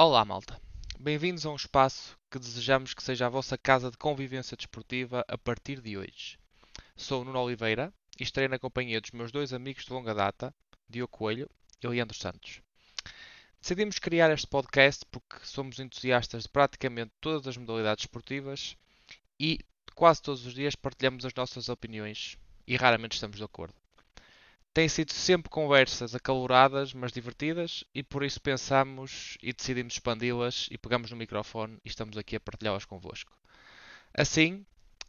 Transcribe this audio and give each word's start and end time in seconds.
Olá, 0.00 0.24
malta. 0.24 0.62
Bem-vindos 1.00 1.44
a 1.44 1.50
um 1.50 1.56
espaço 1.56 2.16
que 2.30 2.38
desejamos 2.38 2.94
que 2.94 3.02
seja 3.02 3.26
a 3.26 3.28
vossa 3.28 3.58
casa 3.58 3.90
de 3.90 3.96
convivência 3.96 4.56
desportiva 4.56 5.24
a 5.26 5.36
partir 5.36 5.80
de 5.80 5.98
hoje. 5.98 6.38
Sou 6.94 7.24
Nuno 7.24 7.40
Oliveira 7.40 7.92
e 8.16 8.22
estarei 8.22 8.46
na 8.48 8.60
companhia 8.60 9.00
dos 9.00 9.10
meus 9.10 9.32
dois 9.32 9.52
amigos 9.52 9.84
de 9.84 9.92
longa 9.92 10.14
data, 10.14 10.54
Diogo 10.88 11.10
Coelho 11.10 11.50
e 11.82 11.88
Leandro 11.88 12.16
Santos. 12.16 12.62
Decidimos 13.60 13.98
criar 13.98 14.30
este 14.30 14.46
podcast 14.46 15.04
porque 15.10 15.44
somos 15.44 15.80
entusiastas 15.80 16.44
de 16.44 16.48
praticamente 16.48 17.10
todas 17.20 17.48
as 17.48 17.56
modalidades 17.56 18.04
esportivas 18.04 18.76
e 19.36 19.58
quase 19.96 20.22
todos 20.22 20.46
os 20.46 20.54
dias 20.54 20.76
partilhamos 20.76 21.24
as 21.24 21.34
nossas 21.34 21.68
opiniões 21.68 22.38
e 22.68 22.76
raramente 22.76 23.14
estamos 23.14 23.38
de 23.38 23.42
acordo. 23.42 23.74
Têm 24.78 24.88
sido 24.88 25.12
sempre 25.12 25.50
conversas 25.50 26.14
acaloradas, 26.14 26.94
mas 26.94 27.10
divertidas, 27.10 27.82
e 27.92 28.00
por 28.00 28.22
isso 28.22 28.40
pensamos 28.40 29.36
e 29.42 29.52
decidimos 29.52 29.94
expandi-las 29.94 30.68
e 30.70 30.78
pegamos 30.78 31.10
no 31.10 31.16
microfone 31.16 31.80
e 31.84 31.88
estamos 31.88 32.16
aqui 32.16 32.36
a 32.36 32.40
partilhá-las 32.40 32.84
convosco. 32.84 33.36
Assim, 34.14 34.64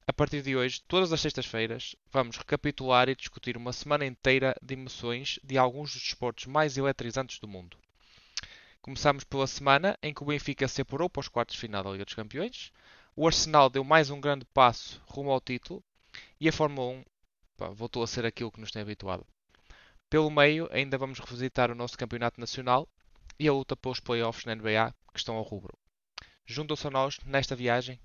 a 0.08 0.12
partir 0.12 0.42
de 0.42 0.58
hoje, 0.58 0.82
todas 0.88 1.14
as 1.14 1.22
sextas-feiras, 1.22 1.96
vamos 2.12 2.36
recapitular 2.38 3.10
e 3.10 3.16
discutir 3.16 3.56
uma 3.56 3.72
semana 3.72 4.08
inteira 4.08 4.56
de 4.60 4.74
emoções 4.74 5.40
de 5.44 5.56
alguns 5.56 5.94
dos 5.94 6.02
desportos 6.02 6.48
mais 6.48 6.76
eletrizantes 6.76 7.38
do 7.38 7.48
mundo. 7.48 7.78
Começamos 8.82 9.24
pela 9.24 9.46
semana 9.46 9.96
em 10.02 10.16
que 10.16 10.24
o 10.24 10.26
Benfica 10.26 10.68
se 10.68 10.82
apurou 10.82 11.12
para 11.12 11.20
os 11.20 11.28
quartos 11.28 11.54
de 11.54 11.62
final 11.62 11.84
da 11.84 11.92
Liga 11.92 12.06
dos 12.06 12.16
Campeões, 12.16 12.74
o 13.16 13.28
Arsenal 13.28 13.70
deu 13.70 13.84
mais 13.84 14.10
um 14.10 14.20
grande 14.20 14.46
passo 14.46 15.00
rumo 15.06 15.30
ao 15.30 15.40
título 15.40 15.84
e 16.42 16.50
a 16.50 16.52
Fórmula 16.52 16.88
1 16.88 17.04
pá, 17.56 17.70
voltou 17.70 18.02
a 18.02 18.08
ser 18.08 18.26
aquilo 18.26 18.52
que 18.52 18.60
nos 18.60 18.72
tem 18.72 18.82
habituado. 18.82 19.24
Pelo 20.10 20.32
meio, 20.32 20.68
ainda 20.72 20.98
vamos 20.98 21.20
revisitar 21.20 21.70
o 21.70 21.76
nosso 21.76 21.96
campeonato 21.96 22.42
nacional 22.42 22.90
e 23.40 23.48
a 23.48 23.54
luta 23.54 23.78
pelos 23.78 24.00
playoffs 24.00 24.44
na 24.44 24.56
NBA 24.56 24.92
que 25.14 25.20
estão 25.20 25.36
ao 25.36 25.44
rubro. 25.44 25.78
Juntam-se 26.48 26.88
a 26.88 26.90
nós 26.90 27.20
nesta 27.24 27.56
viagem. 27.56 28.00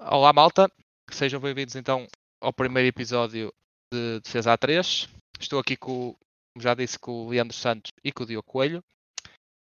Olá, 0.00 0.32
malta. 0.32 0.68
Sejam 1.12 1.38
bem-vindos 1.38 1.76
então 1.76 2.08
ao 2.40 2.52
primeiro 2.52 2.88
episódio 2.88 3.54
de 3.92 4.20
Defesa 4.20 4.56
A3. 4.56 5.08
Estou 5.40 5.58
aqui 5.58 5.76
com, 5.76 6.14
como 6.52 6.62
já 6.62 6.74
disse, 6.74 6.98
com 6.98 7.26
o 7.26 7.28
Leandro 7.28 7.56
Santos 7.56 7.92
e 8.04 8.12
com 8.12 8.22
o 8.22 8.26
Diogo 8.26 8.46
Coelho. 8.46 8.84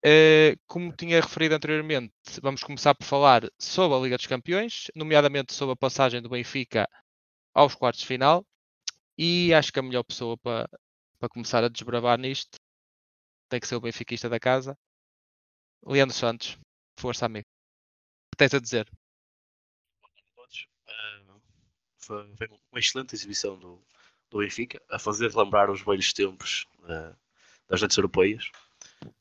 Uh, 0.06 0.56
como 0.68 0.96
tinha 0.96 1.20
referido 1.20 1.56
anteriormente, 1.56 2.14
vamos 2.42 2.64
começar 2.64 2.94
por 2.94 3.06
falar 3.06 3.50
sobre 3.60 3.98
a 3.98 4.02
Liga 4.02 4.18
dos 4.18 4.28
Campeões, 4.28 4.92
nomeadamente 4.96 5.54
sobre 5.54 5.74
a 5.74 5.78
passagem 5.78 6.22
do 6.22 6.30
Benfica 6.30 6.88
aos 7.54 7.74
quartos 7.74 8.02
de 8.02 8.08
final. 8.08 8.46
E 9.18 9.54
acho 9.54 9.72
que 9.72 9.80
a 9.80 9.84
melhor 9.84 10.04
pessoa 10.04 10.38
para, 10.38 10.70
para 11.18 11.30
começar 11.30 11.64
a 11.64 11.70
desbravar 11.70 12.20
nisto 12.20 12.60
tem 13.50 13.60
que 13.60 13.68
ser 13.68 13.76
o 13.76 13.82
benfiquista 13.82 14.28
da 14.28 14.40
casa, 14.40 14.78
Leandro 15.86 16.16
Santos. 16.16 16.58
Força, 17.00 17.26
amigo. 17.26 17.48
O 17.48 18.32
que 18.32 18.38
tens 18.38 18.54
a 18.54 18.60
dizer? 18.60 18.92
todos. 20.36 20.68
Uh, 20.88 21.42
foi, 21.98 22.48
uma 22.72 22.80
excelente 22.80 23.16
exibição 23.16 23.58
do, 23.58 23.82
do 24.36 24.40
Benfica, 24.40 24.82
a 24.90 25.00
fazer 25.00 25.34
lembrar 25.34 25.70
os 25.70 25.82
velhos 25.82 26.12
tempos 26.12 26.68
uh, 26.84 27.16
das 27.70 27.82
noites 27.82 27.98
europeias. 27.98 28.52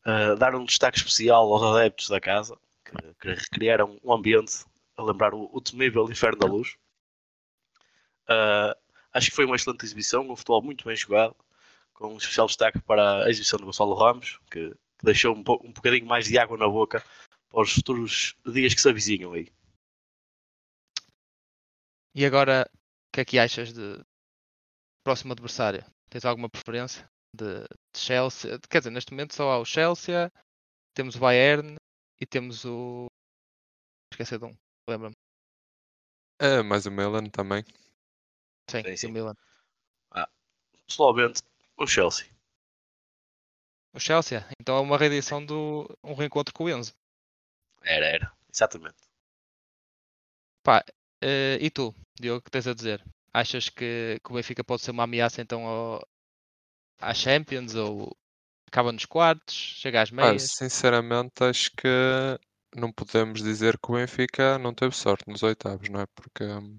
Uh, 0.05 0.37
dar 0.37 0.55
um 0.55 0.65
destaque 0.65 0.99
especial 0.99 1.53
aos 1.53 1.63
adeptos 1.63 2.09
da 2.09 2.21
casa, 2.21 2.59
que, 2.85 3.15
que 3.21 3.29
recriaram 3.29 3.99
um 4.03 4.13
ambiente 4.13 4.65
a 4.97 5.03
lembrar 5.03 5.33
o, 5.33 5.49
o 5.53 5.61
temível 5.61 6.11
inferno 6.11 6.39
da 6.39 6.47
luz. 6.47 6.77
acho 9.13 9.31
que 9.31 9.37
foi 9.37 9.45
uma 9.45 9.57
excelente 9.57 9.85
exibição, 9.85 10.29
um 10.29 10.37
futebol 10.37 10.63
muito 10.63 10.85
bem 10.85 10.97
jogado, 10.97 11.37
com 11.93 12.15
um 12.15 12.17
especial 12.17 12.47
destaque 12.47 12.81
para 12.81 13.25
a 13.25 13.31
exibição 13.31 13.59
do 13.59 13.67
Gonçalo 13.67 13.95
Ramos, 13.95 14.41
que, 14.51 14.71
que 14.71 15.05
deixou 15.05 15.35
um, 15.35 15.39
um 15.39 15.73
bocadinho 15.73 16.07
mais 16.07 16.27
de 16.27 16.39
água 16.39 16.57
na 16.57 16.69
boca 16.69 17.05
para 17.49 17.63
os 17.63 17.73
futuros 17.73 18.35
dias 18.45 18.75
que 18.75 18.81
se 18.81 18.89
avizinham 18.89 19.33
aí. 19.33 19.49
E 22.15 22.25
agora, 22.25 22.69
o 22.73 23.13
que 23.13 23.21
é 23.21 23.25
que 23.25 23.39
achas 23.39 23.73
de 23.73 24.05
próximo 25.05 25.33
adversário? 25.33 25.85
Tens 26.09 26.25
alguma 26.25 26.49
preferência 26.49 27.09
de, 27.35 27.61
de 27.63 27.99
Chelsea? 27.99 28.59
Quer 28.69 28.79
dizer, 28.79 28.91
neste 28.91 29.13
momento 29.13 29.35
só 29.35 29.51
há 29.51 29.59
o 29.59 29.65
Chelsea, 29.65 30.33
temos 30.95 31.15
o 31.15 31.21
Bayern 31.21 31.77
e 32.21 32.27
temos 32.27 32.65
o. 32.65 33.07
Esqueci 34.13 34.39
de 34.39 34.45
um, 34.45 34.57
lembra-me. 34.89 35.15
É, 36.41 36.63
mais 36.63 36.87
o 36.87 36.91
Milan 36.91 37.27
também. 37.27 37.65
Sim, 38.71 38.83
sim, 38.83 38.97
sim. 38.97 39.07
o 39.09 39.13
Milan. 39.13 39.35
Ah, 40.11 40.29
pessoalmente, 40.87 41.43
o 41.77 41.87
Chelsea. 41.87 42.29
O 43.93 44.01
Chelsea? 44.01 44.45
Então 44.61 44.77
é 44.77 44.81
uma 44.81 44.99
reedição 44.99 45.45
do 45.45 45.87
um 46.03 46.15
reencontro 46.15 46.53
com 46.53 46.65
o 46.65 46.71
Enzo. 46.71 46.93
Era, 47.83 48.07
era, 48.07 48.33
exatamente. 48.53 48.97
Pá, 50.65 50.83
uh, 51.23 51.59
e 51.61 51.71
tu, 51.71 51.95
Diogo, 52.19 52.39
o 52.39 52.43
que 52.43 52.51
tens 52.51 52.67
a 52.67 52.75
dizer? 52.75 53.05
Achas 53.35 53.69
que, 53.69 54.21
que 54.25 54.31
o 54.31 54.35
Benfica 54.35 54.63
pode 54.63 54.83
ser 54.83 54.93
uma 54.93 55.03
ameaça 55.03 55.43
então 55.43 55.67
ao, 55.67 56.09
à 57.01 57.13
Champions 57.13 57.75
ou 57.75 58.17
acaba 58.69 58.93
nos 58.93 59.05
quartos, 59.05 59.55
chega 59.55 60.01
às 60.01 60.13
meias? 60.13 60.45
Ah, 60.45 60.47
sinceramente, 60.47 61.43
acho 61.43 61.73
que 61.73 61.89
não 62.77 62.93
podemos 62.93 63.43
dizer 63.43 63.77
que 63.79 63.91
o 63.91 63.97
Benfica 63.97 64.57
não 64.59 64.73
teve 64.73 64.95
sorte 64.97 65.29
nos 65.29 65.43
oitavos, 65.43 65.89
não 65.89 66.01
é? 66.01 66.07
Porque 66.15 66.45
hum, 66.45 66.79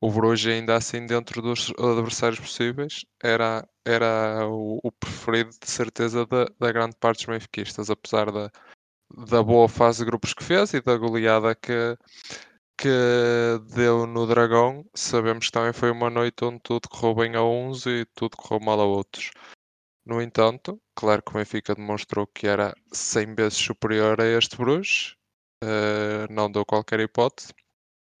o 0.00 0.10
Bruges 0.10 0.52
ainda 0.52 0.76
assim 0.76 1.06
dentro 1.06 1.40
dos 1.40 1.72
adversários 1.78 2.40
possíveis 2.40 3.04
era, 3.22 3.64
era 3.84 4.48
o, 4.48 4.80
o 4.82 4.90
preferido 4.90 5.50
de 5.50 5.70
certeza 5.70 6.26
da, 6.26 6.46
da 6.58 6.72
grande 6.72 6.96
parte 6.96 7.18
dos 7.18 7.26
benfiquistas, 7.26 7.90
apesar 7.90 8.32
da, 8.32 8.50
da 9.28 9.42
boa 9.42 9.68
fase 9.68 10.00
de 10.00 10.06
grupos 10.06 10.34
que 10.34 10.42
fez 10.42 10.74
e 10.74 10.80
da 10.80 10.96
goleada 10.96 11.54
que, 11.54 11.96
que 12.80 12.88
deu 13.74 14.06
no 14.06 14.26
Dragão, 14.26 14.86
sabemos 14.94 15.46
que 15.46 15.52
também 15.52 15.72
foi 15.72 15.90
uma 15.90 16.08
noite 16.08 16.42
onde 16.42 16.60
tudo 16.60 16.88
correu 16.88 17.14
bem 17.14 17.36
a 17.36 17.44
uns 17.44 17.84
e 17.84 18.06
tudo 18.14 18.38
correu 18.38 18.58
mal 18.58 18.80
a 18.80 18.84
outros. 18.86 19.30
No 20.06 20.22
entanto, 20.22 20.80
claro 20.94 21.22
que 21.22 21.30
o 21.30 21.34
Benfica 21.34 21.74
demonstrou 21.74 22.26
que 22.26 22.46
era 22.46 22.74
100 22.90 23.34
vezes 23.34 23.58
superior 23.58 24.18
a 24.18 24.24
este 24.24 24.56
Bruges, 24.56 25.14
uh, 25.62 26.32
não 26.32 26.50
deu 26.50 26.64
qualquer 26.64 27.00
hipótese. 27.00 27.52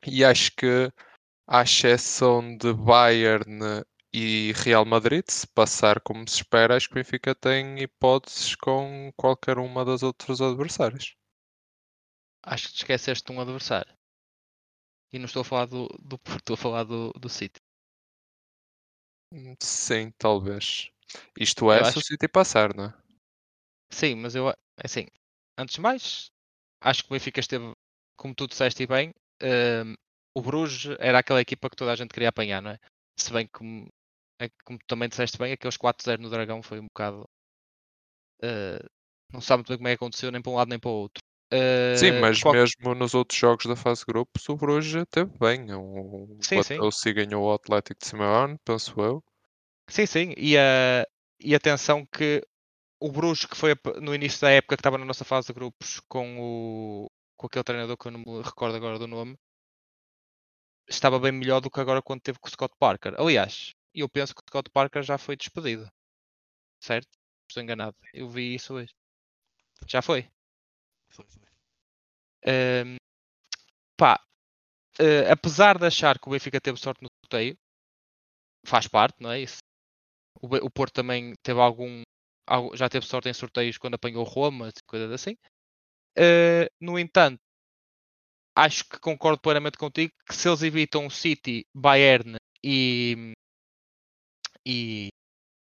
E 0.06 0.22
acho 0.26 0.52
que, 0.54 0.92
à 1.48 1.62
exceção 1.62 2.54
de 2.58 2.74
Bayern 2.74 3.82
e 4.12 4.52
Real 4.56 4.84
Madrid, 4.84 5.24
se 5.28 5.46
passar 5.46 6.00
como 6.02 6.28
se 6.28 6.36
espera, 6.36 6.76
acho 6.76 6.86
que 6.88 6.94
o 6.94 6.96
Benfica 6.96 7.34
tem 7.34 7.80
hipóteses 7.80 8.54
com 8.56 9.10
qualquer 9.16 9.58
uma 9.58 9.86
das 9.86 10.02
outros 10.02 10.42
adversários. 10.42 11.16
Acho 12.42 12.68
que 12.68 12.74
te 12.74 12.78
esqueceste 12.78 13.24
de 13.24 13.32
um 13.32 13.40
adversário. 13.40 13.99
E 15.12 15.18
não 15.18 15.26
estou 15.26 15.42
a 15.42 15.44
falar 15.44 15.66
do, 15.66 15.88
do 16.00 16.18
Porto, 16.18 16.38
estou 16.38 16.54
a 16.54 16.56
falar 16.56 16.84
do, 16.84 17.10
do 17.12 17.28
City. 17.28 17.60
Hum, 19.32 19.54
sim, 19.60 20.12
talvez. 20.18 20.90
Isto 21.38 21.72
é 21.72 21.80
eu 21.80 21.84
se 21.84 21.98
o 21.98 22.02
City 22.02 22.28
passar, 22.28 22.74
não 22.74 22.84
é? 22.84 22.94
Sim, 23.92 24.16
mas 24.16 24.34
eu, 24.34 24.48
assim, 24.82 25.06
antes 25.58 25.74
de 25.74 25.80
mais, 25.80 26.30
acho 26.80 27.02
que 27.02 27.10
o 27.10 27.12
Benfica 27.12 27.40
esteve, 27.40 27.72
como 28.16 28.34
tu 28.34 28.46
disseste 28.46 28.86
bem, 28.86 29.12
um, 29.42 29.94
o 30.34 30.42
Bruges 30.42 30.96
era 31.00 31.18
aquela 31.18 31.40
equipa 31.40 31.68
que 31.68 31.76
toda 31.76 31.92
a 31.92 31.96
gente 31.96 32.12
queria 32.12 32.28
apanhar, 32.28 32.62
não 32.62 32.70
é? 32.70 32.78
Se 33.18 33.32
bem 33.32 33.46
que, 33.46 33.52
como, 33.52 33.88
é 34.40 34.48
como 34.64 34.78
tu 34.78 34.86
também 34.86 35.08
disseste 35.08 35.38
bem, 35.38 35.52
aqueles 35.52 35.76
4-0 35.76 36.18
no 36.18 36.30
Dragão 36.30 36.62
foi 36.62 36.78
um 36.78 36.86
bocado. 36.86 37.28
Uh, 38.42 38.82
não 39.32 39.40
sabe 39.40 39.58
muito 39.60 39.68
bem 39.68 39.78
como 39.78 39.88
é 39.88 39.90
que 39.92 39.96
aconteceu, 39.96 40.30
nem 40.30 40.40
para 40.40 40.52
um 40.52 40.56
lado 40.56 40.68
nem 40.68 40.78
para 40.78 40.90
o 40.90 40.94
outro. 40.94 41.22
Sim, 41.96 42.06
eh, 42.06 42.20
mas 42.20 42.40
qual... 42.40 42.54
mesmo 42.54 42.94
nos 42.94 43.12
outros 43.14 43.38
jogos 43.38 43.66
da 43.66 43.74
fase 43.74 44.00
de 44.00 44.06
grupos, 44.06 44.48
o 44.48 44.56
Bruges 44.56 45.04
teve 45.10 45.30
bem. 45.38 45.72
O, 45.74 46.38
sim, 46.40 46.62
sim. 46.62 46.78
o 46.78 46.90
Si 46.92 47.12
ganhou 47.12 47.44
o 47.44 47.52
Atlético 47.52 48.00
de 48.00 48.06
Simeone, 48.06 48.56
penso 48.64 49.00
eu. 49.00 49.24
Sim, 49.88 50.06
sim. 50.06 50.34
E, 50.36 50.56
uh, 50.56 51.04
e 51.40 51.54
atenção 51.54 52.06
que 52.06 52.42
o 53.00 53.10
Bruges, 53.10 53.46
que 53.46 53.56
foi 53.56 53.74
no 54.00 54.14
início 54.14 54.40
da 54.42 54.50
época 54.50 54.76
que 54.76 54.80
estava 54.80 54.98
na 54.98 55.04
nossa 55.04 55.24
fase 55.24 55.48
de 55.48 55.52
grupos 55.54 56.00
com, 56.08 56.38
o, 56.38 57.10
com 57.36 57.46
aquele 57.46 57.64
treinador 57.64 57.96
que 57.96 58.06
eu 58.06 58.12
não 58.12 58.20
me 58.20 58.42
recordo 58.42 58.76
agora 58.76 58.98
do 58.98 59.08
nome, 59.08 59.36
estava 60.88 61.18
bem 61.18 61.32
melhor 61.32 61.60
do 61.60 61.70
que 61.70 61.80
agora 61.80 62.02
quando 62.02 62.20
teve 62.20 62.38
com 62.38 62.48
o 62.48 62.50
Scott 62.50 62.74
Parker. 62.78 63.14
Aliás, 63.18 63.74
eu 63.94 64.08
penso 64.08 64.34
que 64.34 64.40
o 64.40 64.44
Scott 64.46 64.70
Parker 64.70 65.02
já 65.02 65.18
foi 65.18 65.36
despedido. 65.36 65.90
Certo? 66.80 67.08
Estou 67.48 67.62
enganado. 67.62 67.96
Eu 68.14 68.28
vi 68.28 68.54
isso 68.54 68.74
hoje. 68.74 68.94
Já 69.88 70.02
foi? 70.02 70.30
Foi, 71.10 71.24
foi. 71.28 71.42
Um, 72.46 72.96
pá, 73.96 74.20
uh, 75.00 75.32
apesar 75.32 75.78
de 75.78 75.86
achar 75.86 76.18
que 76.18 76.28
o 76.28 76.32
Benfica 76.32 76.60
teve 76.60 76.78
sorte 76.78 77.02
no 77.02 77.08
sorteio, 77.24 77.56
faz 78.66 78.86
parte, 78.88 79.16
não 79.20 79.30
é? 79.30 79.40
Isso. 79.40 79.58
O, 80.40 80.46
o 80.66 80.70
Porto 80.70 80.94
também 80.94 81.34
teve 81.42 81.60
algum, 81.60 82.02
algo- 82.46 82.76
já 82.76 82.88
teve 82.88 83.06
sorte 83.06 83.28
em 83.28 83.34
sorteios 83.34 83.76
quando 83.78 83.94
apanhou 83.94 84.24
Roma, 84.24 84.70
coisas 84.86 85.10
assim. 85.12 85.36
Eh, 86.16 86.70
no 86.80 86.98
entanto, 86.98 87.38
acho 88.56 88.84
que 88.84 88.98
concordo 89.00 89.40
plenamente 89.40 89.78
contigo 89.78 90.12
que 90.26 90.34
se 90.34 90.48
eles 90.48 90.62
evitam 90.62 91.06
o 91.06 91.10
City, 91.10 91.66
Bayern 91.74 92.36
e. 92.64 93.32
e. 94.66 95.08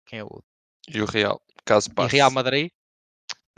quem 0.06 0.20
é 0.20 0.24
o 0.24 0.26
outro? 0.26 0.46
E 0.88 1.00
o 1.00 1.06
Real, 1.06 1.40
caso 1.64 1.90
E 1.90 1.94
passe. 1.94 2.14
Real 2.16 2.30
Madrid. 2.30 2.70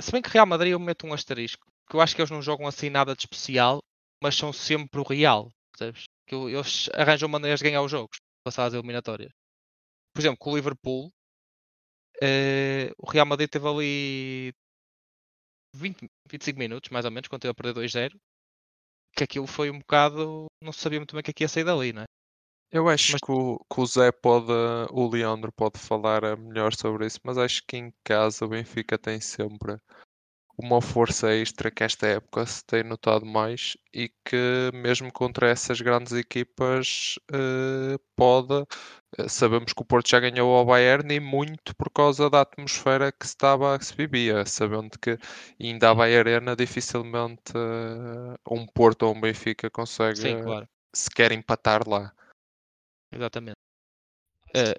Se 0.00 0.12
bem 0.12 0.22
que 0.22 0.30
Real 0.30 0.46
Madrid 0.46 0.72
eu 0.72 0.78
meto 0.80 1.06
um 1.06 1.12
asterisco. 1.12 1.66
Que 1.88 1.96
eu 1.96 2.00
acho 2.00 2.14
que 2.14 2.20
eles 2.20 2.30
não 2.30 2.42
jogam 2.42 2.66
assim 2.66 2.90
nada 2.90 3.14
de 3.14 3.22
especial, 3.22 3.78
mas 4.22 4.36
são 4.36 4.52
sempre 4.52 5.00
o 5.00 5.04
Real. 5.04 5.50
Percebes? 5.72 6.04
Que 6.26 6.34
eles 6.34 6.88
arranjam 6.92 7.28
maneiras 7.28 7.60
de 7.60 7.64
ganhar 7.64 7.82
os 7.82 7.90
jogos, 7.90 8.18
passar 8.44 8.66
as 8.66 8.74
eliminatórias. 8.74 9.30
Por 10.14 10.20
exemplo, 10.20 10.38
com 10.38 10.52
o 10.52 10.56
Liverpool, 10.56 11.10
eh, 12.20 12.90
o 12.98 13.08
Real 13.08 13.26
Madrid 13.26 13.48
teve 13.48 13.66
ali 13.66 14.52
20, 15.74 16.08
25 16.30 16.58
minutos, 16.58 16.90
mais 16.90 17.04
ou 17.04 17.10
menos, 17.10 17.28
quando 17.28 17.42
teve 17.42 17.52
a 17.52 17.54
perder 17.54 17.74
2-0. 17.74 18.18
Que 19.16 19.24
aquilo 19.24 19.46
foi 19.46 19.70
um 19.70 19.78
bocado. 19.78 20.46
Não 20.62 20.72
se 20.72 20.80
sabia 20.80 20.98
muito 20.98 21.14
bem 21.14 21.20
o 21.20 21.24
que 21.24 21.30
é 21.30 21.34
que 21.34 21.44
ia 21.44 21.48
sair 21.48 21.64
dali, 21.64 21.92
não 21.92 22.02
é? 22.02 22.04
Eu 22.70 22.86
acho 22.86 23.12
Mas- 23.12 23.20
que 23.22 23.32
o, 23.32 23.58
que 23.72 23.80
o 23.80 23.86
Zé 23.86 24.12
pode, 24.12 24.52
o 24.90 25.08
Leandro 25.08 25.50
pode 25.50 25.78
falar 25.78 26.36
melhor 26.36 26.74
sobre 26.74 27.06
isso, 27.06 27.18
mas 27.24 27.38
acho 27.38 27.62
que 27.66 27.78
em 27.78 27.90
casa 28.04 28.44
o 28.44 28.48
Benfica 28.48 28.98
tem 28.98 29.18
sempre 29.22 29.78
uma 30.60 30.82
força 30.82 31.32
extra 31.32 31.70
que 31.70 31.84
esta 31.84 32.06
época 32.08 32.44
se 32.44 32.64
tem 32.64 32.82
notado 32.82 33.24
mais 33.24 33.76
e 33.94 34.08
que 34.24 34.70
mesmo 34.74 35.12
contra 35.12 35.48
essas 35.48 35.80
grandes 35.80 36.12
equipas 36.12 37.14
eh, 37.32 37.96
pode. 38.16 38.66
eh, 39.16 39.28
Sabemos 39.28 39.72
que 39.72 39.82
o 39.82 39.84
Porto 39.84 40.10
já 40.10 40.18
ganhou 40.18 40.54
ao 40.56 40.66
Bayern 40.66 41.14
e 41.14 41.20
muito 41.20 41.76
por 41.76 41.90
causa 41.90 42.28
da 42.28 42.40
atmosfera 42.40 43.12
que 43.12 43.24
se 43.24 43.34
estava 43.34 43.78
que 43.78 43.86
se 43.86 43.94
vivia, 43.94 44.44
sabendo 44.46 44.98
que 44.98 45.16
ainda 45.60 45.90
a 45.90 45.94
Bayern 45.94 46.28
Arena 46.28 46.56
dificilmente 46.56 47.52
eh, 47.54 48.36
um 48.50 48.66
Porto 48.66 49.04
ou 49.04 49.14
um 49.14 49.20
Benfica 49.20 49.70
consegue 49.70 50.16
Sim, 50.16 50.42
claro. 50.42 50.68
sequer 50.92 51.30
empatar 51.30 51.88
lá. 51.88 52.12
Exatamente. 53.12 53.58
Eh, 54.54 54.74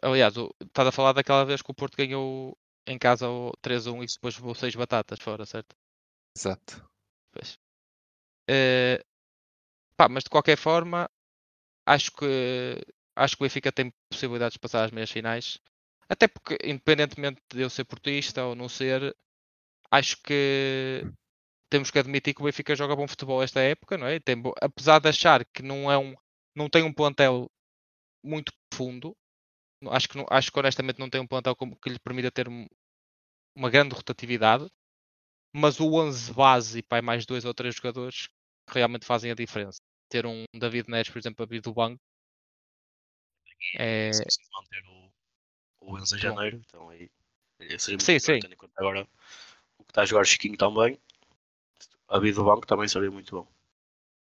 aliás, 0.00 0.34
estás 0.62 0.86
a 0.86 0.92
falar 0.92 1.12
daquela 1.12 1.44
vez 1.44 1.60
que 1.60 1.70
o 1.70 1.74
Porto 1.74 1.96
ganhou 1.96 2.56
em 2.86 2.98
casa 2.98 3.28
o 3.28 3.52
3-1 3.62 4.02
e 4.02 4.06
depois 4.06 4.36
levou 4.36 4.54
6 4.54 4.74
batatas 4.74 5.18
fora, 5.20 5.44
certo? 5.44 5.74
Exato. 6.36 6.88
Pois. 7.32 7.58
Eh, 8.48 9.02
pá, 9.96 10.08
mas 10.08 10.24
de 10.24 10.30
qualquer 10.30 10.56
forma, 10.56 11.08
acho 11.86 12.12
que 12.12 12.80
acho 13.16 13.36
que 13.36 13.42
o 13.42 13.46
Benfica 13.46 13.72
tem 13.72 13.92
possibilidades 14.10 14.54
de 14.54 14.60
passar 14.60 14.84
às 14.84 14.90
meias 14.90 15.10
finais. 15.10 15.58
Até 16.08 16.28
porque, 16.28 16.58
independentemente 16.64 17.40
de 17.52 17.62
eu 17.62 17.70
ser 17.70 17.84
portista 17.84 18.44
ou 18.44 18.54
não 18.54 18.68
ser, 18.68 19.16
acho 19.90 20.16
que 20.22 21.02
temos 21.70 21.90
que 21.90 21.98
admitir 21.98 22.34
que 22.34 22.42
o 22.42 22.44
Benfica 22.44 22.76
joga 22.76 22.96
bom 22.96 23.08
futebol 23.08 23.42
esta 23.42 23.60
época, 23.60 23.98
não 23.98 24.06
é? 24.06 24.20
Tem 24.20 24.42
apesar 24.62 25.00
de 25.00 25.08
achar 25.08 25.44
que 25.46 25.62
não 25.62 25.90
é 25.90 25.98
um 25.98 26.14
não 26.54 26.70
tem 26.70 26.82
um 26.82 26.92
plantel 26.92 27.50
muito 28.24 28.52
profundo, 28.70 29.16
acho 29.92 30.08
que, 30.08 30.24
acho 30.30 30.52
que 30.52 30.58
honestamente 30.58 30.98
não 30.98 31.10
tem 31.10 31.20
um 31.20 31.26
plantel 31.26 31.56
como- 31.56 31.76
que 31.76 31.90
lhe 31.90 31.98
permita 31.98 32.30
ter 32.30 32.48
um- 32.48 32.66
uma 33.56 33.70
grande 33.70 33.94
rotatividade, 33.94 34.66
mas 35.54 35.80
o 35.80 35.92
11 35.94 36.32
base 36.32 36.80
e 36.80 36.84
pá, 36.84 37.02
mais 37.02 37.26
dois 37.26 37.44
ou 37.46 37.54
três 37.54 37.74
jogadores 37.76 38.28
que 38.68 38.74
realmente 38.78 39.06
fazem 39.06 39.30
a 39.32 39.34
diferença. 39.36 39.80
Ter 40.10 40.26
um 40.26 40.44
David 40.54 40.90
Neres, 40.90 41.10
por 41.10 41.18
exemplo, 41.18 41.44
a 41.44 41.48
vir 41.48 41.60
do 41.62 41.74
banco 41.74 42.00
é, 43.74 44.12
Se 44.12 44.22
preciso 44.22 44.48
manter 44.54 44.82
o, 44.88 45.12
o 45.92 45.98
Enzo 45.98 46.16
em 46.16 46.20
Bom. 46.20 46.24
janeiro, 46.24 46.62
então 46.66 46.88
aí 46.90 47.10
aí 47.60 47.78
seria 47.80 47.98
muito 47.98 48.04
Sim, 48.04 48.18
sim. 48.18 48.40
tendo 48.40 48.54
em 48.54 48.56
conta 48.56 48.74
agora 48.78 49.08
o 49.78 49.84
que 49.84 49.92
está 49.92 50.02
a 50.02 50.06
jogar 50.06 50.24
Chiquinho 50.26 50.56
também. 50.58 50.98
A 52.08 52.18
vida 52.18 52.34
do 52.40 52.44
banco 52.44 52.66
também 52.66 52.88
seria 52.88 53.12
muito 53.12 53.36
bom. 53.36 53.46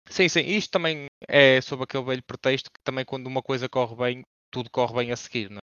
Sim, 0.09 0.29
sim, 0.29 0.41
isto 0.41 0.71
também 0.71 1.07
é 1.29 1.61
sobre 1.61 1.85
aquele 1.85 2.05
velho 2.05 2.23
pretexto 2.23 2.71
que 2.73 2.81
também 2.85 3.05
quando 3.05 3.27
uma 3.27 3.43
coisa 3.43 3.69
corre 3.69 3.95
bem, 3.97 4.23
tudo 4.51 4.71
corre 4.71 4.95
bem 4.95 5.13
a 5.13 5.17
seguir, 5.17 5.51
não 5.51 5.59
é? 5.59 5.61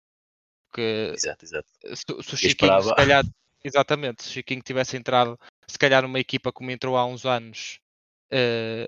Porque 0.70 1.14
Exato, 1.16 1.46
exato. 1.46 1.70
se, 1.84 2.04
se 2.24 2.34
o 2.34 2.38
Chiquinho, 2.38 2.82
se 2.84 2.96
calhar, 2.96 3.24
exatamente, 3.64 4.24
se 4.24 4.30
o 4.30 4.32
Chiquinho 4.34 4.62
tivesse 4.62 4.98
entrado, 4.98 5.38
se 5.68 5.78
calhar 5.78 6.02
numa 6.04 6.20
equipa 6.20 6.52
como 6.52 6.72
entrou 6.72 6.98
há 6.98 7.06
uns 7.06 7.26
anos, 7.26 7.80
eh, 8.32 8.88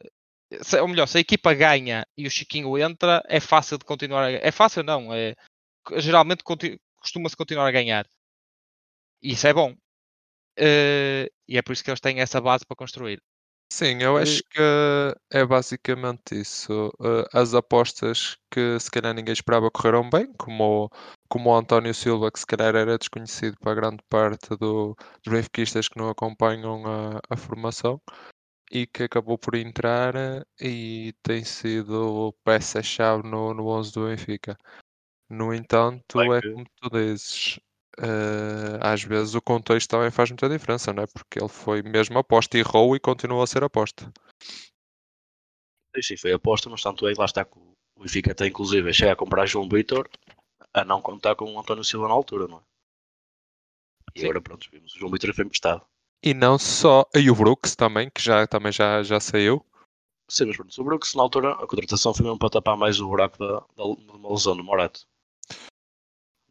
se- 0.62 0.80
ou 0.80 0.88
melhor, 0.88 1.08
se 1.08 1.18
a 1.18 1.22
equipa 1.22 1.54
ganha 1.54 2.06
e 2.18 2.28
o 2.28 2.32
Chiquinho 2.32 2.78
entra, 2.78 3.24
é 3.28 3.40
fácil 3.40 3.78
de 3.78 3.86
continuar 3.86 4.26
a 4.26 4.32
É 4.32 4.52
fácil 4.52 4.84
não, 4.84 5.14
é 5.14 5.36
geralmente 5.98 6.44
costuma-se 6.44 7.36
continuar 7.36 7.68
a 7.68 7.72
ganhar. 7.72 8.06
E 9.22 9.32
isso 9.34 9.48
é 9.48 9.54
bom. 9.54 9.76
Eh, 10.58 11.30
e 11.48 11.58
é 11.58 11.62
por 11.62 11.74
isso 11.74 11.84
que 11.84 11.90
eles 11.90 12.00
têm 12.02 12.20
essa 12.20 12.40
base 12.42 12.66
para 12.66 12.76
construir. 12.76 13.22
Sim, 13.72 14.02
eu 14.02 14.18
Eh, 14.18 14.24
acho 14.24 14.44
que 14.50 14.60
é 15.32 15.46
basicamente 15.46 16.36
isso. 16.40 16.92
Eh, 17.02 17.26
As 17.34 17.54
apostas 17.54 18.36
que 18.52 18.80
se 18.80 18.90
calhar 18.90 19.14
ninguém 19.14 19.34
esperava 19.34 19.70
correram 19.70 20.10
bem, 20.10 20.32
como, 20.34 20.86
o- 20.86 20.90
como 21.30 21.50
o 21.52 21.56
António 21.56 21.94
Silva, 21.94 22.32
que 22.32 22.40
se 22.40 22.46
calhar 22.48 22.76
era 22.76 22.98
desconhecido 22.98 23.56
para 23.60 23.76
grande 23.76 24.04
parte 24.10 24.50
do- 24.58 24.96
dos 25.24 25.32
benfiquistas 25.34 25.88
que 25.88 25.98
não 26.00 26.10
acompanham 26.10 26.84
a, 26.86 27.20
a 27.30 27.38
formação 27.38 28.02
e 28.72 28.88
que 28.88 29.04
acabou 29.04 29.38
por 29.38 29.56
entrar 29.56 30.16
eh, 30.16 30.44
e 30.62 31.14
tem 31.24 31.44
sido 31.44 32.36
peça-chave 32.44 33.24
no, 33.28 33.54
no 33.54 33.68
11 33.68 33.92
do 33.94 34.08
Benfica. 34.08 34.58
No 35.30 35.54
entanto, 35.54 36.18
Bem 36.18 36.34
é 36.34 36.42
que- 36.42 36.52
como 36.54 36.66
tu 36.82 36.90
dizes, 36.92 37.60
eh, 37.98 38.80
às 38.82 39.04
vezes 39.04 39.36
o 39.36 39.42
contexto 39.42 39.90
também 39.90 40.12
faz 40.12 40.30
muita 40.30 40.48
diferença, 40.48 40.94
não 40.94 41.04
é? 41.04 41.08
Porque 41.08 41.40
ele 41.40 41.50
foi 41.50 41.82
mesmo 41.82 42.18
aposta, 42.20 42.58
errou 42.58 42.96
e 42.96 43.00
continua 43.00 43.44
a 43.44 43.48
ser 43.48 43.64
aposta. 43.64 44.12
Sim, 46.02 46.18
foi 46.18 46.32
aposta, 46.32 46.70
mas 46.70 46.82
tanto 46.82 47.08
é 47.08 47.14
que 47.14 47.20
lá 47.20 47.26
está 47.26 47.44
que 47.44 47.58
o 47.58 48.02
Benfica 48.02 48.32
até 48.32 48.48
inclusive 48.48 48.94
chega 48.94 49.14
a 49.14 49.16
comprar 49.16 49.46
João 49.46 49.68
Vitor 49.68 50.10
a 50.74 50.86
não 50.86 51.02
contar 51.02 51.36
com 51.36 51.46
o 51.46 51.60
António 51.60 51.84
Silva 51.84 52.08
na 52.08 52.14
altura, 52.14 52.48
não 52.48 52.60
é? 52.60 52.62
E 54.16 54.20
Sim. 54.20 54.26
agora 54.26 54.42
pronto, 54.42 54.70
vimos 54.72 54.96
o 54.96 55.00
João 55.00 55.12
Vitor 55.12 55.34
foi 55.34 55.46
emprestado. 55.46 55.86
E 56.24 56.34
não 56.34 56.58
só, 56.58 57.06
e 57.16 57.30
o 57.30 57.36
Brooks 57.36 57.76
também, 57.76 58.10
que 58.10 58.22
já, 58.22 58.46
também 58.46 58.72
já, 58.72 59.02
já 59.04 59.20
saiu. 59.20 59.66
Sim, 60.30 60.46
mas 60.46 60.58
pronto, 60.58 60.96
o 60.96 61.00
que 61.00 61.18
na 61.18 61.24
altura 61.24 61.52
a 61.54 61.68
contratação 61.68 62.14
foi 62.14 62.24
mesmo 62.24 62.38
para 62.38 62.50
tapar 62.50 62.78
mais 62.78 63.00
o 63.00 63.08
buraco 63.08 63.38
da, 63.40 63.60
da, 63.76 63.84
de 63.84 64.12
uma 64.12 64.30
lesão 64.30 64.56
do 64.56 64.64
Morato. 64.64 65.08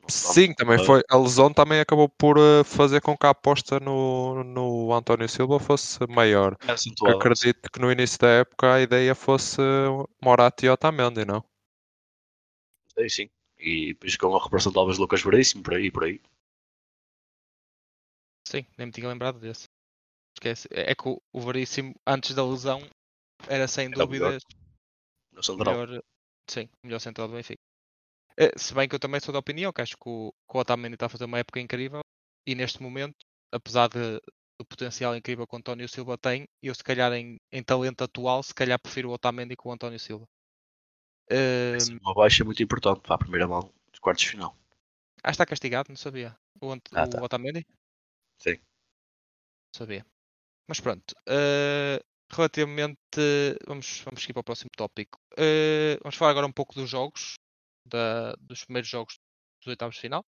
Sim, 0.08 0.54
também 0.54 0.78
foi. 0.84 1.02
A 1.10 1.16
lesão 1.16 1.52
também 1.52 1.80
acabou 1.80 2.08
por 2.08 2.38
eh, 2.38 2.64
fazer 2.64 3.00
com 3.00 3.16
que 3.16 3.26
a 3.26 3.30
aposta 3.30 3.78
no, 3.78 4.42
no 4.42 4.92
António 4.92 5.28
Silva 5.28 5.60
fosse 5.60 5.98
maior. 6.08 6.56
É 6.66 6.72
acentuado. 6.72 7.18
Acredito 7.18 7.70
que 7.70 7.78
no 7.78 7.92
início 7.92 8.18
da 8.18 8.28
época 8.28 8.74
a 8.74 8.80
ideia 8.80 9.14
fosse 9.14 9.60
Morato 10.22 10.64
e 10.64 10.68
Otamendi, 10.70 11.24
não? 11.24 11.44
Sim, 12.98 13.08
sim. 13.08 13.30
E 13.58 13.88
depois 13.88 14.16
com 14.16 14.34
a 14.34 14.38
recuperação 14.38 14.72
talvez 14.72 14.96
de 14.96 15.02
Lucas 15.02 15.22
Veríssimo, 15.22 15.62
por 15.62 15.74
aí, 15.74 15.90
por 15.90 16.04
aí. 16.04 16.20
Sim, 18.46 18.64
nem 18.78 18.86
me 18.86 18.92
tinha 18.92 19.08
lembrado 19.08 19.38
desse. 19.38 19.66
Esquece. 20.36 20.68
É 20.70 20.92
é 20.92 20.94
que 20.94 21.08
o, 21.08 21.40
Veríssimo, 21.40 21.94
antes 22.06 22.34
da 22.34 22.44
lesão, 22.46 22.80
era 23.46 23.68
sem 23.68 23.86
Era 23.86 24.04
o 24.04 24.08
melhor. 24.08 24.32
dúvidas 24.32 24.42
No 25.32 25.42
central. 25.42 25.74
melhor, 25.74 26.02
sim, 26.48 26.68
melhor 26.82 26.98
central 26.98 27.28
do 27.28 27.34
Benfica. 27.34 27.67
Eh, 28.38 28.52
Se 28.56 28.72
bem 28.74 28.88
que 28.88 28.94
eu 28.94 28.98
também 29.00 29.20
sou 29.20 29.32
da 29.32 29.38
opinião 29.40 29.72
que 29.72 29.82
acho 29.82 29.96
que 29.96 30.08
o, 30.08 30.32
que 30.48 30.56
o 30.56 30.60
Otamendi 30.60 30.94
está 30.94 31.06
a 31.06 31.08
fazer 31.08 31.24
uma 31.24 31.38
época 31.38 31.60
incrível 31.60 32.00
e 32.46 32.54
neste 32.54 32.82
momento, 32.82 33.16
apesar 33.52 33.88
de, 33.88 34.18
do 34.58 34.64
potencial 34.66 35.14
incrível 35.16 35.46
que 35.46 35.54
o 35.54 35.58
António 35.58 35.88
Silva 35.88 36.16
tem, 36.18 36.46
eu 36.62 36.74
se 36.74 36.82
calhar 36.84 37.12
em, 37.12 37.36
em 37.52 37.62
talento 37.62 38.02
atual, 38.04 38.42
se 38.42 38.54
calhar 38.54 38.78
prefiro 38.80 39.10
o 39.10 39.12
Otamendi 39.12 39.56
que 39.56 39.66
o 39.68 39.72
António 39.72 39.98
Silva. 40.00 40.26
Essa 41.72 41.90
é 41.94 42.04
uma 42.04 42.12
baixa 42.12 42.44
muito 42.44 42.62
importante 42.62 43.00
para 43.00 43.14
a 43.14 43.18
primeira 43.18 43.48
mão 43.48 43.72
dos 43.90 44.00
quartos 44.00 44.22
de 44.24 44.30
final. 44.32 44.54
ah, 45.24 45.30
está 45.30 45.46
castigado, 45.46 45.88
não 45.90 45.96
sabia. 45.96 46.36
O, 46.60 46.72
Ant- 46.72 46.92
Ah, 46.92 47.06
o 47.06 47.22
tá. 47.22 47.22
Otamendi? 47.22 47.64
Sim. 48.38 48.58
Não 49.74 49.78
sabia. 49.78 50.06
Mas 50.68 50.80
pronto. 50.80 51.14
eh, 51.28 52.00
relativamente. 52.32 52.98
Vamos, 53.66 54.00
vamos 54.04 54.22
seguir 54.22 54.34
para 54.34 54.40
o 54.42 54.44
próximo 54.44 54.70
tópico. 54.76 55.18
Eh, 55.38 55.98
vamos 56.02 56.16
falar 56.16 56.32
agora 56.32 56.46
um 56.48 56.52
pouco 56.52 56.74
dos 56.74 56.90
jogos. 56.90 57.36
Da- 57.88 58.34
dos 58.40 58.64
primeiros 58.64 58.88
jogos 58.88 59.18
dos 59.60 59.68
oitavos 59.68 59.96
de 59.96 60.00
final. 60.02 60.24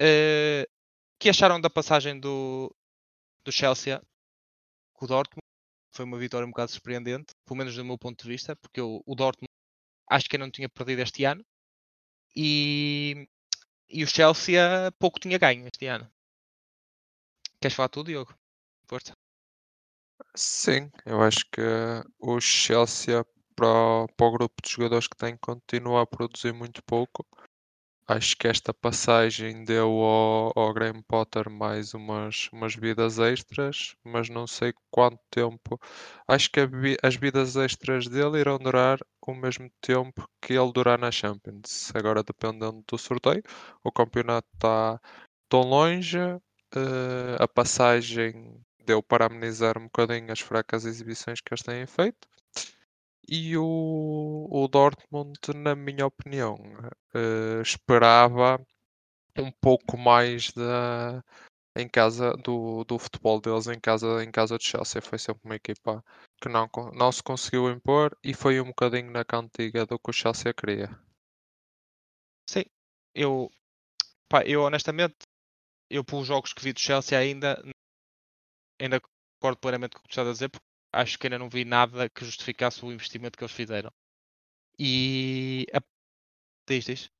O 0.00 1.18
que 1.18 1.28
acharam 1.30 1.60
da 1.60 1.70
passagem 1.70 2.18
do, 2.18 2.74
do 3.44 3.52
Chelsea 3.52 4.00
com 4.94 5.04
o 5.04 5.08
Dortmund? 5.08 5.42
Foi 5.94 6.04
uma 6.04 6.18
vitória 6.18 6.46
um 6.46 6.50
bocado 6.50 6.70
surpreendente, 6.72 7.34
pelo 7.44 7.58
menos 7.58 7.76
do 7.76 7.84
meu 7.84 7.98
ponto 7.98 8.22
de 8.22 8.28
vista, 8.28 8.56
porque 8.56 8.80
o, 8.80 9.02
o 9.06 9.14
Dortmund 9.14 9.48
acho 10.10 10.28
que 10.28 10.36
eu 10.36 10.40
não 10.40 10.50
tinha 10.50 10.68
perdido 10.68 11.02
este 11.02 11.24
ano 11.24 11.44
e, 12.34 13.28
e 13.88 14.02
o 14.02 14.06
Chelsea 14.06 14.58
pouco 14.98 15.20
tinha 15.20 15.38
ganho 15.38 15.66
este 15.66 15.86
ano. 15.86 16.10
Queres 17.60 17.76
falar 17.76 17.88
tudo, 17.88 18.06
Diogo? 18.08 18.34
Força. 18.88 19.12
Sim, 20.34 20.90
eu 21.04 21.20
acho 21.22 21.44
que 21.52 21.60
o 22.18 22.40
Chelsea 22.40 23.24
para 23.62 23.68
o, 23.68 24.08
para 24.16 24.26
o 24.26 24.32
grupo 24.32 24.54
de 24.60 24.70
jogadores 24.70 25.06
que 25.06 25.16
tem 25.16 25.36
continua 25.36 26.02
a 26.02 26.06
produzir 26.06 26.52
muito 26.52 26.82
pouco 26.82 27.24
Acho 28.08 28.36
que 28.36 28.48
esta 28.48 28.74
passagem 28.74 29.64
deu 29.64 29.88
ao, 29.88 30.52
ao 30.56 30.74
Graham 30.74 31.02
Potter 31.02 31.48
mais 31.48 31.94
umas, 31.94 32.48
umas 32.52 32.74
vidas 32.74 33.18
extras, 33.18 33.94
mas 34.04 34.28
não 34.28 34.46
sei 34.46 34.74
quanto 34.90 35.20
tempo. 35.30 35.80
Acho 36.26 36.50
que 36.50 36.60
a 36.60 36.68
as 37.02 37.14
vidas 37.14 37.56
extras 37.56 38.08
dele 38.08 38.40
irão 38.40 38.58
durar 38.58 38.98
o 39.26 39.34
mesmo 39.34 39.70
tempo 39.80 40.28
que 40.40 40.52
ele 40.54 40.72
durar 40.72 40.98
na 40.98 41.12
Champions. 41.12 41.92
Agora, 41.94 42.22
dependendo 42.24 42.84
do 42.86 42.98
sorteio, 42.98 43.42
o 43.84 43.92
campeonato 43.92 44.48
está 44.54 45.00
tão 45.48 45.62
longe, 45.62 46.18
eh, 46.18 47.36
a 47.38 47.48
passagem 47.48 48.60
deu 48.84 49.02
para 49.02 49.26
amenizar 49.26 49.78
um 49.78 49.84
bocadinho 49.84 50.32
as 50.32 50.40
fracas 50.40 50.84
exibições 50.84 51.40
que 51.40 51.54
eles 51.54 51.62
têm 51.62 51.86
feito. 51.86 52.28
E 53.28 53.56
o, 53.56 54.48
o 54.50 54.68
Dortmund, 54.68 55.38
na 55.54 55.74
minha 55.74 56.06
opinião, 56.06 56.56
eh, 57.14 57.62
esperava 57.62 58.64
um 59.38 59.50
pouco 59.50 59.96
mais 59.96 60.52
da, 60.52 61.22
em 61.76 61.88
casa 61.88 62.32
do, 62.36 62.84
do 62.84 62.98
futebol 62.98 63.40
deles 63.40 63.66
em 63.66 63.80
casa, 63.80 64.22
em 64.22 64.30
casa 64.30 64.58
de 64.58 64.64
Chelsea. 64.64 65.00
Foi 65.00 65.18
sempre 65.18 65.42
uma 65.44 65.56
equipa 65.56 66.04
que 66.40 66.48
não, 66.48 66.68
não 66.94 67.12
se 67.12 67.22
conseguiu 67.22 67.70
impor 67.70 68.16
e 68.22 68.34
foi 68.34 68.60
um 68.60 68.66
bocadinho 68.66 69.10
na 69.10 69.24
cantiga 69.24 69.86
do 69.86 69.98
que 69.98 70.10
o 70.10 70.12
Chelsea 70.12 70.52
queria. 70.52 70.90
Sim, 72.48 72.64
eu, 73.14 73.50
pá, 74.28 74.44
eu 74.44 74.62
honestamente, 74.62 75.16
eu 75.90 76.04
pelos 76.04 76.26
jogos 76.26 76.52
que 76.52 76.62
vi 76.62 76.72
do 76.72 76.80
Chelsea 76.80 77.18
ainda, 77.18 77.62
ainda 78.80 79.00
concordo 79.40 79.60
plenamente 79.60 79.94
com 79.94 80.00
o 80.00 80.02
que 80.02 80.08
tu 80.08 80.12
estás 80.12 80.28
a 80.28 80.32
dizer, 80.32 80.48
porque 80.50 80.66
acho 80.92 81.18
que 81.18 81.26
ainda 81.26 81.38
não 81.38 81.48
vi 81.48 81.64
nada 81.64 82.08
que 82.08 82.24
justificasse 82.24 82.84
o 82.84 82.92
investimento 82.92 83.36
que 83.38 83.44
eles 83.44 83.54
fizeram. 83.54 83.90
E 84.78 85.66
a... 85.72 85.80
diz, 86.68 86.84
diz. 86.84 87.10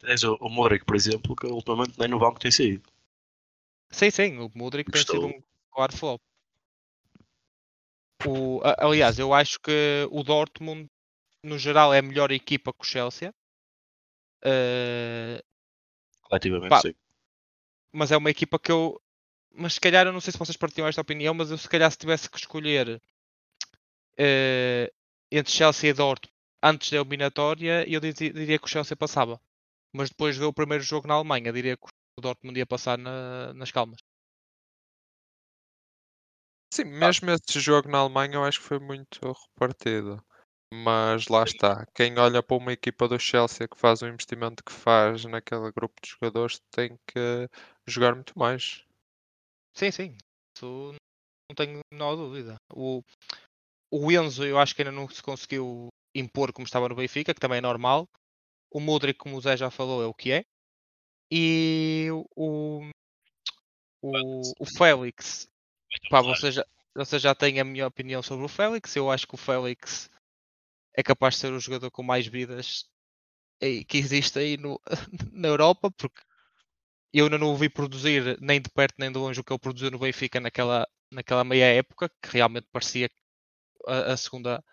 Tens 0.00 0.22
o, 0.22 0.34
o 0.36 0.48
Modric, 0.50 0.84
por 0.84 0.94
exemplo, 0.96 1.34
que 1.34 1.46
ultimamente 1.46 1.98
nem 1.98 2.08
no 2.08 2.18
banco 2.18 2.38
tem 2.38 2.50
saído. 2.50 2.88
Sim, 3.90 4.10
sim, 4.10 4.38
o 4.38 4.50
Mudrik 4.54 4.90
tem 4.90 5.02
sido 5.02 5.26
um 5.26 5.42
claro 5.70 5.96
flop. 5.96 6.20
O, 8.26 8.60
a- 8.62 8.84
aliás, 8.86 9.18
eu 9.18 9.32
acho 9.32 9.58
que 9.60 10.06
o 10.10 10.22
Dortmund, 10.22 10.88
no 11.42 11.58
geral, 11.58 11.94
é 11.94 12.00
a 12.00 12.02
melhor 12.02 12.30
equipa 12.30 12.72
que 12.72 12.82
o 12.82 12.84
Chelsea. 12.86 13.32
Eh, 14.44 15.42
Coletivamente, 16.22 16.68
Pá. 16.68 16.80
sim. 16.82 16.94
mas 17.92 18.12
é 18.12 18.16
uma 18.16 18.30
equipa 18.30 18.58
que 18.58 18.70
eu. 18.70 19.00
Mas 19.58 19.74
se 19.74 19.80
calhar, 19.80 20.06
eu 20.06 20.12
não 20.14 20.20
sei 20.22 20.32
se 20.32 20.38
vocês 20.38 20.56
partilham 20.56 20.88
esta 20.88 21.02
opinião, 21.02 21.34
mas 21.34 21.50
eu 21.50 21.58
se 21.58 21.68
calhar 21.68 21.90
se 21.90 21.98
tivesse 21.98 22.30
que 22.30 22.38
escolher 22.38 22.98
eh, 24.16 24.92
entre 25.30 25.52
Chelsea 25.52 25.90
e 25.90 25.92
Dortmund 25.92 26.32
antes 26.62 26.90
da 26.90 26.96
eliminatória, 26.98 27.84
eu 27.88 28.00
diria, 28.00 28.58
que 28.58 28.64
o 28.66 28.68
Chelsea 28.68 28.96
passava. 28.96 29.40
Mas 29.92 30.10
depois 30.10 30.34
de 30.36 30.40
ver 30.40 30.46
o 30.46 30.52
primeiro 30.54 30.84
jogo 30.84 31.08
na 31.08 31.14
Alemanha, 31.14 31.52
diria 31.52 31.76
que 31.76 31.86
o 32.18 32.22
Dortmund 32.22 32.58
ia 32.58 32.66
passar 32.66 32.98
na- 32.98 33.52
nas 33.54 33.70
calmas. 33.72 34.00
Sim, 36.72 36.84
mesmo 36.84 37.30
esse 37.30 37.60
jogo 37.60 37.88
na 37.90 37.98
Alemanha 37.98 38.34
eu 38.36 38.44
acho 38.44 38.58
que 38.60 38.66
foi 38.66 38.78
muito 38.78 39.20
repartido. 39.54 40.22
Mas 40.72 41.28
lá 41.28 41.44
está. 41.44 41.86
Quem 41.94 42.18
olha 42.18 42.42
para 42.42 42.56
uma 42.56 42.72
equipa 42.72 43.08
do 43.08 43.18
Chelsea 43.18 43.66
que 43.68 43.78
faz 43.78 44.02
o 44.02 44.06
investimento 44.06 44.62
que 44.64 44.72
faz 44.72 45.24
naquele 45.24 45.72
grupo 45.72 45.94
de 46.02 46.10
jogadores 46.10 46.60
tem 46.70 46.98
que 47.06 47.48
jogar 47.86 48.14
muito 48.14 48.38
mais. 48.38 48.84
Sim, 49.74 49.90
sim. 49.90 50.16
Isso 50.56 50.92
não 51.50 51.56
tenho 51.56 51.80
a 51.80 51.94
menor 51.94 52.16
dúvida. 52.16 52.56
O, 52.74 53.02
o 53.92 54.12
Enzo 54.12 54.44
eu 54.46 54.58
acho 54.58 54.74
que 54.74 54.82
ainda 54.82 54.92
não 54.92 55.08
se 55.08 55.22
conseguiu 55.22 55.88
impor 56.14 56.52
como 56.52 56.66
estava 56.66 56.88
no 56.88 56.96
Benfica, 56.96 57.34
que 57.34 57.40
também 57.40 57.58
é 57.58 57.62
normal. 57.62 58.08
O 58.72 58.80
Mudrik, 58.80 59.18
como 59.18 59.36
o 59.36 59.42
Zé 59.42 59.56
já 59.56 59.70
falou, 59.70 60.02
é 60.02 60.06
o 60.06 60.14
que 60.14 60.32
é. 60.32 60.44
E 61.32 62.08
o, 62.12 62.82
o, 64.02 64.42
o 64.60 64.66
Félix, 64.66 65.48
pá, 66.10 66.22
vocês 66.22 66.54
já, 66.54 66.66
vocês 66.96 67.22
já 67.22 67.34
têm 67.34 67.60
a 67.60 67.64
minha 67.64 67.86
opinião 67.86 68.22
sobre 68.22 68.44
o 68.44 68.48
Félix. 68.48 68.96
Eu 68.96 69.10
acho 69.10 69.28
que 69.28 69.34
o 69.34 69.38
Félix 69.38 70.10
é 70.96 71.02
capaz 71.04 71.34
de 71.36 71.40
ser 71.42 71.52
o 71.52 71.60
jogador 71.60 71.90
com 71.92 72.02
mais 72.04 72.26
vidas 72.26 72.86
aí- 73.62 73.84
que 73.84 73.98
existe 73.98 74.38
aí 74.40 74.56
no, 74.58 74.80
na 75.32 75.48
Europa, 75.48 75.90
porque 75.92 76.22
eu 77.12 77.24
ainda 77.26 77.38
não 77.38 77.48
o 77.52 77.56
vi 77.56 77.68
produzir 77.68 78.38
nem 78.40 78.60
de 78.60 78.70
perto 78.70 78.94
nem 78.98 79.10
de 79.12 79.18
longe 79.18 79.40
o 79.40 79.44
que 79.44 79.52
ele 79.52 79.58
produziu 79.60 79.90
no 79.90 79.98
Benfica 79.98 80.40
naquela, 80.40 80.86
naquela 81.12 81.44
meia 81.44 81.66
época, 81.74 82.10
que 82.22 82.30
realmente 82.32 82.68
parecia 82.72 83.10
a, 83.88 84.14
a 84.14 84.16
segunda, 84.18 84.64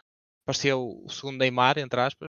parecia 0.45 0.77
o, 0.77 1.05
o 1.05 1.09
segundo 1.09 1.39
Neymar, 1.39 1.77
entre 1.79 2.01
aspas. 2.01 2.27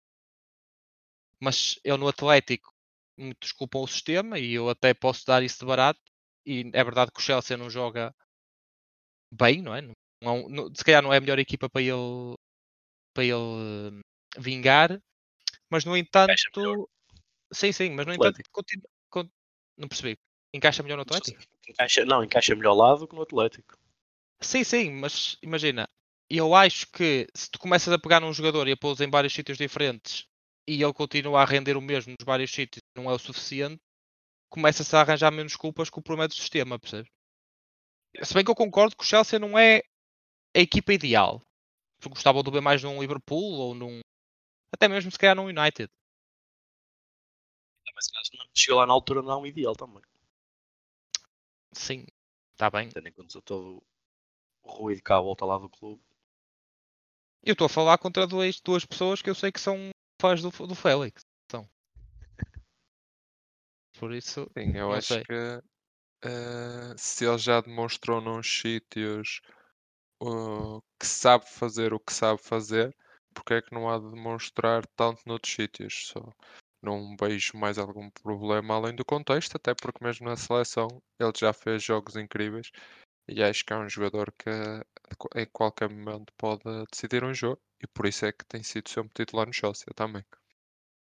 Mas 1.40 1.78
eu 1.84 1.96
no 1.98 2.08
Atlético, 2.08 2.70
muitos 3.18 3.52
culpam 3.52 3.80
o 3.80 3.86
sistema 3.86 4.38
e 4.38 4.52
eu 4.52 4.68
até 4.68 4.92
posso 4.94 5.25
dar 5.26 5.42
isso 5.42 5.60
de 5.60 5.66
barato. 5.66 6.00
E 6.46 6.70
é 6.72 6.84
verdade 6.84 7.10
que 7.12 7.18
o 7.20 7.22
Chelsea 7.22 7.56
não 7.56 7.70
joga 7.70 8.14
bem, 9.32 9.62
não 9.62 9.75
é? 9.75 9.82
Não, 9.82 9.94
é 10.22 10.48
não- 10.48 10.75
se 10.75 10.84
calhar 10.84 11.02
não 11.02 11.12
é 11.12 11.18
a 11.18 11.20
melhor 11.20 11.38
equipa 11.38 11.68
para 11.68 11.82
ele, 11.82 12.36
para 13.14 13.25
ele 13.25 14.00
eh, 14.38 14.40
vingar, 14.40 15.00
mas 15.70 15.84
no 15.86 15.96
entanto, 15.96 16.34
sim, 17.52 17.72
sim, 17.72 17.90
mas 17.90 18.06
no 18.06 18.14
entanto. 18.14 18.40
Não 19.76 19.88
percebi. 19.88 20.18
Encaixa 20.52 20.83
melhor 20.83 20.97
no 20.97 21.02
Atlético? 21.02 21.42
Encaixa, 21.68 22.04
não, 22.04 22.25
encaixa 22.25 22.54
melhor 22.54 22.75
lado 22.75 23.06
que 23.06 23.14
no 23.14 23.23
Atlético. 23.23 23.76
Sim, 24.40 24.64
sim, 24.64 24.90
mas 24.92 25.37
imagina, 25.42 25.88
eu 26.28 26.54
acho 26.54 26.87
que 26.90 27.26
se 27.35 27.50
tu 27.50 27.59
começas 27.59 27.92
a 27.92 27.99
pegar 27.99 28.21
num 28.21 28.33
jogador 28.33 28.68
e 28.68 28.73
a 28.73 28.76
pô-los 28.76 29.00
em 29.00 29.11
vários 29.11 29.33
sítios 29.33 29.59
diferentes 29.59 30.26
e 30.66 30.83
ele 30.83 30.92
continua 30.92 31.42
a 31.42 31.45
render 31.45 31.76
o 31.76 31.80
mesmo 31.80 32.14
nos 32.18 32.25
vários 32.25 32.50
sítios 32.50 32.83
não 32.95 33.11
é 33.11 33.14
o 33.14 33.18
suficiente, 33.18 33.80
começa-se 34.50 34.95
a 34.97 35.00
arranjar 35.00 35.30
menos 35.30 35.56
culpas 35.56 35.88
com 35.90 36.00
o 36.00 36.02
problema 36.02 36.28
do 36.28 36.35
sistema, 36.35 36.78
percebes? 36.78 37.11
Se 38.23 38.35
bem 38.35 38.45
que 38.45 38.50
eu 38.50 38.54
concordo 38.54 38.97
que 38.97 39.04
o 39.04 39.06
Chelsea 39.06 39.38
não 39.38 39.59
é 39.59 39.83
a 40.56 40.61
equipa 40.61 40.92
ideal. 40.92 41.42
Gostava 42.09 42.42
de 42.42 42.50
ver 42.50 42.61
mais 42.61 42.83
num 42.83 43.00
Liverpool 43.00 43.54
ou 43.54 43.75
num. 43.75 44.00
Até 44.73 44.88
mesmo 44.88 45.11
se 45.11 45.18
calhar 45.18 45.37
num 45.37 45.47
United. 45.47 45.90
Mas 47.96 48.04
se 48.04 48.12
calhar 48.12 48.48
chegou 48.54 48.78
lá 48.78 48.86
na 48.86 48.92
altura 48.92 49.22
não 49.22 49.32
é 49.32 49.36
um 49.38 49.46
ideal 49.46 49.74
também. 49.74 50.02
Sim, 51.72 52.06
está 52.52 52.70
bem. 52.70 52.90
Tendo 52.90 53.08
em 53.08 53.12
conta 53.12 53.40
todo 53.40 53.82
o 54.62 54.70
ruído 54.70 55.02
cá 55.02 55.16
à 55.16 55.20
volta 55.20 55.46
lá 55.46 55.56
do 55.56 55.70
clube. 55.70 56.02
Eu 57.42 57.52
estou 57.52 57.64
a 57.66 57.70
falar 57.70 57.96
contra 57.96 58.26
dois, 58.26 58.60
duas 58.60 58.84
pessoas 58.84 59.22
que 59.22 59.30
eu 59.30 59.34
sei 59.34 59.50
que 59.50 59.60
são 59.60 59.90
fãs 60.20 60.42
do, 60.42 60.50
do 60.66 60.74
Félix. 60.74 61.22
São. 61.50 61.66
Por 63.98 64.12
isso, 64.12 64.46
Sim, 64.56 64.76
eu 64.76 64.88
Não 64.88 64.94
acho 64.94 65.14
sei. 65.14 65.24
que 65.24 65.62
eh, 66.24 66.94
se 66.98 67.24
ele 67.24 67.38
já 67.38 67.60
demonstrou 67.60 68.20
nos 68.20 68.46
sítios 68.46 69.40
uh, 70.22 70.82
que 70.98 71.06
sabe 71.06 71.48
fazer 71.48 71.94
o 71.94 72.00
que 72.00 72.12
sabe 72.12 72.42
fazer, 72.42 72.94
porque 73.32 73.54
é 73.54 73.62
que 73.62 73.72
não 73.72 73.88
há 73.88 73.98
de 73.98 74.10
demonstrar 74.10 74.86
tanto 74.96 75.22
noutros 75.24 75.54
sítios? 75.54 76.08
Só 76.08 76.20
não 76.86 77.16
vejo 77.20 77.56
mais 77.58 77.78
algum 77.78 78.08
problema 78.10 78.74
além 78.74 78.94
do 78.94 79.04
contexto, 79.04 79.56
até 79.56 79.74
porque 79.74 80.04
mesmo 80.04 80.26
na 80.26 80.36
seleção 80.36 81.02
ele 81.20 81.32
já 81.36 81.52
fez 81.52 81.82
jogos 81.82 82.16
incríveis 82.16 82.70
e 83.28 83.42
acho 83.42 83.64
que 83.64 83.72
é 83.72 83.76
um 83.76 83.88
jogador 83.88 84.32
que 84.38 84.50
em 85.34 85.46
qualquer 85.52 85.90
momento 85.90 86.32
pode 86.38 86.62
decidir 86.90 87.24
um 87.24 87.34
jogo 87.34 87.60
e 87.82 87.86
por 87.86 88.06
isso 88.06 88.24
é 88.24 88.32
que 88.32 88.44
tem 88.46 88.62
sido 88.62 88.88
sempre 88.88 89.12
titular 89.14 89.46
no 89.46 89.52
Chelsea 89.52 89.86
também. 89.94 90.24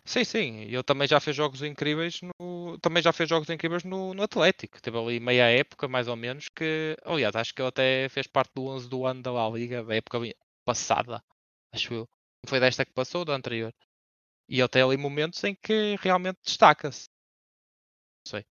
Sim, 0.04 0.24
sim, 0.24 0.60
ele 0.62 0.82
também 0.82 1.06
já 1.06 1.20
fez 1.20 1.36
jogos 1.36 1.62
incríveis 1.62 2.20
no. 2.22 2.78
Também 2.78 3.02
já 3.02 3.12
fez 3.12 3.28
jogos 3.28 3.50
incríveis 3.50 3.84
no, 3.84 4.14
no 4.14 4.22
Atlético. 4.22 4.80
Teve 4.80 4.96
ali 4.96 5.20
meia 5.20 5.50
época, 5.50 5.86
mais 5.86 6.08
ou 6.08 6.16
menos, 6.16 6.48
que. 6.48 6.96
Aliás, 7.04 7.36
acho 7.36 7.54
que 7.54 7.60
ele 7.60 7.68
até 7.68 8.08
fez 8.08 8.26
parte 8.26 8.52
do 8.54 8.64
11 8.64 8.88
do 8.88 9.04
ano 9.04 9.20
da 9.20 9.30
La 9.30 9.50
Liga, 9.50 9.84
da 9.84 9.94
época 9.94 10.18
passada. 10.64 11.22
Acho 11.74 11.92
eu. 11.92 12.08
Foi 12.46 12.58
desta 12.58 12.86
que 12.86 12.92
passou, 12.92 13.22
da 13.22 13.34
anterior. 13.34 13.70
E 14.48 14.60
ele 14.60 14.68
tem 14.68 14.82
ali 14.82 14.96
momentos 14.96 15.42
em 15.44 15.54
que 15.54 15.96
realmente 16.00 16.38
destaca-se. 16.44 17.08
Não 18.24 18.30
sei. 18.30 18.46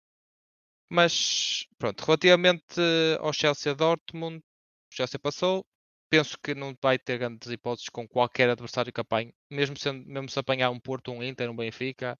Mas, 0.90 1.66
pronto, 1.78 2.04
relativamente 2.04 2.80
ao 3.20 3.32
Chelsea 3.32 3.74
Dortmund, 3.74 4.38
o 4.38 4.94
Chelsea 4.94 5.18
passou. 5.18 5.66
Penso 6.10 6.38
que 6.38 6.54
não 6.54 6.76
vai 6.80 6.98
ter 6.98 7.18
grandes 7.18 7.50
hipóteses 7.50 7.88
com 7.88 8.06
qualquer 8.06 8.50
adversário 8.50 8.92
que 8.92 9.00
apanhe. 9.00 9.34
Mesmo, 9.50 9.76
sendo, 9.78 10.06
mesmo 10.06 10.28
se 10.28 10.38
apanhar 10.38 10.70
um 10.70 10.78
Porto, 10.78 11.10
um 11.10 11.22
Inter, 11.22 11.50
um 11.50 11.56
Benfica, 11.56 12.18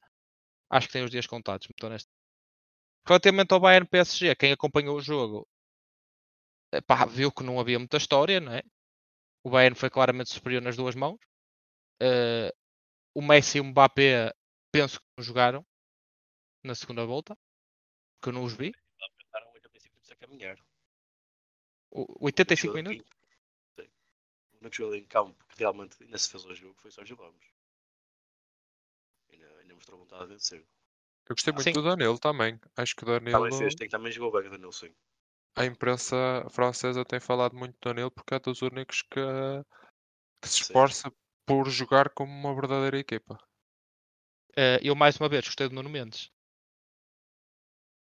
acho 0.71 0.87
que 0.89 0.93
tem 0.93 1.05
os 1.05 1.11
dias 1.11 1.27
contados, 1.27 1.69
muito 1.69 1.87
honesto. 1.87 2.09
Relativamente 3.07 3.53
ao 3.53 3.61
Bayern 3.61 3.87
PSG, 3.87 4.35
quem 4.37 4.53
acompanhou 4.53 4.97
o 4.97 5.01
jogo 5.01 5.47
viu 7.11 7.31
que 7.31 7.43
não 7.43 7.61
havia 7.61 7.79
muita 7.79 7.97
história, 7.97 8.41
não 8.41 8.53
é? 8.53 8.63
O 9.45 9.51
Bayern 9.51 9.77
foi 9.77 9.91
claramente 9.91 10.31
superior 10.31 10.63
nas 10.63 10.77
duas 10.77 10.95
mãos. 10.95 11.19
Uh, 12.03 12.51
o 13.15 13.23
Messi 13.23 13.59
e 13.59 13.61
o 13.61 13.65
Mbappé 13.65 14.35
penso 14.73 14.99
que 15.01 15.07
não 15.17 15.25
jogaram 15.25 15.67
na 16.65 16.75
segunda 16.75 17.07
volta, 17.07 17.39
que 18.21 18.29
eu 18.29 18.33
não 18.33 18.43
os 18.43 18.55
vi. 18.55 18.73
Apertaram 19.01 19.53
85 19.53 19.95
minutos 19.95 20.11
a 20.11 20.17
caminhar. 20.17 20.59
O, 21.91 22.27
85 22.27 22.73
O 22.73 22.75
único 22.75 22.91
minutos? 22.91 23.15
O 23.79 24.57
único 24.61 24.77
jogador 24.77 24.97
em 24.97 25.07
campo 25.07 25.45
que 25.47 25.59
realmente 25.59 26.03
ainda 26.03 26.19
se 26.19 26.31
fez 26.31 26.45
ao 26.45 26.55
jogo 26.55 26.75
foi 26.81 26.91
Sérgio 26.91 27.17
Ramos. 27.17 27.47
Ainda, 29.31 29.47
ainda 29.59 29.75
mostrou 29.75 30.01
vontade 30.01 30.25
de 30.25 30.29
vencer. 30.31 30.67
Eu 31.27 31.35
gostei 31.35 31.53
muito 31.53 31.65
Sim. 31.65 31.73
do 31.73 31.83
Danilo 31.83 32.19
também. 32.19 32.59
Acho 32.77 32.97
que 32.97 33.05
o 33.05 33.07
Também 33.07 33.33
Danilo, 33.33 33.59
fez, 33.59 33.75
tem, 33.75 33.89
também 33.89 34.13
jogou 34.13 34.33
bem 34.33 34.49
o 34.49 34.51
Danilo, 34.51 34.73
sim. 34.73 34.95
a 35.57 35.65
imprensa 35.65 36.17
francesa 36.51 37.05
tem 37.05 37.21
falado 37.21 37.57
muito 37.57 37.75
do 37.75 37.89
Danilo 37.89 38.11
porque 38.11 38.35
é 38.35 38.41
dos 38.41 38.61
únicos 38.61 39.03
que, 39.03 39.21
que 40.43 40.49
se 40.49 40.65
Sim. 40.65 41.11
Por 41.47 41.69
jogar 41.69 42.11
como 42.11 42.33
uma 42.33 42.55
verdadeira 42.55 42.99
equipa. 42.99 43.39
Eh, 44.57 44.79
eu 44.83 44.95
mais 44.95 45.17
uma 45.17 45.29
vez 45.29 45.45
gostei 45.45 45.69
do 45.69 45.75
Nuno 45.75 45.91
Mendes. 45.91 46.31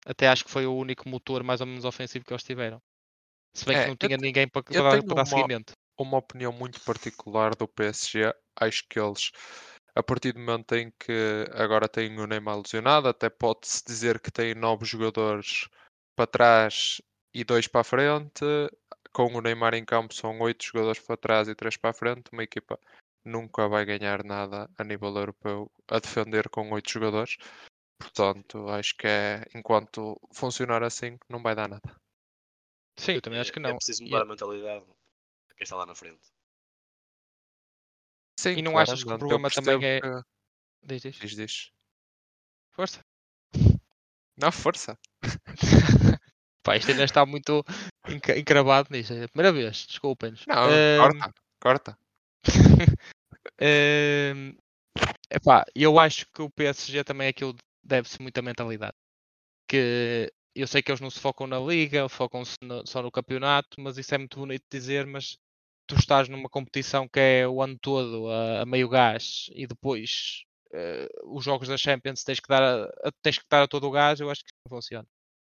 Até 0.07 0.29
acho 0.29 0.45
que 0.45 0.51
foi 0.51 0.67
o 0.67 0.75
único 0.77 1.09
motor 1.09 1.43
mais 1.43 1.61
ou 1.61 1.67
menos 1.67 1.85
ofensivo 1.85 2.25
que 2.25 2.33
eles 2.33 2.45
tiveram. 2.45 2.81
Se 3.55 3.65
bem 3.65 3.77
É, 3.77 3.83
que 3.83 3.89
não 3.89 3.97
tinha 3.97 4.17
ninguém 4.17 4.49
para, 4.49 4.63
para, 4.63 4.73
tenho 4.91 5.05
para 5.05 5.15
dar 5.15 5.23
uma- 5.23 5.25
seguimento. 5.25 5.73
uma 5.99 6.19
opinião 6.19 6.53
muito 6.53 6.81
particular 6.85 7.55
do 7.57 7.67
PSG. 7.67 8.33
Acho 8.61 8.85
que 8.89 9.01
eles, 9.01 9.33
a 9.95 10.03
partir 10.03 10.33
do 10.33 10.39
momento 10.41 10.75
em 10.77 10.93
que 11.01 11.47
agora 11.53 11.89
têm 11.89 12.19
o 12.21 12.27
Neymar 12.27 12.59
lesionado, 12.59 13.09
até 13.09 13.29
pode-se 13.29 13.85
dizer 13.85 14.21
que 14.21 14.31
têm 14.31 14.55
nove 14.55 14.85
jogadores 14.85 15.69
para 16.15 16.27
trás 16.27 17.01
e 17.35 17.43
dois 17.43 17.67
para 17.67 17.81
a 17.81 17.85
frente. 17.85 18.45
Com 19.13 19.35
o 19.35 19.41
Neymar 19.41 19.75
em 19.75 19.85
campo 19.85 20.15
são 20.15 20.39
oito 20.41 20.65
jogadores 20.65 21.01
para 21.01 21.17
trás 21.17 21.49
e 21.49 21.55
três 21.55 21.77
para 21.77 21.91
a 21.91 21.95
frente. 21.95 22.31
Uma 22.33 22.45
equipa 22.45 22.79
nunca 23.27 23.69
vai 23.69 23.85
ganhar 23.85 24.23
nada 24.25 24.71
a 24.79 24.85
nível 24.85 25.15
europeu 25.17 25.71
a 25.89 25.99
defender 25.99 26.49
com 26.49 26.71
oito 26.73 26.91
jogadores. 26.91 27.37
Portanto, 27.99 28.69
acho 28.69 28.95
que 28.97 29.07
é 29.07 29.45
enquanto 29.55 30.21
funcionar 30.33 30.83
assim, 30.83 31.19
não 31.29 31.43
vai 31.43 31.55
dar 31.55 31.69
nada. 31.69 31.97
Sim, 32.99 33.13
eu 33.13 33.23
também 33.23 33.39
É- 33.39 33.43
acho 33.43 33.53
que 33.53 33.59
É 33.59 33.63
não. 33.63 33.77
preciso 33.77 34.03
E- 34.03 34.07
mudar 34.07 34.23
a 34.23 34.27
mentalidade 34.27 34.85
de 34.85 35.55
quem 35.57 35.65
está 35.65 35.77
lá 35.77 35.87
na 35.87 35.95
frente. 35.95 36.21
Sim, 38.39 38.51
E 38.51 38.63
não 38.63 38.79
achas 38.79 39.03
que 39.03 39.11
o 39.13 39.19
problema 39.19 39.51
também 39.51 39.83
é- 39.85 40.01
que- 40.01 40.23
Diz, 40.83 41.03
diz. 41.03 41.17
Diz, 41.17 41.31
diz. 41.37 41.73
Força. 42.71 43.05
Não, 44.37 44.53
força. 44.53 44.97
Pá, 46.63 46.77
isto 46.77 46.91
ainda 46.91 47.05
está 47.05 47.25
muito 47.25 47.65
encravado 48.37 48.89
nisso. 48.91 49.13
É 49.15 49.25
a 49.25 49.29
primeira 49.29 49.53
vez, 49.53 49.87
desculpem-nos. 49.87 50.45
Não, 50.47 50.69
Ahm, 50.69 50.99
corta, 50.99 51.35
corta. 51.61 51.99
Ahm, 53.61 54.57
epá, 55.31 55.65
eu 55.75 55.99
acho 55.99 56.27
que 56.33 56.43
o 56.43 56.51
PSG 56.51 57.05
também 57.05 57.27
é 57.29 57.31
aquilo 57.31 57.57
deve-se 57.85 58.21
muita 58.23 58.43
mentalidade. 58.43 58.95
Que 59.69 60.33
eu 60.55 60.69
sei 60.69 60.83
que 60.83 60.91
eles 60.93 61.01
não 61.03 61.11
se 61.11 61.21
focam 61.21 61.47
na 61.47 61.59
liga, 61.61 62.09
focam-se 62.09 62.57
só 62.87 63.03
no 63.03 63.13
campeonato, 63.13 63.81
mas 63.81 63.99
isso 63.99 64.15
é 64.15 64.19
muito 64.19 64.39
bonito 64.41 64.65
de 64.71 64.79
dizer, 64.79 65.07
mas 65.07 65.39
tu 65.87 65.97
estás 65.97 66.29
numa 66.29 66.49
competição 66.51 67.09
que 67.09 67.21
é 67.21 67.49
o 67.49 67.63
ano 67.63 67.79
todo 67.81 68.31
a, 68.31 68.63
a 68.63 68.67
meio 68.67 68.89
gás 68.89 69.47
e 69.55 69.67
depois 69.67 70.45
eh, 70.75 71.09
os 71.25 71.45
jogos 71.45 71.69
da 71.69 71.79
Champions 71.79 72.25
tens 72.25 72.41
que 72.41 72.49
dar 72.49 72.63
a, 72.65 72.85
a- 73.09 73.13
tens 73.23 73.39
que 73.39 73.47
dar 73.51 73.63
a 73.65 73.69
todo 73.69 73.87
o 73.89 73.91
gás, 73.93 74.21
eu 74.21 74.31
acho 74.31 74.43
que 74.45 74.49
isso 74.51 74.61
não 74.71 74.77
funciona. 74.79 75.09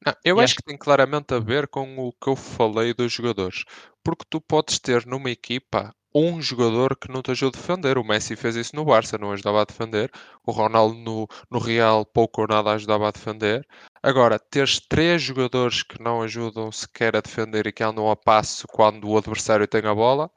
Não, 0.06 0.14
eu 0.24 0.40
acho 0.40 0.54
acho 0.54 0.56
que 0.56 0.62
tem 0.62 0.76
claramente 0.78 1.32
a 1.34 1.38
ver 1.38 1.66
com 1.68 1.98
o 1.98 2.12
que 2.12 2.28
eu 2.28 2.36
falei 2.36 2.92
dos 2.94 3.12
jogadores. 3.12 3.64
Porque 4.04 4.24
tu 4.28 4.40
podes 4.40 4.78
ter 4.78 5.06
numa 5.06 5.30
equipa 5.30 5.94
um 6.14 6.40
jogador 6.42 6.96
que 6.96 7.10
não 7.10 7.22
te 7.22 7.30
ajuda 7.30 7.56
a 7.56 7.60
defender. 7.60 7.98
O 7.98 8.04
Messi 8.04 8.36
fez 8.36 8.56
isso 8.56 8.74
no 8.74 8.84
Barça, 8.84 9.18
não 9.18 9.32
ajudava 9.32 9.62
a 9.62 9.64
defender. 9.64 10.10
O 10.46 10.50
Ronaldo 10.52 10.94
no, 10.96 11.28
no 11.50 11.58
Real 11.58 12.04
pouco 12.04 12.42
ou 12.42 12.48
nada 12.48 12.72
ajudava 12.72 13.08
a 13.08 13.10
defender. 13.10 13.66
Agora, 14.02 14.38
teres 14.38 14.80
três 14.80 15.22
jogadores 15.22 15.82
que 15.82 16.00
não 16.02 16.22
ajudam 16.22 16.72
sequer 16.72 17.16
a 17.16 17.20
defender 17.20 17.66
e 17.66 17.72
que 17.72 17.82
andam 17.82 18.10
a 18.10 18.16
passo 18.16 18.66
quando 18.68 19.08
o 19.08 19.16
adversário 19.16 19.68
tem 19.68 19.84
a 19.86 19.94
bola, 19.94 20.30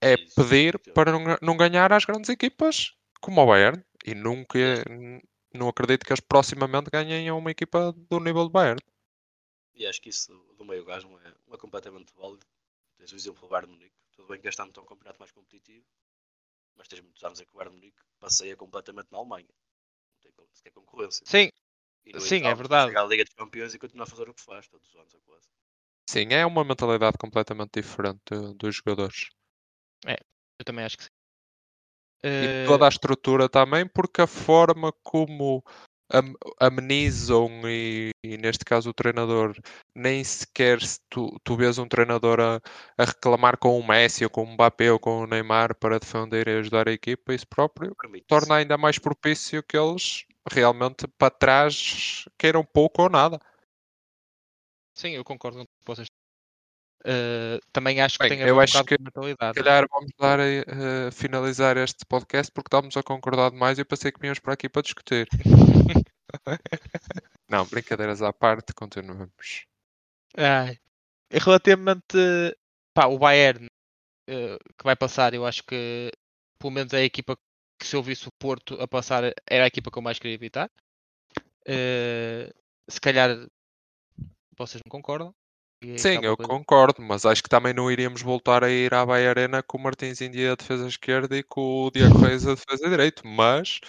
é 0.00 0.16
pedir 0.16 0.78
para 0.92 1.12
não, 1.12 1.36
não 1.40 1.56
ganhar 1.56 1.92
às 1.92 2.04
grandes 2.04 2.28
equipas 2.28 2.92
como 3.20 3.40
o 3.40 3.46
Bayern. 3.46 3.82
E 4.04 4.14
nunca, 4.14 4.58
não 5.54 5.68
acredito 5.68 6.04
que 6.04 6.12
eles 6.12 6.20
proximamente 6.20 6.90
ganhem 6.90 7.28
a 7.28 7.34
uma 7.34 7.50
equipa 7.50 7.92
do 7.92 8.20
nível 8.20 8.44
do 8.44 8.50
Bayern. 8.50 8.80
E 9.74 9.86
acho 9.86 10.00
que 10.00 10.10
isso 10.10 10.32
do- 10.58 10.64
meio 10.64 10.84
gás 10.84 11.04
não 11.04 11.18
é, 11.18 11.32
não 11.46 11.54
é 11.54 11.58
completamente 11.58 12.12
válido. 12.16 12.46
Tens 12.98 13.12
o 13.12 13.16
exemplo 13.16 13.40
do 13.40 13.48
Bayern 13.48 13.72
Munique. 13.72 14.03
Tudo 14.16 14.28
bem 14.28 14.40
que 14.40 14.48
este 14.48 14.60
ano 14.60 14.70
está 14.70 14.80
um 14.80 14.86
campeonato 14.86 15.18
mais 15.18 15.32
competitivo, 15.32 15.86
mas 16.76 16.88
tens 16.88 17.00
muitos 17.00 17.22
anos 17.22 17.40
em 17.40 17.44
que 17.44 17.52
o 17.52 17.56
Bayern 17.56 17.76
Munique 17.76 17.98
passeia 18.18 18.56
completamente 18.56 19.10
na 19.10 19.18
Alemanha. 19.18 19.48
Não 20.24 20.32
tem 20.32 20.46
sequer 20.52 20.72
concorrência. 20.72 21.26
Sim, 21.26 21.50
sim, 22.20 22.46
é 22.46 22.54
verdade. 22.54 22.90
Chega 22.90 23.02
à 23.02 23.06
Liga 23.06 23.24
dos 23.24 23.34
Campeões 23.34 23.74
e 23.74 23.78
continua 23.78 24.04
a 24.04 24.06
fazer 24.08 24.28
o 24.28 24.34
que 24.34 24.42
faz 24.42 24.68
todos 24.68 24.88
os 24.88 24.96
anos, 24.96 25.14
é 25.14 25.18
quase. 25.20 25.48
Sim, 26.08 26.28
é 26.32 26.46
uma 26.46 26.64
mentalidade 26.64 27.18
completamente 27.18 27.80
diferente 27.80 28.22
dos 28.56 28.76
jogadores. 28.76 29.30
eu 30.06 30.64
também 30.64 30.84
acho 30.84 30.98
que 30.98 31.04
sim. 31.04 31.10
E 32.22 32.62
Eh, 32.62 32.66
toda 32.66 32.86
a 32.86 32.88
estrutura 32.88 33.50
também, 33.50 33.86
porque 33.86 34.22
a 34.22 34.26
forma 34.26 34.90
como 35.02 35.62
amenizam 36.60 37.48
e, 37.64 38.10
e 38.22 38.36
neste 38.36 38.64
caso 38.64 38.90
o 38.90 38.94
treinador, 38.94 39.56
nem 39.94 40.22
sequer 40.22 40.80
se 40.80 41.00
tu, 41.08 41.38
tu 41.42 41.56
vês 41.56 41.78
um 41.78 41.88
treinador 41.88 42.40
a, 42.40 42.60
a 42.98 43.04
reclamar 43.04 43.58
com 43.58 43.78
o 43.78 43.86
Messi 43.86 44.24
ou 44.24 44.30
com 44.30 44.44
o 44.44 44.52
Mbappé 44.52 44.92
ou 44.92 44.98
com 44.98 45.22
o 45.22 45.26
Neymar 45.26 45.74
para 45.76 45.98
defender 45.98 46.48
e 46.48 46.58
ajudar 46.58 46.88
a 46.88 46.92
equipa, 46.92 47.34
isso 47.34 47.46
próprio 47.46 47.94
torna 48.26 48.56
ainda 48.56 48.76
mais 48.76 48.98
propício 48.98 49.62
que 49.62 49.76
eles 49.76 50.24
realmente 50.50 51.06
para 51.18 51.30
trás 51.30 52.26
queiram 52.38 52.64
pouco 52.64 53.02
ou 53.02 53.08
nada. 53.08 53.40
Sim, 54.94 55.10
eu 55.10 55.24
concordo 55.24 55.58
com 55.58 55.66
vocês 55.84 56.06
Eh, 57.06 57.60
também 57.70 58.00
acho 58.00 58.18
que 58.18 58.26
Bem, 58.26 58.38
tem 58.38 58.44
a 58.44 58.48
eu 58.48 58.54
ver 58.54 58.60
um 58.60 58.64
acho 58.64 58.82
que, 58.84 58.96
com 58.96 59.02
a 59.02 59.04
mentalidade. 59.04 59.58
Se 59.58 59.62
calhar 59.62 59.86
vamos 59.90 60.10
dar 60.18 60.40
a, 60.40 61.08
a 61.08 61.10
finalizar 61.12 61.76
este 61.76 62.06
podcast 62.06 62.50
porque 62.50 62.68
estamos 62.68 62.96
a 62.96 63.02
concordar 63.02 63.50
demais 63.50 63.76
e 63.76 63.82
eu 63.82 63.86
pensei 63.86 64.10
que 64.10 64.18
vínhamos 64.18 64.38
para 64.38 64.54
aqui 64.54 64.70
para 64.70 64.82
discutir. 64.82 65.28
Não, 67.48 67.66
brincadeiras 67.66 68.22
à 68.22 68.32
parte, 68.32 68.72
continuamos. 68.72 69.66
Ai. 70.34 70.78
Relativamente 71.30 72.56
pá, 72.94 73.06
o 73.06 73.18
Bayern 73.18 73.66
eh, 74.26 74.56
que 74.78 74.84
vai 74.84 74.96
passar, 74.96 75.34
eu 75.34 75.44
acho 75.44 75.62
que 75.64 76.10
pelo 76.58 76.70
menos 76.70 76.92
é 76.94 76.98
a 76.98 77.04
equipa 77.04 77.36
que 77.78 77.86
se 77.86 77.96
eu 77.96 78.02
visse 78.02 78.26
o 78.26 78.32
Porto 78.38 78.80
a 78.80 78.88
passar 78.88 79.24
era 79.46 79.64
a 79.64 79.66
equipa 79.66 79.90
que 79.90 79.98
eu 79.98 80.02
mais 80.02 80.18
queria 80.18 80.34
evitar. 80.34 80.70
Eh, 81.66 82.50
se 82.88 82.98
calhar 82.98 83.46
vocês 84.56 84.80
não 84.84 84.90
concordam. 84.90 85.34
E 85.84 85.98
Sim, 85.98 86.16
uma 86.18 86.24
eu 86.24 86.36
coisa- 86.36 86.50
concordo, 86.52 87.02
mas 87.02 87.26
acho 87.26 87.42
que 87.42 87.48
também 87.48 87.74
não 87.74 87.90
iríamos 87.90 88.22
voltar 88.22 88.64
a 88.64 88.70
ir 88.70 88.94
à 88.94 89.04
Bahia 89.04 89.30
Arena 89.30 89.62
com 89.62 89.76
o 89.76 89.80
Martins 89.82 90.20
India 90.20 90.52
a 90.52 90.56
defesa 90.56 90.88
esquerda 90.88 91.36
e 91.36 91.42
com 91.42 91.84
o 91.84 91.90
Diego 91.90 92.08
Reis 92.24 92.46
a 92.46 92.54
defesa 92.54 92.88
direito, 92.88 93.26
mas 93.26 93.80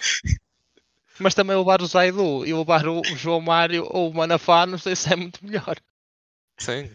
Mas 1.18 1.34
também 1.34 1.56
levar 1.56 1.80
o 1.80 1.86
Zaidu 1.86 2.44
e 2.46 2.52
levar 2.52 2.86
o, 2.86 3.02
João 3.16 3.40
Mário 3.40 3.86
ou 3.90 4.10
o 4.10 4.14
Manafá, 4.14 4.66
não 4.66 4.76
sei 4.78 4.94
se 4.94 5.10
é 5.12 5.16
muito 5.16 5.44
melhor. 5.44 5.76
sim, 6.58 6.90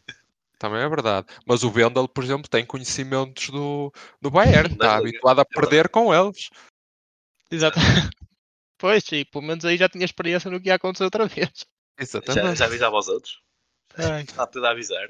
também 0.59 0.81
é 0.81 0.87
verdade. 0.87 1.27
Mas 1.45 1.63
o 1.63 1.71
Vendel, 1.71 2.07
por 2.07 2.23
exemplo, 2.23 2.47
tem 2.47 2.63
conhecimentos 2.65 3.49
do, 3.49 3.91
do 4.21 4.29
Bayern, 4.29 4.69
está 4.73 4.97
habituado 4.97 5.39
a 5.39 5.45
perder 5.45 5.89
com 5.89 6.13
eles. 6.13 6.49
Exato. 7.49 7.79
pois, 8.77 9.03
sim, 9.03 9.25
pelo 9.25 9.43
menos 9.43 9.65
aí 9.65 9.77
já 9.77 9.89
tinha 9.89 10.05
experiência 10.05 10.51
no 10.51 10.61
que 10.61 10.67
ia 10.67 10.75
acontecer 10.75 11.03
outra 11.03 11.25
vez. 11.25 11.49
Já, 11.99 12.03
Exatamente. 12.03 12.57
já 12.57 12.65
avisava 12.65 12.95
aos 12.95 13.07
outros. 13.07 13.41
Está 13.97 14.47
tudo 14.47 14.65
a 14.65 14.71
avisar. 14.71 15.07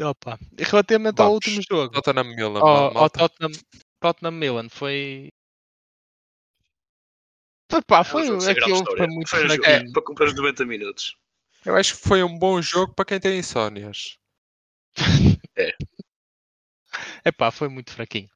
opa. 0.00 0.38
E 0.58 0.62
relativamente 0.62 1.20
ao 1.20 1.28
Vamos. 1.28 1.34
último 1.46 1.62
jogo, 1.68 1.94
Tottenham 2.02 2.24
Milan, 2.34 2.60
ao, 2.60 2.66
ao 2.66 2.94
malta. 2.94 3.18
Tottenham, 3.20 3.52
Tottenham 4.00 4.32
Milan, 4.32 4.68
foi. 4.68 5.30
Foi 7.70 7.82
pá, 7.82 8.04
foi 8.04 8.28
É 8.28 8.32
um 8.32 8.48
aquilo 8.48 8.84
foi 8.84 9.06
muito 9.08 9.28
Foi 9.28 9.48
jogo- 9.48 9.62
fraquinho. 9.64 9.88
é, 9.90 9.92
para 9.92 10.02
cumprir 10.02 10.28
os 10.28 10.34
90 10.36 10.64
minutos. 10.66 11.16
Eu 11.64 11.74
acho 11.74 11.96
que 11.96 12.02
foi 12.08 12.22
um 12.22 12.38
bom 12.38 12.62
jogo 12.62 12.94
para 12.94 13.04
quem 13.04 13.20
tem 13.20 13.38
insónias. 13.38 14.18
É 17.24 17.32
pá, 17.32 17.50
foi 17.50 17.68
muito 17.68 17.92
fraquinho. 17.92 18.28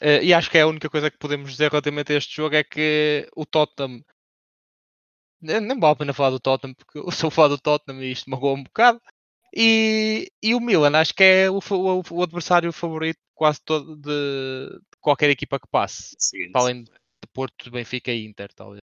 Eh, 0.00 0.22
e 0.24 0.32
acho 0.32 0.48
que 0.50 0.56
é 0.56 0.62
a 0.62 0.66
única 0.66 0.88
coisa 0.88 1.10
que 1.10 1.18
podemos 1.18 1.50
dizer 1.50 1.70
relativamente 1.70 2.12
a 2.12 2.16
este 2.16 2.36
jogo 2.36 2.54
é 2.54 2.62
que 2.64 3.28
o 3.36 3.44
Tottenham. 3.44 4.00
Nem 5.40 5.60
nem 5.60 5.78
vale 5.78 5.92
a 5.92 5.96
pena 5.96 6.12
falar 6.14 6.30
do 6.30 6.40
Tottenham, 6.40 6.74
porque 6.74 6.98
eu 6.98 7.10
sou 7.10 7.30
fã 7.30 7.48
do 7.48 7.58
Tottenham 7.58 8.02
e 8.02 8.12
isto 8.12 8.28
magoou 8.30 8.56
um 8.56 8.62
bocado. 8.64 9.00
E, 9.54 10.30
e 10.42 10.54
o 10.54 10.60
Milan, 10.60 10.98
acho 10.98 11.14
que 11.14 11.22
é 11.22 11.50
o, 11.50 11.58
o- 11.58 12.02
o 12.10 12.22
adversário 12.22 12.72
favorito 12.72 13.18
quase 13.34 13.60
todo 13.62 13.96
de, 13.96 14.10
de 14.70 14.98
qualquer 15.00 15.30
equipa 15.30 15.58
que 15.58 15.66
passe. 15.70 16.14
Seguinte, 16.18 16.52
Para 16.52 16.62
além 16.62 16.84
de 16.84 16.90
Porto, 17.32 17.70
Benfica 17.70 18.10
e 18.12 18.26
Inter, 18.26 18.52
talvez. 18.52 18.80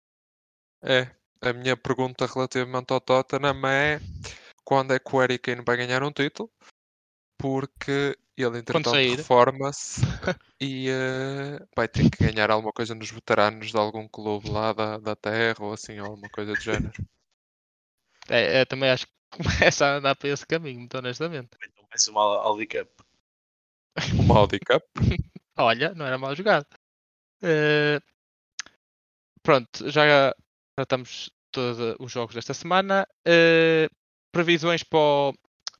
É, 0.82 1.10
a 1.40 1.52
minha 1.52 1.76
pergunta 1.76 2.26
relativamente 2.26 2.92
ao 2.92 3.00
Tottenham 3.00 3.66
é 3.66 4.00
quando 4.64 4.94
é 4.94 4.98
que 4.98 5.14
o 5.14 5.18
Harry 5.18 5.38
Kane 5.38 5.62
vai 5.66 5.76
ganhar 5.76 6.02
um 6.02 6.12
título? 6.12 6.50
Porque 7.38 8.16
ele 8.42 8.58
entretanto 8.58 8.90
reforma-se 8.92 10.00
e 10.60 10.88
eh, 10.88 11.64
vai 11.76 11.86
ter 11.86 12.10
que 12.10 12.24
ganhar 12.24 12.50
alguma 12.50 12.72
coisa 12.72 12.94
nos 12.94 13.10
veteranos 13.10 13.70
de 13.70 13.76
algum 13.76 14.08
clube 14.08 14.50
lá 14.50 14.72
da, 14.72 14.98
da 14.98 15.14
terra 15.14 15.56
ou 15.60 15.72
assim, 15.72 15.98
alguma 15.98 16.28
coisa 16.28 16.52
do 16.54 16.60
género. 16.60 16.92
É, 18.28 18.60
é, 18.60 18.64
também 18.64 18.90
acho 18.90 19.06
que 19.06 19.12
começa 19.30 19.86
a 19.86 19.96
andar 19.96 20.16
para 20.16 20.28
esse 20.30 20.46
caminho, 20.46 20.80
muito 20.80 20.98
honestamente. 20.98 21.50
então, 21.62 21.84
mais 21.90 22.08
uma 22.08 22.20
Audi 22.20 22.66
Cup. 22.66 22.88
Uma 24.18 24.40
Audi 24.40 24.58
Cup. 24.58 24.82
Olha, 25.56 25.94
não 25.94 26.04
era 26.04 26.18
mal 26.18 26.34
jogado. 26.34 26.66
Eh, 27.40 28.00
pronto, 29.40 29.88
já 29.88 30.34
tratamos 30.74 31.30
todos 31.52 31.96
os 32.00 32.10
jogos 32.10 32.34
desta 32.34 32.52
semana. 32.52 33.06
Uh, 33.26 33.88
previsões 34.32 34.82
para 34.82 34.98
o, 34.98 35.34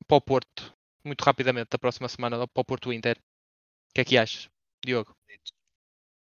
para 0.06 0.16
o 0.16 0.20
Porto, 0.20 0.73
muito 1.04 1.22
rapidamente, 1.22 1.70
da 1.70 1.78
próxima 1.78 2.08
semana, 2.08 2.46
para 2.48 2.60
o 2.60 2.64
Porto 2.64 2.92
Inter. 2.92 3.18
O 3.18 3.94
que 3.94 4.00
é 4.00 4.04
que 4.04 4.18
achas, 4.18 4.48
Diogo? 4.84 5.14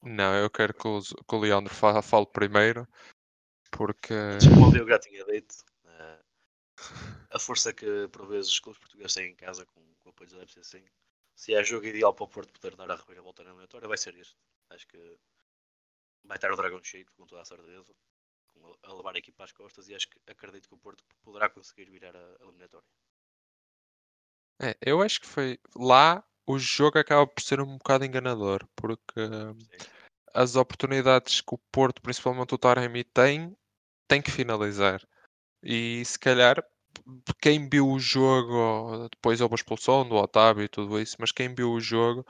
Não, 0.03 0.35
eu 0.35 0.49
quero 0.49 0.73
que 0.73 0.89
o, 0.89 1.01
que 1.03 1.35
o 1.35 1.39
Leandro 1.39 1.75
fale, 1.75 2.03
fale 2.03 2.27
primeiro, 2.27 2.89
porque. 3.71 4.15
Como 4.55 4.69
o 4.69 4.73
Diogo 4.73 4.89
já 4.89 4.99
tinha 4.99 5.25
dito, 5.27 5.55
uh, 5.85 6.25
a 7.31 7.39
força 7.39 7.73
que 7.73 8.09
por 8.09 8.27
vezes 8.27 8.51
os 8.51 8.61
clubes 8.61 8.81
portugueses 8.81 9.15
têm 9.15 9.33
em 9.33 9.35
casa 9.35 9.67
com, 9.67 9.81
com 9.99 10.09
o 10.09 10.11
apoio 10.11 10.31
da 10.31 10.43
FCC, 10.43 10.83
se 11.35 11.55
é 11.55 11.63
jogo 11.63 11.87
ideal 11.87 12.15
para 12.15 12.25
o 12.25 12.29
Porto 12.29 12.53
poder 12.53 12.77
dar 12.77 12.91
a 12.91 12.97
volta 12.97 13.43
na 13.43 13.51
eliminatória, 13.51 13.89
vai 13.89 13.99
ser 13.99 14.15
este. 14.17 14.37
Acho 14.71 14.87
que 14.87 15.19
vai 16.25 16.37
estar 16.37 16.53
o 16.53 16.57
dragão 16.57 16.83
cheio, 16.83 17.07
com 17.17 17.27
toda 17.27 17.43
a 17.43 17.45
certeza, 17.45 17.95
a 18.83 18.93
levar 18.93 19.15
a 19.15 19.19
equipa 19.19 19.45
às 19.45 19.53
costas 19.53 19.89
e 19.89 19.95
acho 19.95 20.09
que 20.09 20.19
acredito 20.27 20.69
que 20.69 20.75
o 20.75 20.79
Porto 20.79 21.05
poderá 21.23 21.49
conseguir 21.49 21.91
virar 21.91 22.15
a 22.17 22.37
eliminatória. 22.43 22.87
É, 24.61 24.77
eu 24.83 25.01
acho 25.01 25.21
que 25.21 25.27
foi 25.27 25.59
lá 25.75 26.23
o 26.47 26.59
jogo 26.59 26.99
acaba 26.99 27.27
por 27.27 27.41
ser 27.41 27.61
um 27.61 27.79
bocado 27.79 28.05
enganador, 28.05 28.67
porque 28.75 29.21
Sim. 29.21 29.87
as 30.35 30.57
oportunidades 30.57 31.41
que 31.41 31.55
o 31.55 31.61
Porto, 31.71 32.03
principalmente 32.03 32.55
o 32.55 32.59
Taremi, 32.59 33.05
tem, 33.05 33.57
tem 34.09 34.21
que 34.21 34.31
finalizar. 34.31 35.01
E 35.63 36.05
se 36.05 36.19
calhar 36.19 36.63
quem 37.41 37.69
viu 37.69 37.89
o 37.89 37.99
jogo, 37.99 39.09
depois 39.11 39.41
houve 39.41 39.55
a 39.55 39.57
expulsão 39.57 40.09
do 40.09 40.17
Otávio 40.17 40.65
e 40.65 40.69
tudo 40.69 41.01
isso, 41.01 41.17
mas 41.21 41.33
quem 41.33 41.55
viu 41.55 41.73
o 41.73 41.81
jogo, 41.81 42.27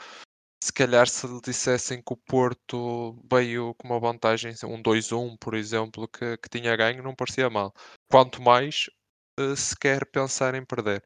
se 0.62 0.72
calhar 0.72 1.08
se 1.08 1.26
lhe 1.26 1.40
dissessem 1.40 2.02
que 2.02 2.12
o 2.12 2.16
Porto 2.16 3.18
veio 3.30 3.74
com 3.74 3.88
uma 3.88 3.98
vantagem, 3.98 4.52
um 4.64 4.82
2-1, 4.82 5.36
por 5.38 5.54
exemplo, 5.54 6.06
que, 6.06 6.36
que 6.36 6.48
tinha 6.48 6.76
ganho, 6.76 7.02
não 7.02 7.14
parecia 7.14 7.48
mal. 7.48 7.72
Quanto 8.10 8.42
mais 8.42 8.90
uh, 9.38 9.56
se 9.56 9.74
quer 9.78 10.04
pensar 10.04 10.54
em 10.54 10.64
perder. 10.64 11.02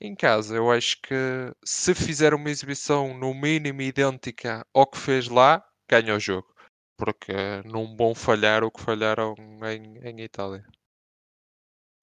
Em 0.00 0.14
casa, 0.14 0.54
eu 0.54 0.70
acho 0.70 1.00
que 1.02 1.14
se 1.64 1.92
fizer 1.92 2.32
uma 2.32 2.50
exibição 2.50 3.18
no 3.18 3.34
mínimo 3.34 3.82
idêntica 3.82 4.64
ao 4.72 4.86
que 4.86 4.96
fez 4.96 5.26
lá, 5.28 5.64
ganha 5.90 6.14
o 6.14 6.20
jogo. 6.20 6.54
Porque 6.96 7.32
não 7.64 7.96
vão 7.96 8.14
falhar 8.14 8.62
o 8.62 8.70
que 8.70 8.80
falharam 8.80 9.34
em, 9.64 9.98
em 10.08 10.20
Itália. 10.20 10.64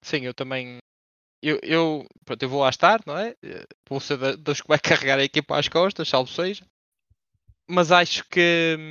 Sim, 0.02 0.22
eu 0.24 0.34
também. 0.34 0.78
Eu, 1.42 1.58
eu, 1.62 2.06
pronto, 2.24 2.42
eu 2.42 2.48
vou 2.48 2.60
lá 2.60 2.68
estar, 2.68 3.00
não 3.06 3.16
é? 3.16 3.34
Vou 3.88 4.00
ser 4.00 4.36
dos 4.36 4.60
que 4.60 4.68
vai 4.68 4.78
carregar 4.80 5.18
a 5.18 5.24
equipa 5.24 5.58
às 5.58 5.68
costas, 5.68 6.08
salvo 6.08 6.30
seja. 6.30 6.66
Mas 7.68 7.90
acho 7.90 8.24
que. 8.28 8.90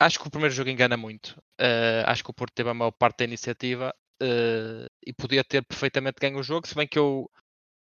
Acho 0.00 0.20
que 0.20 0.28
o 0.28 0.30
primeiro 0.30 0.54
jogo 0.54 0.70
engana 0.70 0.96
muito. 0.96 1.36
Uh, 1.60 2.06
acho 2.06 2.22
que 2.22 2.30
o 2.30 2.34
Porto 2.34 2.54
teve 2.54 2.70
a 2.70 2.74
maior 2.74 2.92
parte 2.92 3.18
da 3.18 3.24
iniciativa 3.24 3.92
uh, 4.22 4.86
e 5.04 5.12
podia 5.12 5.42
ter 5.42 5.64
perfeitamente 5.64 6.20
ganho 6.20 6.38
o 6.38 6.42
jogo, 6.42 6.68
se 6.68 6.74
bem 6.74 6.86
que 6.86 6.98
eu 6.98 7.28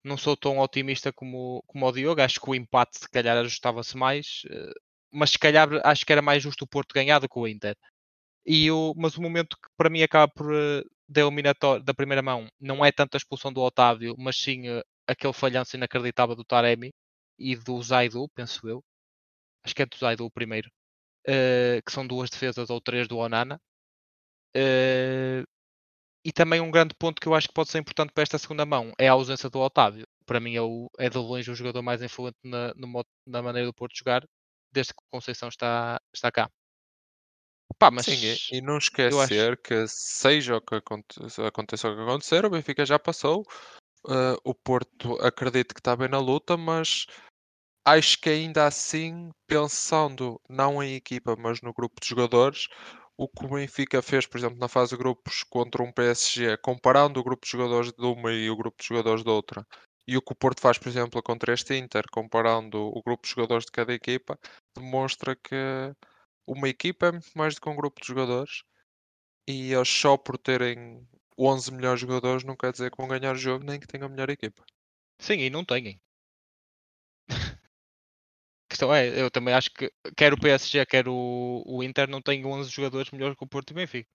não 0.04 0.18
sou 0.18 0.36
tão 0.38 0.60
otimista 0.60 1.12
como, 1.14 1.64
como 1.68 1.86
o 1.88 1.92
Diogo. 1.92 2.22
Acho 2.22 2.40
que 2.40 2.50
o 2.50 2.56
empate 2.56 3.00
se 3.00 3.10
calhar 3.10 3.38
ajustava-se 3.38 3.98
mais, 3.98 4.44
uh, 4.46 4.74
mas 5.12 5.32
se 5.32 5.40
calhar 5.40 5.70
acho 5.86 6.06
que 6.06 6.12
era 6.12 6.22
mais 6.22 6.44
justo 6.44 6.64
o 6.64 6.68
Porto 6.68 6.94
ganhar 6.94 7.20
do 7.20 7.30
que 7.30 7.40
o 7.40 7.48
Inter. 7.48 7.76
E 8.46 8.72
o, 8.72 8.94
mas 8.98 9.18
o 9.18 9.22
momento 9.22 9.58
que 9.58 9.70
para 9.78 9.90
mim 9.90 10.02
acaba 10.04 10.32
por 10.34 10.48
da 11.08 11.22
eliminatória 11.22 11.84
da 11.84 11.94
primeira 11.94 12.22
mão 12.22 12.48
não 12.60 12.86
é 12.86 12.92
tanto 12.92 13.16
a 13.16 13.18
expulsão 13.18 13.52
do 13.52 13.62
Otávio, 13.62 14.16
mas 14.18 14.38
sim 14.38 14.70
uh, 14.70 14.84
aquele 15.08 15.34
falhanço 15.34 15.76
inacreditável 15.76 16.36
do 16.36 16.46
Taremi 16.46 16.94
e 17.38 17.56
do 17.56 17.82
Zaidu, 17.82 18.30
penso 18.36 18.68
eu. 18.68 18.84
Acho 19.64 19.76
que 19.76 19.82
é 19.84 19.86
do 19.86 19.98
Zaidu 19.98 20.26
o 20.26 20.32
primeiro. 20.32 20.70
Uh, 21.28 21.82
que 21.86 21.92
são 21.92 22.08
duas 22.08 22.30
defesas 22.30 22.70
ou 22.70 22.82
três 22.82 23.08
do 23.08 23.18
Onana. 23.18 23.60
Uh, 24.56 25.44
e 26.30 26.32
também 26.32 26.62
um 26.62 26.70
grande 26.70 26.94
ponto 26.94 27.20
que 27.20 27.28
eu 27.28 27.34
acho 27.34 27.48
que 27.48 27.54
pode 27.56 27.72
ser 27.72 27.80
importante 27.80 28.14
para 28.14 28.22
esta 28.22 28.38
segunda 28.38 28.64
mão 28.64 28.94
é 29.00 29.08
a 29.08 29.14
ausência 29.14 29.50
do 29.50 29.60
Otávio. 29.60 30.06
Para 30.28 30.40
mim 30.40 30.56
é, 30.56 30.62
o, 30.62 30.88
é 31.00 31.10
de 31.10 31.18
longe 31.18 31.50
o 31.50 31.56
jogador 31.56 31.82
mais 31.82 32.04
influente 32.04 32.38
na, 32.44 32.72
no, 32.76 33.04
na 33.26 33.42
maneira 33.42 33.66
do 33.66 33.74
Porto 33.74 33.98
jogar, 33.98 34.24
desde 34.72 34.94
que 34.94 35.02
o 35.02 35.12
Conceição 35.12 35.50
está, 35.50 36.00
está 36.14 36.32
cá. 36.32 36.48
Pá, 37.80 37.90
mas 37.90 38.06
Sim, 38.06 38.36
e, 38.52 38.62
não 38.62 38.78
esquecer 38.78 39.54
acho... 39.54 39.58
que 39.64 39.88
seja 39.88 40.58
o 40.58 40.62
que 40.62 40.76
aconteça, 40.76 41.48
aconteça 41.48 41.90
o 41.90 41.96
que 41.96 42.02
acontecer, 42.04 42.46
o 42.46 42.50
Benfica 42.52 42.86
já 42.86 43.00
passou. 43.00 43.44
Uh, 44.06 44.38
o 44.44 44.54
Porto 44.54 45.16
acredito 45.22 45.74
que 45.74 45.80
está 45.80 45.96
bem 45.96 46.10
na 46.10 46.20
luta, 46.20 46.56
mas 46.56 47.08
acho 47.84 48.22
que 48.22 48.30
ainda 48.30 48.68
assim, 48.68 49.32
pensando 49.48 50.40
não 50.48 50.84
em 50.84 50.94
equipa, 50.94 51.36
mas 51.36 51.60
no 51.62 51.74
grupo 51.74 52.00
de 52.00 52.08
jogadores, 52.08 52.68
o 53.20 53.28
que 53.28 53.46
o 53.46 53.50
Benfica 53.50 54.02
fez, 54.02 54.26
por 54.26 54.38
exemplo, 54.38 54.58
na 54.58 54.70
fase 54.70 54.92
de 54.92 54.98
grupos 54.98 55.44
contra 55.44 55.84
um 55.84 55.92
PSG, 55.92 56.58
comparando 56.58 57.20
o 57.20 57.24
grupo 57.24 57.46
de 57.46 57.52
jogadores 57.52 57.92
de 57.92 58.06
uma 58.06 58.32
e 58.32 58.50
o 58.50 58.56
grupo 58.56 58.82
de 58.82 58.88
jogadores 58.88 59.24
de 59.26 59.30
outra, 59.30 59.68
e 60.08 60.16
o 60.18 60.22
que 60.22 60.32
o 60.32 60.36
Porto 60.36 60.62
faz, 60.62 60.78
por 60.78 60.88
exemplo, 60.88 61.22
contra 61.22 61.54
este 61.54 61.76
Inter, 61.78 62.06
comparando 62.12 62.78
o 62.80 63.02
grupo 63.04 63.24
de 63.24 63.32
jogadores 63.32 63.66
de 63.66 63.72
cada 63.74 63.94
equipa, 63.94 64.40
demonstra 64.74 65.36
que 65.36 65.56
uma 66.48 66.70
equipa 66.70 67.08
é 67.08 67.12
muito 67.12 67.32
mais 67.36 67.56
do 67.56 67.62
que 67.62 67.70
um 67.70 67.76
grupo 67.76 68.00
de 68.02 68.08
jogadores 68.08 68.64
e 69.48 69.74
eles 69.74 69.90
só 69.90 70.18
por 70.18 70.38
terem 70.38 71.06
11 71.38 71.74
melhores 71.74 72.02
jogadores 72.02 72.44
não 72.46 72.56
quer 72.56 72.72
dizer 72.72 72.92
que 72.92 72.98
vão 72.98 73.08
ganhar 73.10 73.34
o 73.34 73.38
jogo 73.38 73.66
nem 73.66 73.80
que 73.80 73.88
tenham 73.88 74.08
a 74.08 74.10
melhor 74.10 74.30
equipa. 74.30 74.64
Sim, 75.20 75.40
e 75.40 75.50
não 75.50 75.66
têm. 75.66 76.00
Questão 78.80 78.96
é, 78.96 79.22
eu 79.22 79.30
também 79.30 79.54
acho 79.54 79.70
que 79.72 79.92
quer 80.16 80.32
o 80.32 80.40
PSG, 80.40 80.86
quer 80.86 81.10
o, 81.10 81.64
o 81.66 81.84
Inter 81.84 82.10
não 82.10 82.22
têm 82.22 82.46
11 82.46 82.70
jogadores 82.70 83.12
melhores 83.12 83.36
que 83.38 83.44
o 83.44 83.48
Porto 83.48 83.72
e 83.72 83.74
o 83.74 83.76
Benfica. 83.76 84.10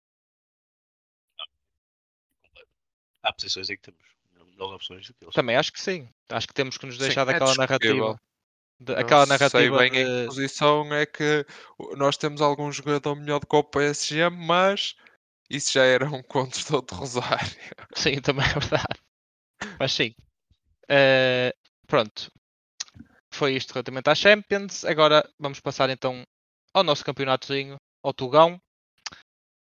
Há 3.22 3.31
posições 3.35 3.68
em 3.68 3.77
que 3.77 3.83
temos 3.83 4.00
melhores 4.53 4.74
opções 4.74 5.07
do 5.07 5.12
que 5.12 5.24
eles. 5.24 5.35
Também 5.35 5.57
acho 5.57 5.70
que 5.70 5.83
sim. 5.83 6.09
Acho 6.31 6.48
que 6.48 6.55
temos 6.55 6.79
que 6.79 6.87
nos 6.87 6.96
deixar 6.96 7.27
sim, 7.27 7.31
é 7.31 7.33
daquela 7.35 7.53
é 7.53 7.57
narrativa 7.59 8.20
aquela 8.96 9.27
narrativa. 9.27 9.50
Sei 9.50 9.70
bem 9.70 9.90
de... 9.90 9.98
em 9.98 10.05
que 10.05 10.27
posição 10.29 10.94
é 10.94 11.05
que 11.05 11.46
nós 11.98 12.16
temos 12.16 12.40
algum 12.40 12.72
jogador 12.72 13.16
melhor 13.16 13.40
do 13.40 13.46
que 13.46 13.57
o 13.57 13.62
PSG, 13.62 14.31
mas 14.31 14.94
isso 15.50 15.72
já 15.72 15.85
era 15.85 16.09
um 16.09 16.22
conto 16.22 16.59
de 16.59 16.94
Rosário. 16.94 17.55
Sim, 17.94 18.18
também 18.22 18.46
é 18.46 18.53
verdade. 18.55 18.98
Mas 19.79 19.92
sim. 19.92 20.14
Uh, 20.85 21.53
pronto. 21.87 22.31
Foi 23.35 23.57
isto 23.57 23.73
relativamente 23.73 24.09
à 24.09 24.14
Champions. 24.14 24.85
Agora 24.85 25.29
vamos 25.40 25.59
passar 25.59 25.90
então 25.90 26.23
ao 26.73 26.85
nosso 26.85 27.05
campeonatozinho, 27.05 27.77
ao 28.03 28.14
Tugão. 28.14 28.61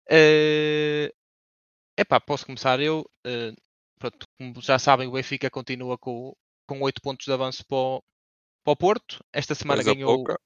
Uh, 0.08 1.10
epá, 1.98 2.20
posso 2.20 2.46
começar 2.46 2.80
eu. 2.80 3.04
Uh, 3.26 3.56
pronto, 3.98 4.28
como 4.38 4.62
já 4.62 4.78
sabem, 4.78 5.08
o 5.08 5.14
Benfica 5.14 5.50
continua 5.50 5.98
com, 5.98 6.34
com 6.68 6.82
8 6.82 7.02
pontos 7.02 7.26
de 7.26 7.34
avanço 7.34 7.66
para 7.66 7.78
o, 7.78 8.04
para 8.64 8.74
o 8.74 8.78
Porto. 8.78 9.20
Esta 9.34 9.56
semana 9.56 9.84
coisa 9.84 9.96
ganhou. 9.96 10.18
Pouca. 10.18 10.40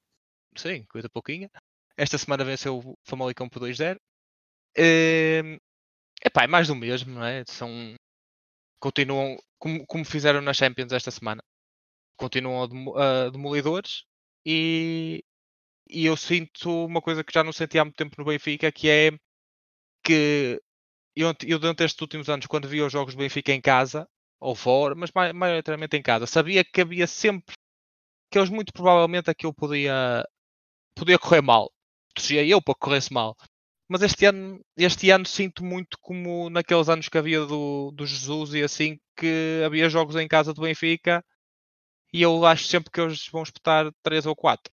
Sim, 0.55 0.85
coisa 0.85 1.09
pouquinha. 1.09 1.49
Esta 1.97 2.17
semana 2.17 2.45
venceu 2.45 2.79
o 2.79 2.93
Famalicão 3.03 3.49
por 3.49 3.61
2-0. 3.61 3.97
É... 4.77 5.41
Epá, 6.23 6.43
é 6.43 6.47
mais 6.47 6.67
do 6.67 6.75
mesmo, 6.75 7.13
não 7.13 7.25
é? 7.25 7.43
São... 7.45 7.93
Continuam 8.79 9.37
como, 9.59 9.85
como 9.85 10.05
fizeram 10.05 10.41
na 10.41 10.53
Champions 10.53 10.93
esta 10.93 11.11
semana. 11.11 11.43
Continuam 12.17 12.63
a, 12.97 13.29
demolidores 13.29 14.03
e... 14.45 15.23
e 15.89 16.05
eu 16.05 16.17
sinto 16.17 16.85
uma 16.85 17.01
coisa 17.01 17.23
que 17.23 17.33
já 17.33 17.43
não 17.43 17.53
senti 17.53 17.79
há 17.79 17.85
muito 17.85 17.97
tempo 17.97 18.15
no 18.17 18.25
Benfica, 18.25 18.71
que 18.71 18.89
é 18.89 19.11
que 20.03 20.61
eu, 21.15 21.33
eu 21.45 21.59
durante 21.59 21.83
estes 21.83 22.01
últimos 22.01 22.29
anos, 22.29 22.47
quando 22.47 22.67
via 22.67 22.85
os 22.85 22.91
jogos 22.93 23.15
do 23.15 23.19
Benfica 23.19 23.51
em 23.51 23.61
casa, 23.61 24.07
ou 24.39 24.55
fora, 24.55 24.95
mas 24.95 25.11
maioritariamente 25.33 25.97
em 25.97 26.01
casa, 26.01 26.27
sabia 26.27 26.63
que 26.63 26.81
havia 26.81 27.07
sempre 27.07 27.55
que 28.31 28.37
eles 28.37 28.49
muito 28.49 28.73
provavelmente 28.73 29.29
aquilo 29.29 29.53
podia, 29.53 30.25
podia 30.95 31.19
correr 31.19 31.41
mal. 31.41 31.71
Torcia 32.13 32.45
eu 32.45 32.61
para 32.61 32.73
que 32.75 32.79
corresse 32.81 33.13
mal. 33.13 33.35
Mas 33.89 34.01
este 34.01 34.25
ano, 34.25 34.61
este 34.77 35.09
ano 35.11 35.25
sinto 35.25 35.63
muito 35.63 35.97
como 36.01 36.49
naqueles 36.49 36.89
anos 36.89 37.09
que 37.09 37.17
havia 37.17 37.45
do, 37.45 37.91
do 37.91 38.05
Jesus 38.05 38.53
e 38.53 38.63
assim, 38.63 38.99
que 39.15 39.61
havia 39.65 39.89
jogos 39.89 40.15
em 40.17 40.27
casa 40.27 40.53
do 40.53 40.61
Benfica 40.61 41.23
e 42.17 42.23
eu 42.23 42.43
acho 42.47 42.65
sempre 42.65 42.89
que 42.89 42.99
eles 42.99 43.27
vão 43.27 43.43
espetar 43.43 43.91
3 44.01 44.25
ou 44.25 44.35
4. 44.35 44.73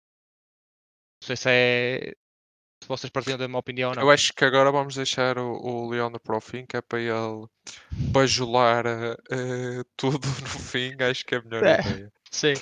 Não 1.20 1.26
sei 1.26 1.36
se 1.36 1.48
é. 1.50 2.14
Se 2.82 2.88
vocês 2.88 3.10
partilham 3.10 3.38
da 3.38 3.46
minha 3.46 3.58
opinião 3.58 3.90
ou 3.90 3.96
não. 3.96 4.02
Eu 4.02 4.10
acho 4.10 4.32
que 4.32 4.44
agora 4.44 4.72
vamos 4.72 4.94
deixar 4.94 5.38
o, 5.38 5.52
o 5.62 5.88
Leandro 5.90 6.18
para 6.20 6.36
o 6.36 6.40
fim, 6.40 6.64
que 6.64 6.76
é 6.76 6.80
para 6.80 7.00
ele 7.00 7.46
bajular 8.12 8.86
uh, 8.86 9.84
tudo 9.94 10.26
no 10.26 10.58
fim. 10.58 10.94
Acho 11.02 11.24
que 11.24 11.34
é 11.34 11.38
a 11.38 11.42
melhor 11.42 11.64
é, 11.64 11.80
ideia. 11.80 12.12
Sim. 12.30 12.54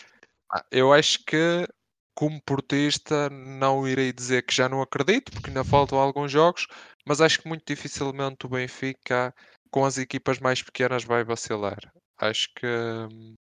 Ah, 0.52 0.64
eu 0.70 0.92
acho 0.92 1.24
que, 1.24 1.66
como 2.14 2.42
portista, 2.42 3.30
não 3.30 3.86
irei 3.86 4.12
dizer 4.12 4.42
que 4.42 4.54
já 4.54 4.68
não 4.68 4.82
acredito, 4.82 5.30
porque 5.30 5.50
ainda 5.50 5.64
faltam 5.64 5.98
alguns 5.98 6.30
jogos, 6.30 6.66
mas 7.06 7.20
acho 7.20 7.40
que 7.40 7.48
muito 7.48 7.64
dificilmente 7.64 8.46
o 8.46 8.48
Benfica, 8.48 9.32
com 9.70 9.84
as 9.84 9.96
equipas 9.96 10.40
mais 10.40 10.60
pequenas, 10.60 11.04
vai 11.04 11.24
vacilar. 11.24 11.78
Acho 12.18 12.48
que 12.54 12.66
hum, 12.66 13.34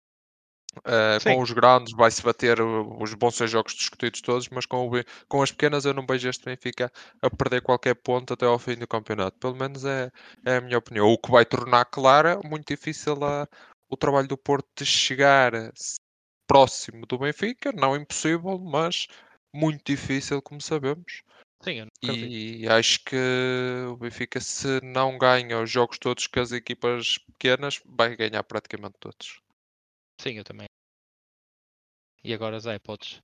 Uh, 0.77 1.21
com 1.23 1.41
os 1.41 1.51
grandes 1.51 1.93
vai-se 1.93 2.23
bater, 2.23 2.62
os 2.62 3.13
bons 3.13 3.36
ser 3.36 3.47
jogos 3.47 3.73
discutidos 3.73 4.21
todos, 4.21 4.47
mas 4.49 4.65
com, 4.65 4.88
o, 4.88 4.91
com 5.27 5.41
as 5.41 5.51
pequenas 5.51 5.84
eu 5.84 5.93
não 5.93 6.05
vejo 6.05 6.29
este 6.29 6.45
Benfica 6.45 6.89
a 7.21 7.29
perder 7.29 7.62
qualquer 7.62 7.93
ponto 7.95 8.34
até 8.34 8.45
ao 8.45 8.57
fim 8.57 8.75
do 8.75 8.88
campeonato. 8.88 9.38
Pelo 9.38 9.55
menos 9.55 9.84
é, 9.84 10.10
é 10.45 10.57
a 10.57 10.62
minha 10.62 10.77
opinião. 10.77 11.07
O 11.07 11.17
que 11.17 11.29
vai 11.29 11.45
tornar 11.45 11.86
clara, 11.86 12.39
muito 12.45 12.67
difícil 12.67 13.21
a, 13.23 13.47
o 13.89 13.97
trabalho 13.97 14.29
do 14.29 14.38
Porto 14.38 14.67
de 14.77 14.86
chegar 14.86 15.51
próximo 16.47 17.05
do 17.05 17.17
Benfica, 17.17 17.71
não 17.73 17.95
impossível, 17.95 18.57
mas 18.57 19.07
muito 19.53 19.84
difícil, 19.86 20.41
como 20.41 20.62
sabemos. 20.62 21.21
Sim. 21.63 21.88
E 22.03 22.67
acho 22.67 23.03
que 23.03 23.15
o 23.89 23.97
Benfica, 23.97 24.39
se 24.39 24.79
não 24.81 25.17
ganha 25.17 25.62
os 25.62 25.69
jogos 25.69 25.99
todos 25.99 26.27
com 26.27 26.39
as 26.39 26.51
equipas 26.51 27.17
pequenas, 27.19 27.81
vai 27.86 28.15
ganhar 28.15 28.43
praticamente 28.43 28.95
todos. 28.99 29.39
Sim, 30.21 30.34
eu 30.34 30.43
também. 30.43 30.67
E 32.23 32.31
agora, 32.31 32.60
Zé, 32.60 32.77
podes. 32.77 33.19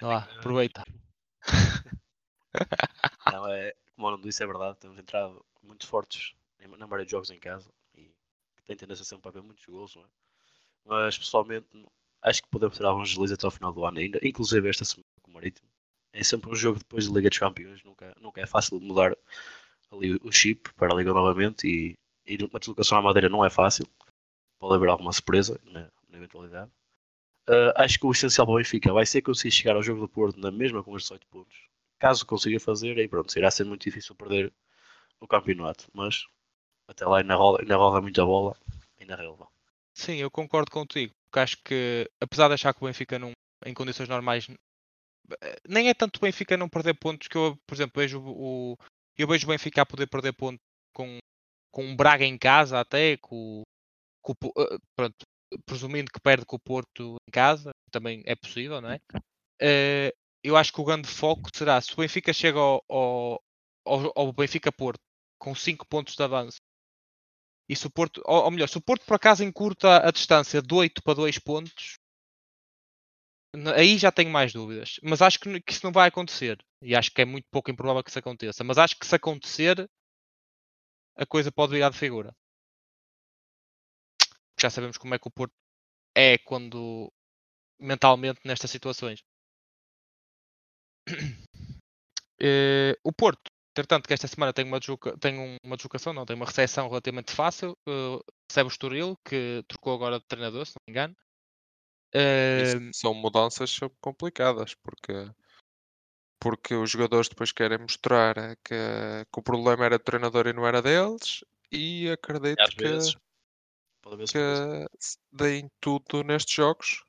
Vai 0.00 0.08
lá, 0.08 0.28
aproveita. 0.38 0.82
Não, 3.30 3.46
é, 3.46 3.74
como 3.94 4.06
o 4.06 4.10
Nuno 4.12 4.22
disse, 4.22 4.42
é 4.42 4.46
verdade. 4.46 4.78
Temos 4.78 4.98
entrado 4.98 5.44
muito 5.62 5.86
fortes 5.86 6.32
na 6.58 6.86
maioria 6.86 7.04
de 7.04 7.10
jogos 7.10 7.30
em 7.30 7.38
casa 7.38 7.70
e 7.94 8.10
tem 8.64 8.74
tendência 8.78 9.04
sempre 9.04 9.28
a 9.28 9.30
haver 9.30 9.42
muitos 9.42 9.66
gols, 9.66 9.94
não 9.94 10.02
é? 10.02 10.06
Mas 10.86 11.18
pessoalmente 11.18 11.68
acho 12.22 12.44
que 12.44 12.48
podemos 12.48 12.78
ter 12.78 12.86
alguns 12.86 13.10
deslizes 13.10 13.34
até 13.34 13.46
ao 13.46 13.50
final 13.50 13.70
do 13.70 13.84
ano 13.84 13.98
ainda, 13.98 14.18
inclusive 14.22 14.70
esta 14.70 14.86
semana 14.86 15.04
com 15.20 15.30
o 15.32 15.34
Marítimo. 15.34 15.68
É 16.14 16.24
sempre 16.24 16.50
um 16.50 16.54
jogo 16.54 16.78
depois 16.78 17.06
da 17.06 17.14
Liga 17.14 17.28
dos 17.28 17.38
Campeões, 17.38 17.84
nunca, 17.84 18.16
nunca 18.18 18.40
é 18.40 18.46
fácil 18.46 18.80
de 18.80 18.86
mudar 18.86 19.14
ali 19.90 20.18
o 20.22 20.32
chip 20.32 20.72
para 20.76 20.94
a 20.94 20.96
Liga 20.96 21.12
novamente 21.12 21.68
e, 21.68 21.94
e 22.26 22.42
uma 22.42 22.58
deslocação 22.58 22.96
à 22.96 23.02
Madeira 23.02 23.28
não 23.28 23.44
é 23.44 23.50
fácil. 23.50 23.86
Pode 24.60 24.74
haver 24.74 24.88
alguma 24.90 25.12
surpresa 25.12 25.58
na, 25.64 25.90
na 26.08 26.18
eventualidade. 26.18 26.70
Ah, 27.48 27.82
acho 27.84 27.98
que 27.98 28.06
o 28.06 28.12
essencial 28.12 28.46
para 28.46 28.54
o 28.54 28.56
Benfica 28.58 28.92
vai 28.92 29.04
ser 29.04 29.22
conseguir 29.22 29.50
chegar 29.50 29.74
ao 29.74 29.82
jogo 29.82 30.00
do 30.00 30.08
Porto 30.08 30.38
na 30.38 30.52
mesma 30.52 30.84
com 30.84 30.92
os 30.92 31.02
18 31.02 31.26
pontos. 31.26 31.56
Caso 31.98 32.24
consiga 32.24 32.60
fazer, 32.60 32.96
aí 32.96 33.08
pronto, 33.08 33.36
irá 33.36 33.50
ser 33.50 33.64
muito 33.64 33.82
difícil 33.82 34.14
perder 34.14 34.52
o 35.18 35.26
campeonato. 35.26 35.88
Mas 35.92 36.26
até 36.86 37.04
lá 37.04 37.18
ainda 37.18 37.34
roda, 37.34 37.62
ainda 37.62 37.76
roda 37.76 38.00
muita 38.00 38.24
bola, 38.24 38.56
ainda 39.00 39.16
releva. 39.16 39.48
Sim, 39.94 40.16
eu 40.16 40.30
concordo 40.30 40.70
contigo. 40.70 41.12
Porque 41.24 41.40
acho 41.40 41.56
que, 41.64 42.08
apesar 42.20 42.48
de 42.48 42.54
achar 42.54 42.72
que 42.72 42.82
o 42.82 42.86
Benfica 42.86 43.18
não, 43.18 43.32
em 43.66 43.74
condições 43.74 44.08
normais, 44.08 44.46
nem 45.68 45.88
é 45.88 45.94
tanto 45.94 46.16
o 46.16 46.20
Benfica 46.20 46.56
não 46.56 46.68
perder 46.68 46.94
pontos 46.94 47.28
que 47.28 47.36
eu, 47.36 47.58
por 47.66 47.74
exemplo, 47.74 48.00
vejo 48.00 48.20
o, 48.20 48.76
eu 49.16 49.26
vejo 49.26 49.46
o 49.46 49.50
Benfica 49.50 49.82
a 49.82 49.86
poder 49.86 50.06
perder 50.06 50.32
pontos 50.32 50.60
com, 50.92 51.18
com 51.72 51.84
um 51.84 51.96
Braga 51.96 52.24
em 52.24 52.38
casa 52.38 52.80
até, 52.80 53.16
com 53.16 53.62
o 54.28 54.62
eh, 54.62 54.78
pronto, 54.96 55.26
presumindo 55.66 56.10
que 56.12 56.20
perde 56.20 56.44
com 56.46 56.56
o 56.56 56.60
Porto 56.60 57.16
em 57.28 57.30
casa, 57.30 57.70
também 57.90 58.22
é 58.26 58.34
possível, 58.36 58.80
não 58.80 58.90
é? 58.90 59.00
Eh, 59.60 60.12
eu 60.44 60.56
acho 60.56 60.72
que 60.72 60.80
o 60.80 60.84
grande 60.84 61.08
foco 61.08 61.50
será 61.54 61.80
se 61.80 61.92
o 61.92 61.96
Benfica 61.96 62.32
chega 62.32 62.58
ao, 62.58 62.82
ao, 62.88 64.12
ao, 64.16 64.32
Benfica 64.32 64.72
Porto 64.72 65.00
com 65.38 65.54
5 65.54 65.86
pontos 65.86 66.16
de 66.16 66.22
avanço 66.22 66.58
e 67.68 67.76
se 67.76 67.86
o 67.86 67.90
Porto, 67.90 68.22
ou, 68.24 68.44
ou 68.44 68.50
melhor, 68.50 68.68
se 68.68 68.78
o 68.78 68.80
Porto 68.80 69.04
por 69.06 69.14
acaso 69.14 69.44
encurta 69.44 70.06
a 70.06 70.10
distância 70.10 70.60
de 70.60 70.74
8 70.74 71.02
para 71.02 71.14
2 71.14 71.38
pontos, 71.38 71.98
aí 73.76 73.98
já 73.98 74.10
tenho 74.10 74.30
mais 74.30 74.52
dúvidas. 74.52 74.98
Mas 75.02 75.22
acho 75.22 75.38
que, 75.38 75.60
que 75.60 75.72
isso 75.72 75.84
não 75.84 75.92
vai 75.92 76.08
acontecer. 76.08 76.58
E 76.82 76.96
acho 76.96 77.12
que 77.12 77.22
é 77.22 77.24
muito 77.24 77.46
pouco 77.50 77.70
improvável 77.70 78.02
que 78.02 78.10
isso 78.10 78.18
aconteça. 78.18 78.64
Mas 78.64 78.78
acho 78.78 78.98
que 78.98 79.06
se 79.06 79.14
acontecer, 79.14 79.88
a 81.16 81.26
coisa 81.26 81.52
pode 81.52 81.72
virar 81.72 81.90
de 81.90 81.98
figura. 81.98 82.34
Já 84.60 84.68
sabemos 84.68 84.98
como 84.98 85.14
é 85.14 85.18
que 85.18 85.26
o 85.26 85.30
Porto 85.30 85.54
é 86.14 86.36
quando 86.38 87.10
mentalmente 87.80 88.40
nestas 88.44 88.70
situações. 88.70 89.22
Eh, 92.42 92.96
o 93.04 93.12
Porto, 93.12 93.50
entretanto, 93.72 94.06
que 94.06 94.14
esta 94.14 94.26
semana 94.26 94.52
tem 94.52 94.64
uma, 94.64 94.80
desloca- 94.80 95.16
tem 95.18 95.38
um- 95.38 95.56
uma 95.64 95.76
deslocação, 95.76 96.12
não, 96.12 96.24
tem 96.24 96.36
uma 96.36 96.46
recepção 96.46 96.88
relativamente 96.88 97.32
fácil. 97.32 97.76
eh, 97.86 98.18
recebe 98.50 98.68
o 98.68 98.72
Estoril, 98.72 99.16
que 99.24 99.64
trocou 99.68 99.94
agora 99.94 100.18
de 100.18 100.26
treinador, 100.26 100.66
se 100.66 100.72
não 100.72 100.82
me 100.86 100.92
engano. 100.92 101.16
Eh, 102.12 102.90
são 102.92 103.14
mudanças 103.14 103.78
complicadas, 104.00 104.74
porque, 104.74 105.12
porque 106.40 106.74
os 106.74 106.90
jogadores 106.90 107.28
depois 107.28 107.52
querem 107.52 107.78
mostrar 107.78 108.34
que, 108.64 108.74
que 109.32 109.38
o 109.38 109.42
problema 109.42 109.84
era 109.84 109.98
do 109.98 110.04
treinador 110.04 110.46
e 110.46 110.52
não 110.52 110.66
era 110.66 110.82
deles, 110.82 111.44
e 111.70 112.06
E 112.06 112.10
acredito 112.10 112.60
às 112.60 112.74
que, 112.74 112.82
vezes 112.82 113.14
pode 114.02 114.24
que 114.24 114.86
se 114.98 115.18
deem 115.32 115.68
tudo 115.80 116.22
nestes 116.22 116.54
jogos, 116.54 117.04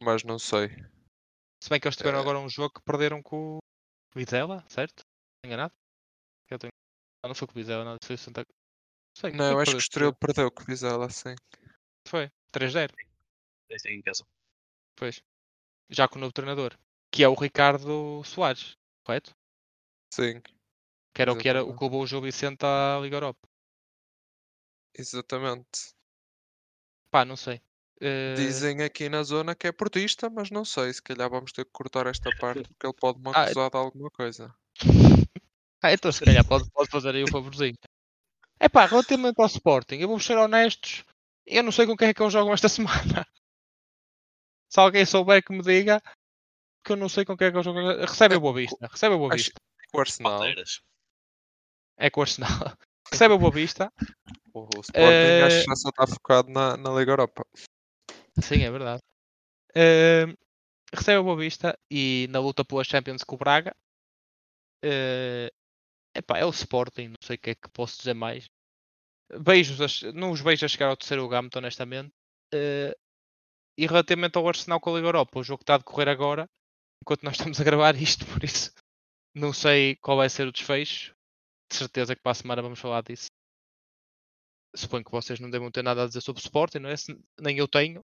mas 0.00 0.24
não 0.24 0.38
sei. 0.38 0.68
se 1.62 1.70
bem 1.70 1.80
que 1.80 1.86
eles 1.86 1.96
tiveram 1.96 2.18
eh, 2.18 2.20
agora 2.20 2.38
um 2.38 2.48
jogo 2.48 2.74
que 2.74 2.84
perderam 2.84 3.22
com 3.22 3.56
o 3.56 3.60
Vizela, 4.14 4.64
certo? 4.68 5.04
Enganado? 5.44 5.74
Eu 6.50 6.58
tenho... 6.58 6.72
Ah, 7.22 7.28
não 7.28 7.34
foi 7.34 7.46
com 7.48 7.52
o 7.52 7.56
Vizela, 7.56 7.84
não, 7.84 7.96
foi 8.04 8.14
o 8.14 8.18
Santa... 8.18 8.40
Não 8.40 9.20
sei, 9.20 9.32
Não, 9.32 9.52
eu 9.52 9.58
é 9.58 9.62
acho 9.62 9.70
que 9.72 9.76
o? 9.76 9.78
Estoril 9.78 10.14
perdeu 10.14 10.50
com 10.50 10.62
o 10.62 10.66
Vizela, 10.66 11.08
sim. 11.08 11.34
Foi, 12.06 12.30
3-0. 12.52 12.92
Esse 13.70 13.88
aí 13.88 13.94
em 13.94 14.02
casa. 14.02 14.24
Pois. 14.96 15.22
Já 15.90 16.08
com 16.08 16.16
o 16.16 16.20
novo 16.20 16.32
treinador. 16.32 16.76
Que 17.10 17.22
é 17.22 17.28
o 17.28 17.34
Ricardo 17.34 18.22
Soares, 18.24 18.76
correto? 19.04 19.34
Sim, 20.12 20.40
Que 21.12 21.22
era 21.22 21.32
o 21.32 21.38
que 21.38 21.48
era 21.48 21.64
o 21.64 21.76
que 21.76 21.84
levou 21.84 22.02
o 22.02 22.06
Gil 22.06 22.20
Vicente 22.20 22.64
à 22.64 22.98
Liga 23.00 23.16
Europa. 23.16 23.48
Exatamente. 24.94 25.94
Pá, 27.10 27.24
não 27.24 27.36
sei. 27.36 27.60
Eh, 28.00 28.34
Dizem 28.34 28.82
aqui 28.82 29.08
na 29.08 29.22
zona 29.22 29.54
que 29.54 29.66
é 29.66 29.72
portista, 29.72 30.28
mas 30.28 30.50
não 30.50 30.64
sei, 30.64 30.92
se 30.92 31.02
calhar 31.02 31.30
vamos 31.30 31.52
ter 31.52 31.64
que 31.64 31.70
cortar 31.70 32.06
esta 32.06 32.30
parte 32.38 32.62
porque 32.68 32.86
ele 32.86 32.94
pode 32.94 33.18
me 33.20 33.28
Ah, 33.34 33.42
acusar 33.44 33.70
de 33.70 33.76
alguma 33.76 34.10
coisa. 34.10 34.54
Ah, 35.82 35.92
então 35.92 36.10
se 36.10 36.24
calhar 36.24 36.42
pode, 36.46 36.64
pode 36.70 36.88
fazer 36.90 37.14
aí 37.14 37.22
o 37.24 37.30
favorzinho. 37.30 37.76
É 38.58 38.70
pá, 38.70 38.86
relativamente 38.86 39.38
ao 39.38 39.44
Sporting, 39.44 39.96
eu 39.96 40.08
vou 40.08 40.18
ser 40.18 40.38
honestos, 40.38 41.04
eu 41.44 41.62
não 41.62 41.70
sei 41.70 41.84
com 41.86 41.94
quem 41.94 42.08
é 42.08 42.14
que 42.14 42.22
eles 42.22 42.32
jogam 42.32 42.54
esta 42.54 42.68
semana. 42.70 43.26
Se 44.70 44.80
alguém 44.80 45.04
souber 45.04 45.44
que 45.44 45.52
me 45.52 45.60
diga, 45.62 46.02
que 46.82 46.92
eu 46.92 46.96
não 46.96 47.06
sei 47.06 47.26
com 47.26 47.36
quem 47.36 47.48
é 47.48 47.50
que 47.50 47.56
eles 47.58 47.66
jogam. 47.66 47.84
Recebe 48.00 48.34
a 48.36 48.40
Boa 48.40 48.54
Vista, 48.54 48.86
recebe 48.90 49.14
a 49.14 49.18
Boa 49.18 49.34
Acho 49.34 49.44
Vista. 49.44 49.60
que 49.90 49.96
o 49.96 50.00
Arsenal. 50.00 50.42
É 51.98 52.08
com 52.08 52.20
o 52.20 52.22
Arsenal. 52.22 52.78
Recebe 53.12 53.34
a 53.34 53.38
Boa 53.38 53.52
Vista. 53.52 53.92
O 54.54 54.80
Sporting, 54.80 55.42
acho 55.42 55.56
Eh, 55.56 55.60
que 55.60 55.66
já 55.66 55.76
só 55.76 55.88
está 55.88 56.06
focado 56.06 56.48
na, 56.50 56.76
na 56.76 56.90
Liga 56.90 57.12
Europa. 57.12 57.44
Sim, 58.40 58.62
é 58.62 58.70
verdade. 58.70 59.00
Eh, 59.74 60.26
recebe 60.94 61.18
a 61.18 61.22
Boa 61.22 61.36
Vista 61.36 61.78
e 61.90 62.26
na 62.30 62.38
luta 62.38 62.64
pela 62.64 62.84
Champions 62.84 63.24
com 63.24 63.34
o 63.34 63.38
Braga. 63.38 63.74
eh, 64.82 65.50
epá, 66.14 66.38
é 66.38 66.44
o 66.44 66.50
Sporting, 66.50 67.08
não 67.08 67.16
sei 67.22 67.36
o 67.36 67.38
que 67.38 67.50
é 67.50 67.54
que 67.54 67.68
posso 67.70 67.98
dizer 67.98 68.14
mais. 68.14 68.44
Beijos, 69.40 69.80
a- 69.80 70.12
não 70.12 70.30
os 70.30 70.40
vejo 70.40 70.64
a 70.64 70.68
chegar 70.68 70.88
ao 70.88 70.96
terceiro 70.96 71.22
lugar, 71.22 71.42
muito 71.42 71.56
honestamente. 71.58 72.12
Eh, 72.52 72.94
e 73.78 73.86
relativamente 73.86 74.36
ao 74.36 74.46
Arsenal 74.46 74.78
com 74.80 74.90
a 74.90 74.96
Liga 74.96 75.08
Europa, 75.08 75.38
o 75.38 75.42
jogo 75.42 75.62
está 75.62 75.74
a 75.74 75.78
decorrer 75.78 76.08
agora, 76.08 76.48
enquanto 77.02 77.22
nós 77.24 77.34
estamos 77.34 77.60
a 77.60 77.64
gravar 77.64 77.96
isto, 77.96 78.24
por 78.26 78.44
isso 78.44 78.72
não 79.34 79.52
sei 79.52 79.96
qual 79.96 80.16
vai 80.18 80.28
ser 80.28 80.46
o 80.46 80.52
desfecho. 80.52 81.12
De 81.70 81.76
certeza 81.76 82.14
que 82.14 82.22
para 82.22 82.32
a 82.32 82.34
semana 82.34 82.62
vamos 82.62 82.78
falar 82.78 83.02
disso. 83.02 83.26
Suponho 84.74 85.04
que 85.04 85.10
vocês 85.10 85.38
não 85.40 85.50
devam 85.50 85.70
ter 85.70 85.82
nada 85.82 86.02
a 86.02 86.06
dizer 86.06 86.20
sobre 86.20 86.40
o 86.40 86.44
Sporting, 86.44 86.78
não 86.78 86.90
é? 86.90 86.96
Se- 86.96 87.18
Nem 87.40 87.56
eu 87.58 87.68
tenho. 87.68 88.04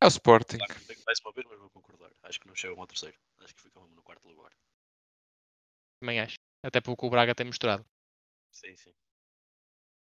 É 0.00 0.06
o 0.06 0.08
Sporting. 0.08 0.58
Claro, 0.58 0.74
tenho 0.86 1.00
mais 1.04 1.18
uma 1.20 1.32
vez, 1.32 1.46
mas 1.48 1.58
vou 1.58 1.70
concordar. 1.70 2.10
Acho 2.22 2.40
que 2.40 2.46
não 2.48 2.54
chegam 2.54 2.80
ao 2.80 2.86
terceiro. 2.86 3.16
Acho 3.40 3.54
que 3.54 3.62
ficam 3.62 3.86
no 3.88 4.02
quarto 4.02 4.26
lugar. 4.28 4.50
Também 6.00 6.20
acho. 6.20 6.36
Até 6.64 6.80
porque 6.80 7.04
o 7.06 7.10
Braga 7.10 7.34
tem 7.34 7.46
mostrado. 7.46 7.84
Sim, 8.52 8.76
sim. 8.76 8.92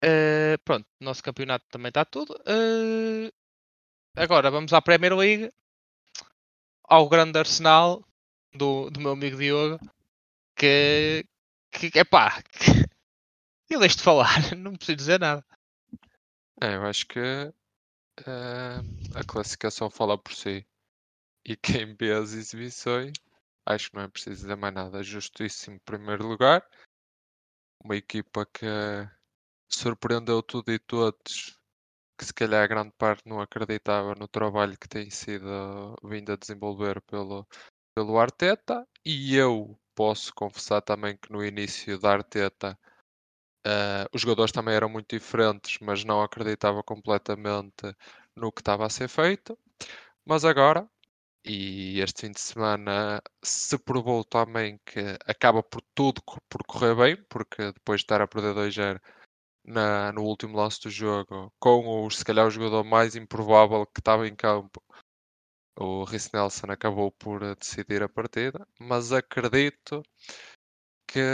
Eh, 0.04 0.58
pronto, 0.66 0.86
nosso 1.00 1.24
campeonato 1.24 1.66
também 1.70 1.90
está 1.90 2.04
tudo. 2.04 2.36
Eh, 2.46 3.32
agora 4.18 4.52
vamos 4.52 4.74
à 4.74 4.82
Premier 4.82 5.16
League. 5.16 5.52
Ao 6.84 7.08
grande 7.08 7.40
Arsenal 7.40 8.04
do, 8.54 8.90
do 8.90 9.00
meu 9.00 9.12
amigo 9.12 9.38
Diogo. 9.38 9.80
Que, 10.58 11.26
que 11.72 11.98
é 11.98 12.04
pá. 12.04 12.42
Que, 12.44 12.73
eu 13.70 13.80
deixo 13.80 13.98
de 13.98 14.04
falar, 14.04 14.28
não 14.58 14.74
preciso 14.74 14.96
dizer 14.98 15.20
nada. 15.20 15.46
É, 16.62 16.76
eu 16.76 16.86
acho 16.86 17.08
que 17.08 17.20
eh, 17.20 18.84
a 19.14 19.24
classificação 19.24 19.90
fala 19.90 20.18
por 20.18 20.34
si. 20.34 20.66
E 21.46 21.56
quem 21.58 21.96
vê 21.96 22.14
as 22.14 22.34
exibições, 22.34 23.14
acho 23.66 23.90
que 23.90 23.98
não 23.98 24.04
é 24.04 24.08
preciso 24.08 24.42
dizer 24.44 24.56
mais 24.56 24.74
nada. 24.74 25.04
Justíssimo 25.04 25.80
primeiro 25.82 26.28
lugar. 26.28 26.66
Uma 27.84 27.98
equipa 27.98 28.46
que 28.46 28.66
surpreendeu 29.70 30.42
tudo 30.42 30.72
e 30.72 30.80
todos, 30.80 31.60
que 32.18 32.26
se 32.26 32.34
calhar 32.34 32.64
a 32.64 32.68
grande 32.68 32.94
parte 32.98 33.28
não 33.28 33.42
acreditava 33.42 34.16
no 34.16 34.28
trabalho 34.28 34.78
que 34.78 34.88
tem 34.88 35.10
sido 35.10 35.96
vindo 36.04 36.32
a 36.32 36.38
desenvolver 36.38 37.02
pelo, 37.02 37.46
pelo 37.96 38.18
Arteta. 38.18 38.88
E 39.06 39.36
eu 39.36 39.78
posso 39.96 40.34
confessar 40.34 40.82
também 40.82 41.18
que 41.18 41.32
no 41.32 41.44
início 41.44 42.00
da 42.00 42.14
Arteta 42.14 42.80
eh, 43.66 44.08
os 44.14 44.22
jogadores 44.22 44.52
também 44.52 44.76
eram 44.76 44.90
muito 44.90 45.10
diferentes, 45.16 45.78
mas 45.82 46.04
não 46.04 46.22
acreditava 46.22 46.84
completamente 46.84 47.96
no 48.36 48.52
que 48.52 48.62
estava 48.62 48.86
a 48.86 48.90
ser 48.90 49.08
feito, 49.08 49.58
mas 50.26 50.46
agora, 50.46 50.88
e 51.46 52.00
este 52.02 52.22
fim 52.22 52.32
de 52.32 52.40
semana 52.42 53.22
se 53.44 53.78
provou 53.80 54.24
também 54.26 54.80
que 54.86 55.18
acaba 55.28 55.64
por 55.64 55.82
tudo 55.96 56.22
por 56.50 56.64
correr 56.68 56.96
bem, 56.96 57.26
porque 57.30 57.72
depois 57.74 58.02
de 58.02 58.06
estar 58.06 58.22
a 58.22 58.28
perder 58.28 58.56
2-0 58.56 59.00
na, 59.66 60.12
no 60.14 60.24
último 60.24 60.58
lance 60.58 60.82
do 60.82 60.90
jogo, 60.90 61.54
com 61.60 62.06
o, 62.06 62.12
se 62.12 62.26
calhar 62.26 62.48
o 62.48 62.52
jogador 62.52 62.84
mais 62.84 63.16
improvável 63.16 63.86
que 63.88 64.02
estava 64.02 64.28
em 64.28 64.36
campo, 64.36 64.82
o 65.78 66.04
Rhys 66.04 66.32
Nelson 66.32 66.72
acabou 66.72 67.12
por 67.12 67.44
eh, 67.44 67.56
decidir 67.56 68.04
a 68.04 68.10
partida, 68.10 68.68
mas 68.80 69.12
acredito 69.12 70.04
que 71.14 71.26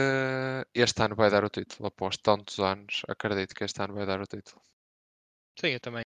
este 0.85 0.99
ano 1.05 1.15
vai 1.21 1.29
dar 1.33 1.43
o 1.49 1.53
título. 1.57 1.83
Após 1.91 2.13
tantos 2.27 2.57
anos, 2.73 2.93
acredito 3.13 3.55
que 3.55 3.65
este 3.67 3.79
ano 3.85 3.95
vai 3.97 4.05
dar 4.11 4.19
o 4.21 4.31
título. 4.35 4.61
Sim, 5.59 5.69
eu 5.69 5.79
também. 5.79 6.03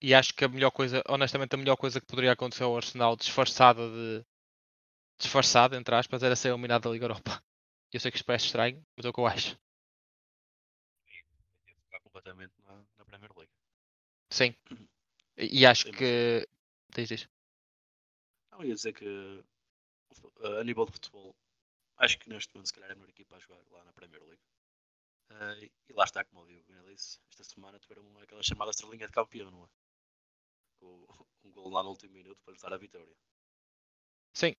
E 0.00 0.14
acho 0.14 0.34
que 0.34 0.44
a 0.44 0.48
melhor 0.48 0.70
coisa, 0.70 1.02
honestamente, 1.08 1.54
a 1.54 1.58
melhor 1.58 1.76
coisa 1.76 2.00
que 2.00 2.06
poderia 2.06 2.32
acontecer 2.32 2.64
ao 2.64 2.76
Arsenal 2.76 3.16
disfarçada 3.16 3.82
de. 3.90 4.24
disfarçada, 5.18 5.76
entre 5.76 5.94
aspas, 5.94 6.22
era 6.22 6.36
ser 6.36 6.48
eliminado 6.50 6.82
da 6.84 6.90
Liga 6.90 7.06
Europa. 7.06 7.42
Eu 7.92 8.00
sei 8.00 8.10
que 8.10 8.18
isto 8.18 8.26
parece 8.26 8.46
estranho, 8.46 8.84
mas 8.96 9.06
é 9.06 9.08
o 9.08 9.12
que 9.12 9.20
eu 9.20 9.26
acho. 9.26 9.58
Completamente 12.02 12.52
na, 12.66 12.74
na 12.98 13.04
Premier 13.04 13.30
League. 13.36 13.52
Sim. 14.30 14.54
E 15.36 15.66
acho 15.66 15.84
Sim, 15.84 15.90
mas- 15.92 15.98
que. 15.98 16.48
Diz, 16.94 17.08
diz. 17.08 17.28
Não, 18.50 18.64
ia 18.64 18.74
dizer 18.74 18.92
que 18.92 19.42
a 20.58 20.64
nível 20.64 20.84
de 20.86 20.92
futebol, 20.92 21.34
acho 21.98 22.18
que 22.18 22.28
neste 22.28 22.54
momento 22.54 22.66
se 22.66 22.72
calhar 22.72 22.90
é 22.90 22.92
a 22.92 22.96
melhor 22.96 23.10
equipa 23.10 23.36
a 23.36 23.38
jogar 23.38 23.60
lá 23.70 23.84
na 23.84 23.92
Premier 23.92 24.22
League. 24.24 24.42
Uh, 25.30 25.70
e 25.88 25.92
lá 25.92 26.04
está, 26.04 26.24
como 26.24 26.42
o 26.42 26.46
Diogo 26.46 26.66
disse, 26.88 27.18
esta 27.30 27.44
semana 27.44 27.78
tiveram 27.78 28.04
aquela 28.18 28.42
chamada 28.42 28.70
estrelinha 28.70 29.06
de 29.06 29.12
campeão, 29.12 29.50
não 29.50 29.64
é? 29.64 29.68
Com 30.78 31.06
um 31.44 31.52
gol 31.52 31.70
lá 31.70 31.82
no 31.82 31.90
último 31.90 32.12
minuto 32.12 32.40
para 32.44 32.52
lhes 32.52 32.62
dar 32.62 32.72
a 32.72 32.76
vitória. 32.76 33.16
Sim, 34.32 34.54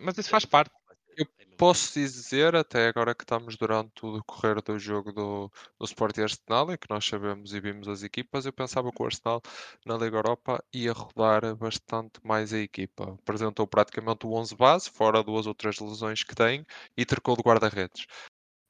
mas 0.00 0.16
isso 0.18 0.30
faz 0.30 0.44
parte. 0.44 0.70
Eu 1.16 1.26
Posso 1.56 1.94
dizer, 1.94 2.54
até 2.54 2.88
agora 2.88 3.14
que 3.14 3.24
estamos 3.24 3.56
durante 3.56 4.04
o 4.04 4.18
decorrer 4.18 4.60
do 4.62 4.78
jogo 4.78 5.10
do, 5.10 5.50
do 5.78 5.86
Sport 5.86 6.18
e 6.18 6.22
Arsenal, 6.22 6.70
e 6.70 6.76
que 6.76 6.86
nós 6.90 7.06
sabemos 7.06 7.54
e 7.54 7.60
vimos 7.60 7.88
as 7.88 8.02
equipas, 8.02 8.44
eu 8.44 8.52
pensava 8.52 8.92
que 8.92 9.02
o 9.02 9.06
Arsenal 9.06 9.40
na 9.86 9.96
Liga 9.96 10.18
Europa 10.18 10.62
ia 10.70 10.92
rodar 10.92 11.56
bastante 11.56 12.20
mais 12.22 12.52
a 12.52 12.58
equipa. 12.58 13.14
Apresentou 13.14 13.66
praticamente 13.66 14.26
o 14.26 14.34
11 14.34 14.54
base, 14.54 14.90
fora 14.90 15.22
duas 15.22 15.46
ou 15.46 15.54
três 15.54 15.78
lesões 15.78 16.22
que 16.22 16.34
tem, 16.34 16.66
e 16.94 17.06
trocou 17.06 17.34
de 17.34 17.42
guarda-redes. 17.42 18.06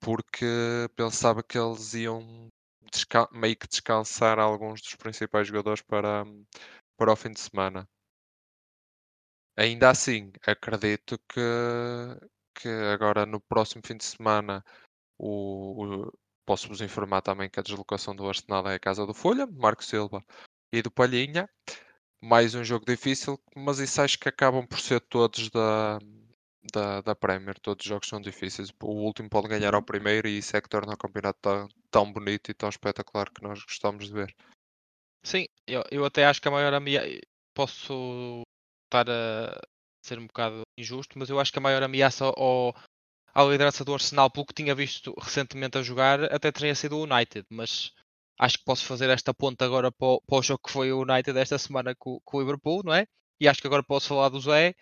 Porque 0.00 0.46
pensava 0.94 1.42
que 1.42 1.58
eles 1.58 1.92
iam 1.94 2.48
meio 3.32 3.56
que 3.56 3.66
descansar 3.66 4.38
alguns 4.38 4.80
dos 4.80 4.94
principais 4.94 5.48
jogadores 5.48 5.82
para, 5.82 6.24
para 6.96 7.12
o 7.12 7.16
fim 7.16 7.32
de 7.32 7.40
semana. 7.40 7.84
Ainda 9.56 9.90
assim, 9.90 10.32
acredito 10.46 11.18
que, 11.28 11.40
que 12.54 12.68
agora 12.68 13.24
no 13.24 13.40
próximo 13.40 13.82
fim 13.84 13.96
de 13.96 14.04
semana 14.04 14.64
o, 15.18 15.84
o- 16.08 16.12
posso-vos 16.44 16.80
informar 16.80 17.22
também 17.22 17.48
que 17.48 17.58
a 17.58 17.62
deslocação 17.62 18.14
do 18.14 18.28
Arsenal 18.28 18.68
é 18.68 18.74
a 18.74 18.80
casa 18.80 19.06
do 19.06 19.14
Folha, 19.14 19.46
Marco 19.46 19.84
Silva 19.84 20.22
e 20.72 20.82
do 20.82 20.90
Palhinha. 20.90 21.48
Mais 22.20 22.54
um 22.54 22.64
jogo 22.64 22.84
difícil, 22.86 23.40
mas 23.54 23.78
isso 23.78 24.00
acho 24.00 24.18
que 24.18 24.28
acabam 24.28 24.66
por 24.66 24.80
ser 24.80 25.00
todos 25.00 25.50
da, 25.50 25.98
da, 26.72 27.00
da 27.00 27.14
Premier. 27.14 27.58
Todos 27.60 27.84
os 27.84 27.88
jogos 27.88 28.08
são 28.08 28.20
difíceis. 28.20 28.70
O 28.82 29.04
último 29.04 29.28
pode 29.28 29.48
ganhar 29.48 29.74
ao 29.74 29.82
primeiro 29.82 30.26
e 30.28 30.38
isso 30.38 30.56
é 30.56 30.60
que 30.60 30.68
torna 30.68 30.94
o 30.94 30.98
campeonato 30.98 31.38
tão, 31.40 31.68
tão 31.90 32.12
bonito 32.12 32.50
e 32.50 32.54
tão 32.54 32.68
espetacular 32.68 33.30
que 33.30 33.42
nós 33.42 33.62
gostamos 33.62 34.08
de 34.08 34.12
ver. 34.14 34.34
Sim, 35.22 35.46
eu, 35.66 35.82
eu 35.90 36.04
até 36.04 36.24
acho 36.24 36.40
que 36.40 36.48
a 36.48 36.50
maior 36.50 36.72
ameaça. 36.74 37.08
Posso 37.54 38.42
estar 38.86 39.08
a 39.10 39.60
ser 40.04 40.18
um 40.18 40.26
bocado 40.26 40.62
injusto, 40.78 41.18
mas 41.18 41.28
eu 41.28 41.38
acho 41.40 41.52
que 41.52 41.58
a 41.58 41.62
maior 41.62 41.82
ameaça 41.82 42.24
ao, 42.24 42.74
à 43.34 43.42
liderança 43.44 43.84
do 43.84 43.92
Arsenal, 43.92 44.30
pelo 44.30 44.46
que 44.46 44.54
tinha 44.54 44.74
visto 44.74 45.14
recentemente 45.20 45.76
a 45.78 45.82
jogar, 45.82 46.24
até 46.32 46.50
teria 46.52 46.74
sido 46.74 46.96
o 46.96 47.02
United. 47.02 47.44
Mas 47.50 47.92
acho 48.38 48.58
que 48.58 48.64
posso 48.64 48.84
fazer 48.84 49.10
esta 49.10 49.34
ponta 49.34 49.64
agora 49.64 49.90
para 49.90 50.06
o, 50.08 50.20
para 50.26 50.38
o 50.38 50.42
jogo 50.42 50.60
que 50.64 50.72
foi 50.72 50.92
o 50.92 51.02
United 51.02 51.36
esta 51.38 51.58
semana 51.58 51.94
com, 51.98 52.18
com 52.24 52.36
o 52.36 52.40
Liverpool, 52.40 52.82
não 52.84 52.94
é? 52.94 53.06
E 53.40 53.48
acho 53.48 53.60
que 53.60 53.66
agora 53.66 53.82
posso 53.82 54.08
falar 54.08 54.28
do 54.28 54.40
Zé, 54.40 54.74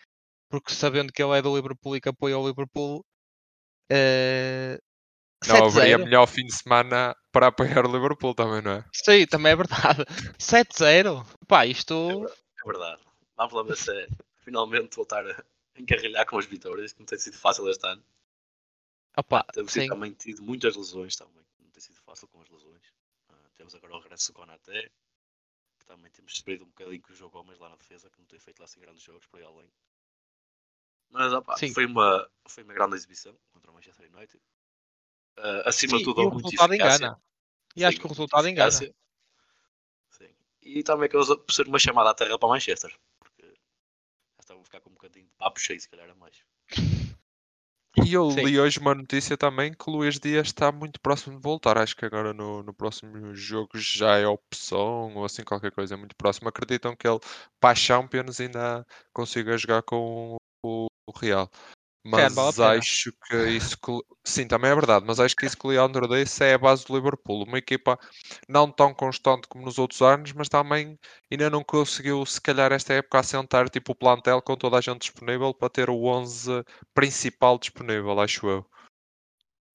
porque 0.50 0.72
sabendo 0.72 1.12
que 1.12 1.22
ele 1.22 1.38
é 1.38 1.42
do 1.42 1.54
Liverpool 1.54 1.96
e 1.96 2.00
que 2.00 2.08
apoia 2.08 2.38
o 2.38 2.46
Liverpool. 2.46 3.04
eh, 3.90 4.78
Não 5.46 5.64
haveria 5.64 5.98
7-0. 5.98 6.04
melhor 6.04 6.26
fim 6.26 6.44
de 6.44 6.54
semana 6.54 7.14
para 7.32 7.48
apoiar 7.48 7.86
o 7.86 7.92
Liverpool 7.92 8.34
também, 8.34 8.62
não 8.62 8.72
é? 8.72 8.84
Sim, 8.92 9.26
também 9.26 9.52
é 9.52 9.56
verdade. 9.56 10.04
7-0. 10.38 11.26
Pá, 11.48 11.66
isto. 11.66 12.26
É 12.62 12.66
verdade. 12.66 13.02
Vamos 13.36 13.52
lá 13.52 13.62
ver 13.62 13.76
se 13.76 13.90
é 13.92 14.08
finalmente 14.36 14.96
voltar 14.96 15.26
a 15.26 15.44
encarrilhar 15.76 16.26
com 16.26 16.38
as 16.38 16.46
vitórias, 16.46 16.92
que 16.92 17.00
não 17.00 17.06
tem 17.06 17.18
sido 17.18 17.36
fácil 17.36 17.68
este 17.68 17.86
ano. 17.86 18.04
Opa, 19.16 19.44
Temos 19.52 19.72
sim. 19.72 19.88
também 19.88 20.12
tido 20.12 20.42
muitas 20.42 20.76
lesões 20.76 21.16
também. 21.16 21.44
Não 21.58 21.70
tem 21.70 21.80
sido 21.80 22.00
fácil 22.00 22.28
com 22.28 22.40
as 22.40 22.48
lesões. 22.48 22.92
Ah, 23.28 23.50
temos 23.54 23.74
agora 23.74 23.94
o 23.94 24.00
regresso 24.00 24.32
do 24.32 24.36
Konaté, 24.36 24.90
que 25.78 25.86
também 25.86 26.10
temos 26.10 26.36
sofrido 26.36 26.64
um 26.64 26.68
bocadinho 26.68 27.02
com 27.02 27.12
o 27.12 27.16
jogo 27.16 27.38
homens 27.38 27.58
lá 27.58 27.68
na 27.68 27.76
defesa, 27.76 28.10
que 28.10 28.18
não 28.18 28.26
tem 28.26 28.38
feito 28.38 28.58
lá 28.58 28.64
assim 28.64 28.80
grandes 28.80 29.02
jogos 29.02 29.26
por 29.26 29.38
aí 29.38 29.46
além. 29.46 29.70
Mas 31.10 31.32
Sim. 31.58 31.72
foi, 31.72 31.86
uma, 31.86 32.28
foi 32.48 32.64
uma 32.64 32.74
grande 32.74 32.96
exibição 32.96 33.38
contra 33.52 33.70
o 33.70 33.74
Manchester 33.74 34.10
United. 34.12 34.42
Ah, 35.36 35.62
acima 35.66 35.92
Sim, 35.92 35.98
de 35.98 36.04
tudo, 36.04 36.20
e 36.20 36.22
o 36.22 36.24
houve 36.24 36.34
muita 36.34 36.48
resultado 36.50 36.74
eficácia. 36.74 37.06
engana. 37.06 37.22
E 37.76 37.84
acho 37.84 37.96
Sim, 37.96 38.00
que 38.00 38.06
o 38.06 38.08
resultado 38.08 38.48
engana. 38.48 38.70
Sim. 38.70 38.94
E 40.64 40.82
também 40.82 41.06
acabou 41.06 41.38
por 41.38 41.52
ser 41.52 41.66
uma 41.68 41.78
chamada 41.78 42.10
à 42.10 42.14
terra 42.14 42.38
para 42.38 42.46
o 42.46 42.50
Manchester. 42.50 42.98
Porque 43.18 43.42
já 43.42 44.40
estavam 44.40 44.62
a 44.62 44.63
ficar 44.74 44.80
com 44.80 44.90
um 44.90 44.94
bocadinho 44.94 45.26
de 45.26 45.32
papo 45.36 45.60
cheio, 45.60 45.80
se 45.80 45.88
calhar 45.88 46.10
a 46.10 46.14
mais. 46.14 46.42
E 48.04 48.12
eu 48.12 48.28
Sim. 48.30 48.44
li 48.44 48.58
hoje 48.58 48.80
uma 48.80 48.94
notícia 48.94 49.36
também 49.36 49.72
que 49.72 49.88
o 49.88 49.92
Luís 49.92 50.18
Dias 50.18 50.48
está 50.48 50.72
muito 50.72 51.00
próximo 51.00 51.36
de 51.36 51.42
voltar. 51.42 51.78
Acho 51.78 51.96
que 51.96 52.04
agora 52.04 52.32
no, 52.34 52.62
no 52.62 52.74
próximo 52.74 53.34
jogo 53.36 53.78
já 53.78 54.18
é 54.18 54.26
opção 54.26 55.14
ou 55.14 55.24
assim 55.24 55.44
qualquer 55.44 55.70
coisa 55.70 55.96
muito 55.96 56.16
próximo. 56.16 56.48
Acreditam 56.48 56.96
que 56.96 57.06
ele 57.06 57.20
para 57.60 57.70
a 57.70 57.74
Champions 57.74 58.40
ainda 58.40 58.84
consiga 59.12 59.56
jogar 59.56 59.82
com 59.82 60.36
o, 60.64 60.86
o 61.06 61.12
Real. 61.16 61.48
Mas 62.06 62.34
vale 62.34 62.78
acho 62.78 63.12
que 63.26 63.34
isso 63.48 63.78
que, 63.78 63.90
sim, 64.22 64.46
também 64.46 64.70
é 64.70 64.74
verdade, 64.74 65.06
mas 65.06 65.18
acho 65.18 65.34
que 65.34 65.46
isso 65.46 65.56
que 65.56 65.66
o 65.66 65.70
Leandro 65.70 66.06
disse 66.06 66.44
é 66.44 66.52
a 66.52 66.58
base 66.58 66.84
do 66.84 66.94
Liverpool. 66.94 67.44
Uma 67.44 67.56
equipa 67.58 67.98
não 68.46 68.70
tão 68.70 68.92
constante 68.92 69.48
como 69.48 69.64
nos 69.64 69.78
outros 69.78 70.02
anos, 70.02 70.32
mas 70.32 70.48
também 70.48 70.98
ainda 71.30 71.48
não 71.48 71.64
conseguiu, 71.64 72.24
se 72.26 72.38
calhar, 72.40 72.72
esta 72.72 72.92
época, 72.92 73.18
assentar 73.20 73.70
tipo 73.70 73.92
o 73.92 73.94
plantel 73.94 74.42
com 74.42 74.54
toda 74.54 74.76
a 74.76 74.80
gente 74.82 75.00
disponível 75.00 75.54
para 75.54 75.70
ter 75.70 75.88
o 75.88 76.04
11 76.04 76.50
principal 76.92 77.58
disponível, 77.58 78.20
acho 78.20 78.46
eu. 78.48 78.66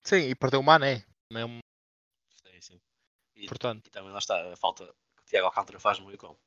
Sim, 0.04 0.30
e 0.30 0.36
perdeu 0.36 0.60
o 0.60 0.64
Mané. 0.64 1.04
Também 1.30 1.44
é 1.44 1.46
um- 1.46 1.60
Sim, 2.44 2.62
sim. 2.62 2.82
E, 3.36 3.48
Portanto. 3.48 3.88
e 3.88 3.90
também 3.90 4.12
lá 4.12 4.20
está 4.20 4.54
a 4.54 4.56
falta 4.56 4.86
que 4.86 5.24
o 5.24 5.26
Tiago 5.26 5.48
Alcântara 5.48 5.80
faz 5.80 5.98
no 6.00 6.06
meio 6.06 6.18
campo. 6.18 6.40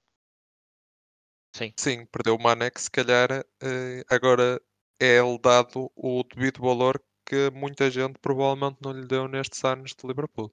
Sim. 1.55 1.73
Sim, 1.77 2.07
perdeu 2.07 2.37
o 2.37 2.43
Mané 2.43 2.71
que 2.71 2.81
se 2.81 2.91
calhar 2.91 3.31
eh, 3.31 4.03
agora 4.09 4.61
é-lhe 5.03 5.39
dado 5.39 5.91
o 5.97 6.23
devido 6.23 6.61
valor 6.61 7.03
que 7.27 7.51
muita 7.51 7.91
gente 7.91 8.19
provavelmente 8.21 8.79
não 8.81 8.93
lhe 8.93 9.07
deu 9.07 9.27
nestes 9.27 9.65
anos 9.65 9.95
de 9.95 10.07
Liverpool. 10.07 10.51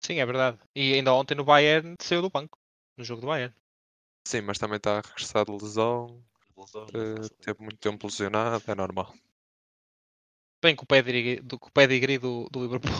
Sim, 0.00 0.18
é 0.18 0.26
verdade. 0.26 0.58
E 0.74 0.92
ainda 0.92 1.14
ontem 1.14 1.34
no 1.34 1.44
Bayern 1.44 1.94
saiu 1.98 2.20
do 2.20 2.28
banco. 2.28 2.58
No 2.98 3.04
jogo 3.04 3.22
do 3.22 3.26
Bayern. 3.28 3.54
Sim, 4.26 4.42
mas 4.42 4.58
também 4.58 4.76
está 4.76 4.98
a 4.98 5.00
regressar 5.00 5.46
de 5.46 5.52
lesão, 5.52 6.22
é 6.38 6.60
fácil. 6.60 6.86
teve 7.40 7.60
muito 7.60 7.78
tempo 7.78 8.06
lesionado, 8.06 8.62
é 8.66 8.74
normal. 8.74 9.14
Bem 10.62 10.76
com 10.76 10.84
o 10.84 10.86
pedigree 10.86 11.40
do, 11.40 11.58
com 11.58 11.68
o 11.68 11.72
pedigree 11.72 12.18
do, 12.18 12.48
do 12.50 12.62
Liverpool. 12.62 12.90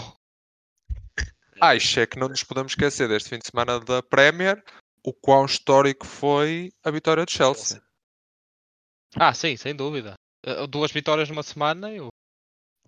Acho 1.60 2.00
é 2.00 2.06
que 2.06 2.18
não 2.18 2.28
nos 2.28 2.42
podemos 2.42 2.72
esquecer 2.72 3.08
deste 3.08 3.28
fim 3.28 3.38
de 3.38 3.46
semana 3.46 3.80
da 3.80 4.02
Premier 4.02 4.62
o 5.02 5.12
quão 5.12 5.44
histórico 5.44 6.06
foi 6.06 6.72
a 6.82 6.90
vitória 6.90 7.24
de 7.24 7.32
Chelsea. 7.32 7.82
Ah, 9.14 9.32
sim, 9.32 9.56
sem 9.56 9.74
dúvida. 9.74 10.14
Uh, 10.46 10.66
Duas 10.66 10.92
vitórias 10.92 11.28
numa 11.28 11.42
semana. 11.42 11.92
Eu... 11.92 12.08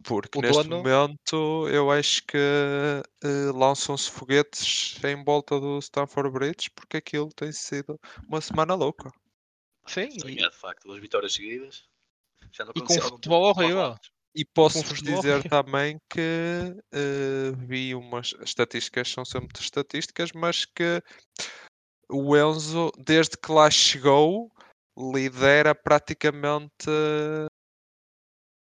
Porque 0.04 0.38
O 0.38 0.42
neste 0.42 0.62
dono- 0.62 0.76
momento 0.76 1.68
eu 1.68 1.90
acho 1.90 2.22
que 2.26 2.36
eh, 2.36 3.50
lançam-se 3.52 4.08
foguetes 4.10 5.02
em 5.02 5.24
volta 5.24 5.58
do 5.58 5.78
Stamford 5.80 6.30
Bridge 6.30 6.70
porque 6.76 6.98
aquilo 6.98 7.28
tem 7.34 7.50
sido 7.50 7.98
uma 8.28 8.40
semana 8.40 8.74
louca. 8.74 9.10
Sim, 9.86 10.08
e, 10.26 10.44
é, 10.44 10.48
de 10.48 10.56
facto, 10.56 10.84
duas 10.84 11.00
vitórias 11.00 11.32
seguidas. 11.32 11.84
Já 12.52 12.64
não 12.64 12.72
e 12.76 12.80
com 12.82 13.00
futebol 13.00 13.44
horrível. 13.44 13.96
E 14.34 14.44
posso-vos 14.44 15.00
dizer 15.00 15.38
horrível. 15.38 15.50
também 15.50 15.98
que 16.10 16.76
eh, 16.92 17.52
vi 17.66 17.94
umas 17.94 18.34
estatísticas, 18.40 19.08
são 19.08 19.24
sempre 19.24 19.60
estatísticas, 19.60 20.30
mas 20.32 20.66
que 20.66 21.02
o 22.08 22.36
Enzo, 22.36 22.92
desde 22.98 23.36
que 23.36 23.50
lá 23.50 23.70
chegou, 23.70 24.52
lidera 24.96 25.74
praticamente 25.74 26.88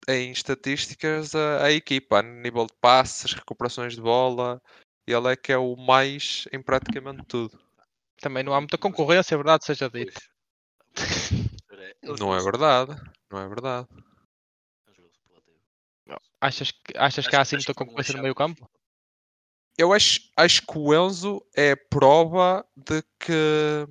eh, 0.08 0.14
em 0.16 0.32
estatísticas 0.32 1.36
a, 1.36 1.66
a 1.66 1.72
equipa, 1.72 2.20
a 2.20 2.22
nível 2.22 2.66
de 2.66 2.74
passes, 2.82 3.34
recuperações 3.34 3.96
de 3.96 4.02
bola. 4.02 4.62
Ele 5.06 5.32
é 5.32 5.36
que 5.36 5.52
é 5.52 5.58
o 5.58 5.76
mais 5.76 6.48
em 6.52 6.62
praticamente 6.62 7.24
tudo. 7.26 7.60
Também 8.20 8.44
não 8.44 8.54
há 8.54 8.62
muita 8.62 8.78
concorrência, 8.78 9.36
é 9.36 9.38
verdade, 9.38 9.66
seja 9.66 9.90
dito. 9.90 10.20
É, 11.76 11.96
Não 12.20 12.34
é 12.34 12.42
verdade. 12.42 12.96
Não 13.30 13.40
é 13.40 13.48
verdade. 13.48 13.88
Achas 16.40 16.72
que, 16.72 16.98
achas 16.98 17.26
que 17.26 17.36
há 17.36 17.42
assim 17.42 17.56
muita 17.56 17.72
não 17.72 17.86
concorrência 17.86 18.16
no 18.16 18.22
meio 18.22 18.36
campo? 18.36 18.70
Eu 19.78 19.94
acho, 19.94 20.20
acho 20.36 20.62
que 20.62 20.78
o 20.78 20.94
Enzo 20.94 21.42
é 21.56 21.76
prova 21.76 22.66
de 22.76 23.02
que 23.18 23.88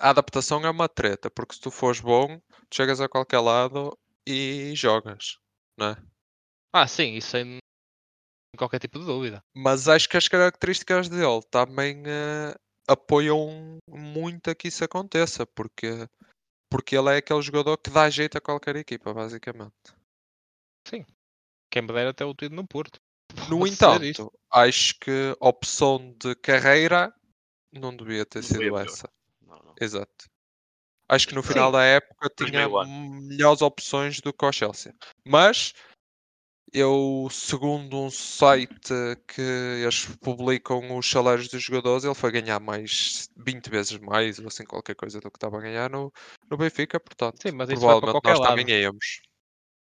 a 0.00 0.10
adaptação 0.10 0.64
é 0.64 0.70
uma 0.70 0.88
treta, 0.88 1.30
porque 1.30 1.54
se 1.54 1.60
tu 1.60 1.70
fores 1.70 2.00
bom, 2.00 2.38
tu 2.68 2.76
chegas 2.76 3.00
a 3.00 3.08
qualquer 3.08 3.40
lado 3.40 3.96
e 4.26 4.72
jogas, 4.74 5.38
não 5.76 5.88
é? 5.88 5.96
Ah, 6.72 6.86
sim, 6.86 7.14
isso 7.14 7.30
sem 7.30 7.58
qualquer 8.56 8.78
tipo 8.78 8.98
de 8.98 9.06
dúvida. 9.06 9.42
Mas 9.54 9.88
acho 9.88 10.08
que 10.08 10.16
as 10.16 10.28
características 10.28 11.08
dele 11.08 11.40
também 11.50 12.02
eh, 12.06 12.54
apoiam 12.86 13.78
muito 13.88 14.50
a 14.50 14.54
que 14.54 14.68
isso 14.68 14.84
aconteça, 14.84 15.46
porque, 15.46 16.08
porque 16.70 16.96
ele 16.96 17.14
é 17.14 17.16
aquele 17.16 17.42
jogador 17.42 17.76
que 17.78 17.90
dá 17.90 18.08
jeito 18.10 18.36
a 18.36 18.40
qualquer 18.40 18.76
equipa, 18.76 19.14
basicamente. 19.14 19.74
Quem 21.70 21.82
me 21.82 21.88
dera 21.88 22.10
até 22.10 22.24
o 22.24 22.34
tido 22.34 22.54
no 22.54 22.66
Porto. 22.66 23.00
No 23.48 23.60
Pode 23.60 23.72
entanto, 23.72 24.32
acho 24.50 24.98
que 24.98 25.36
a 25.40 25.48
opção 25.48 26.14
de 26.20 26.34
carreira 26.34 27.14
não 27.72 27.96
devia 27.96 28.26
ter 28.26 28.40
Não 28.40 28.48
sido 28.48 28.58
devia 28.58 28.80
essa. 28.80 29.08
Não, 29.50 29.58
não. 29.64 29.74
Exato. 29.80 30.30
Acho 31.08 31.26
que 31.26 31.34
no 31.34 31.42
Sim. 31.42 31.48
final 31.48 31.72
da 31.72 31.82
época 31.82 32.30
tinha 32.36 32.68
melhores 32.68 33.62
opções 33.62 34.20
do 34.20 34.32
que 34.32 34.44
o 34.44 34.52
Chelsea. 34.52 34.94
Mas 35.26 35.74
eu, 36.72 37.26
segundo 37.32 37.98
um 37.98 38.10
site 38.10 38.94
que 39.26 39.40
eles 39.40 40.06
publicam 40.20 40.96
os 40.96 41.10
salários 41.10 41.48
dos 41.48 41.60
jogadores, 41.60 42.04
ele 42.04 42.14
foi 42.14 42.30
ganhar 42.30 42.60
mais 42.60 43.28
20 43.36 43.68
vezes 43.68 43.98
mais, 43.98 44.38
ou 44.38 44.46
assim 44.46 44.64
qualquer 44.64 44.94
coisa 44.94 45.20
do 45.20 45.28
que 45.28 45.36
estava 45.36 45.58
a 45.58 45.60
ganhar 45.60 45.90
no, 45.90 46.12
no 46.48 46.56
Benfica, 46.56 47.00
portanto, 47.00 47.42
Sim, 47.42 47.52
mas 47.52 47.68
isso 47.70 47.80
provavelmente 47.80 48.12
qualquer 48.12 48.30
nós 48.30 48.38
lado. 48.38 48.56
também 48.56 48.80
íamos. 48.80 49.20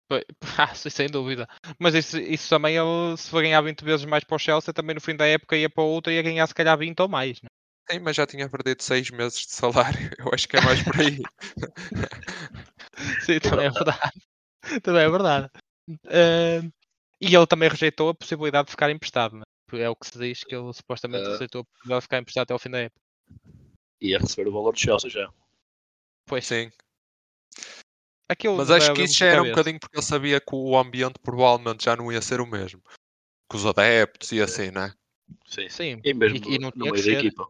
Pois- 0.09 0.25
Ah, 0.59 0.75
sim, 0.75 0.89
sem 0.89 1.09
dúvida. 1.09 1.47
Mas 1.79 1.95
isso, 1.95 2.19
isso 2.19 2.49
também, 2.49 2.77
ele, 2.77 3.17
se 3.19 3.29
for 3.29 3.43
ganhar 3.43 3.61
20 3.61 3.85
vezes 3.85 4.07
mais 4.07 4.25
para 4.25 4.37
o 4.37 4.39
Chelsea, 4.39 4.73
também 4.73 4.95
no 4.95 5.01
fim 5.01 5.15
da 5.15 5.27
época 5.27 5.57
ia 5.57 5.69
para 5.69 5.85
outra 5.85 6.11
e 6.11 6.17
ia 6.17 6.23
ganhar 6.23 6.47
se 6.47 6.55
calhar 6.55 6.77
20 6.79 7.01
ou 7.01 7.09
mais. 7.09 7.39
Sim, 7.91 8.01
mas 8.01 8.17
já 8.17 8.27
tinha 8.27 8.49
perdido 8.49 8.83
6 8.83 9.11
meses 9.11 9.47
de 9.47 9.53
salário. 9.53 9.99
Eu 10.19 10.31
acho 10.33 10.47
que 10.47 10.57
é 10.57 10.61
mais 10.61 10.83
por 10.83 11.01
aí. 11.01 11.19
Sim, 13.25 13.39
também 13.41 13.67
é 13.67 13.71
verdade. 13.71 14.13
também 14.83 15.03
é 15.03 15.11
verdade. 15.11 15.51
Ah, 16.07 16.61
e 17.21 17.35
ele 17.35 17.47
também 17.47 17.69
rejeitou 17.69 18.11
a 18.11 18.15
possibilidade 18.15 18.67
de 18.67 18.73
ficar 18.73 18.91
emprestado. 18.91 19.37
Né? 19.37 19.43
É 19.73 19.89
o 19.89 19.97
que 19.97 20.07
se 20.07 20.19
diz 20.19 20.45
que 20.45 20.55
ele 20.55 20.73
supostamente 20.73 21.27
Ah. 21.27 21.33
rejeitou 21.33 21.63
a 21.63 21.65
possibilidade 21.65 22.01
de 22.01 22.05
ficar 22.05 22.19
emprestado 22.19 22.43
até 22.45 22.53
ao 22.53 22.59
fim 22.59 22.71
da 22.71 22.81
época. 22.81 23.01
Ia 24.01 24.19
receber 24.19 24.49
o 24.49 24.53
valor 24.53 24.73
do 24.73 24.79
Chelsea 24.79 25.11
já. 25.11 25.33
Pois, 26.27 26.47
Sim. 26.47 26.71
aquilo 28.29 28.57
Mas 28.57 28.71
acho 28.71 28.93
que 28.93 29.03
isso 29.03 29.19
já 29.19 29.27
era 29.27 29.43
um 29.43 29.49
bocadinho 29.49 29.81
porque 29.81 29.97
eu 29.97 30.03
sabia 30.03 30.41
que 30.41 30.55
o 30.55 30.77
ambiente 30.77 31.19
provavelmente 31.23 31.85
já 31.85 31.97
não 31.97 32.13
ia 32.13 32.21
ser 32.21 32.41
o 32.41 32.47
mesmo. 32.47 32.83
Com 33.51 33.57
os 33.57 33.65
adeptos 33.65 34.31
e 34.33 34.43
assim, 34.43 34.71
né? 34.71 34.93
Sim. 35.47 35.69
Sim, 35.69 36.01
E 36.05 36.15
mesmo 36.15 36.39
e, 36.47 36.55
e 36.55 36.59
não 36.59 36.71
no 36.71 36.73
tinha 36.73 36.93
meio 36.93 37.05
da 37.05 37.13
equipa. 37.13 37.49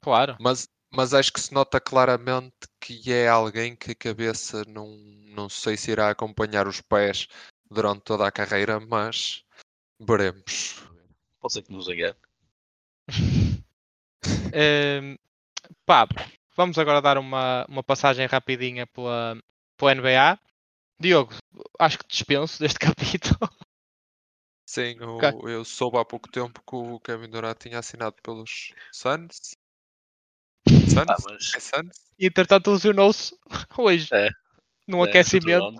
Claro. 0.00 0.36
Mas, 0.40 0.68
mas 0.92 1.12
acho 1.14 1.32
que 1.32 1.40
se 1.40 1.52
nota 1.52 1.80
claramente 1.80 2.54
que 2.80 3.12
é 3.12 3.28
alguém 3.28 3.76
que 3.76 3.92
a 3.92 3.94
cabeça 3.94 4.64
não, 4.66 4.88
não 5.34 5.48
sei 5.48 5.76
se 5.76 5.90
irá 5.90 6.10
acompanhar 6.10 6.66
os 6.66 6.80
pés 6.80 7.26
durante 7.70 8.02
toda 8.02 8.26
a 8.26 8.32
carreira, 8.32 8.80
mas 8.80 9.44
veremos. 10.00 10.82
Pode 11.40 11.52
ser 11.54 11.62
que 11.62 11.72
nos 11.72 11.88
engane. 11.88 12.16
Ehm, 14.52 15.16
pá, 15.86 16.06
vamos 16.56 16.78
agora 16.78 17.00
dar 17.00 17.18
uma, 17.18 17.64
uma 17.68 17.82
passagem 17.82 18.26
rapidinha 18.26 18.86
pela, 18.86 19.40
pela 19.76 19.92
NBA. 19.92 20.38
Diogo, 20.98 21.32
acho 21.78 21.98
que 21.98 22.06
dispenso 22.08 22.58
deste 22.58 22.78
capítulo. 22.80 23.38
Sim, 24.66 25.00
o- 25.00 25.16
Ok. 25.16 25.50
eu 25.52 25.64
soube 25.64 25.98
há 25.98 26.04
pouco 26.04 26.30
tempo 26.30 26.60
que 26.62 26.76
o 26.76 27.00
Kevin 27.00 27.30
Durant 27.30 27.58
tinha 27.58 27.78
assinado 27.78 28.16
pelos 28.22 28.72
Suns. 28.92 29.56
Suns? 30.90 31.06
Ah, 31.08 31.16
mas 31.24 31.52
É 31.56 31.60
Suns? 31.60 31.96
E 32.18 32.26
entretanto 32.26 32.70
lesionou-se 32.70 33.34
hoje. 33.78 34.08
É. 34.12 34.28
Num 34.88 35.00
é, 35.00 35.04
aquecimento, 35.04 35.72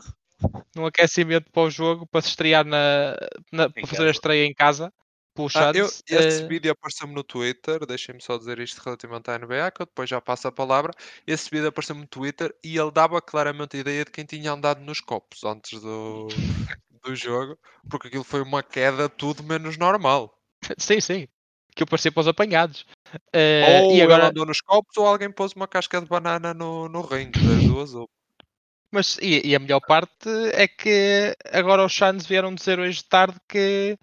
num 0.77 0.87
aquecimento 0.87 1.51
para 1.53 1.63
o 1.63 1.71
jogo, 1.71 2.07
para 2.07 2.23
se 2.23 2.29
estrear 2.29 2.65
na, 2.65 3.17
na- 3.53 3.71
para 3.71 3.87
fazer 3.87 4.09
a 4.09 4.11
estreia 4.11 4.47
em 4.47 4.55
casa. 4.55 4.93
Pelos 5.35 5.55
Ah, 5.57 5.71
eu, 5.75 5.87
esse 5.87 6.43
Eh, 6.43 6.49
vídeo 6.49 6.73
apareceu-me 6.73 7.15
no 7.15 7.23
Twitter, 7.25 7.87
deixem-me 7.87 8.21
só 8.21 8.37
dizer 8.37 8.59
isto 8.59 8.79
relativamente 8.83 9.31
à 9.31 9.35
NBA, 9.37 9.71
que 9.71 9.83
eu 9.83 9.87
depois 9.87 10.09
já 10.11 10.21
passo 10.21 10.49
a 10.49 10.53
palavra. 10.53 10.93
Esse 11.27 11.51
vídeo 11.51 11.69
apareceu-me 11.69 12.03
no 12.03 12.07
Twitter 12.09 12.55
e 12.65 12.77
ele 12.77 12.91
dava 12.91 13.21
claramente 13.23 13.77
a 13.77 13.81
ideia 13.81 14.05
de 14.05 14.11
quem 14.11 14.25
tinha 14.25 14.53
andado 14.53 14.81
nos 14.81 15.01
copos 15.01 15.45
antes 15.45 15.81
do, 15.81 16.27
do 17.05 17.15
jogo, 17.17 17.59
porque 17.89 18.09
aquilo 18.09 18.25
foi 18.25 18.43
uma 18.43 18.63
queda 18.63 19.09
tudo 19.09 19.43
menos 19.43 19.77
normal. 19.77 20.37
sim, 20.79 21.01
sim. 21.01 21.29
Que 21.81 21.85
eu 21.85 21.87
parecia 21.87 22.13
para 22.13 22.21
os 22.21 22.29
apanhados. 22.29 22.85
Eh, 23.33 23.81
ou 23.85 23.93
e 23.93 24.03
agora, 24.03 24.29
andou 24.29 24.45
nos 24.45 24.61
copos 24.61 24.95
ou 24.99 25.07
alguém 25.07 25.33
pôs 25.33 25.55
uma 25.55 25.67
casca 25.67 25.99
de 25.99 26.07
banana 26.07 26.53
no, 26.53 26.91
no 26.91 27.01
ringue, 27.01 27.41
das 27.41 27.65
duas. 27.65 27.95
Ou... 27.95 28.07
Mas 28.93 29.17
e, 29.23 29.49
e 29.49 29.57
a 29.57 29.59
melhor 29.59 29.81
parte 29.81 30.29
é 30.53 30.69
que 30.69 31.35
agora 31.51 31.83
os 31.83 31.95
Suns 31.95 32.27
vieram 32.27 32.55
dizer 32.55 32.79
hoje 32.79 32.99
de 32.99 33.05
tarde 33.09 33.41
que 33.49 33.97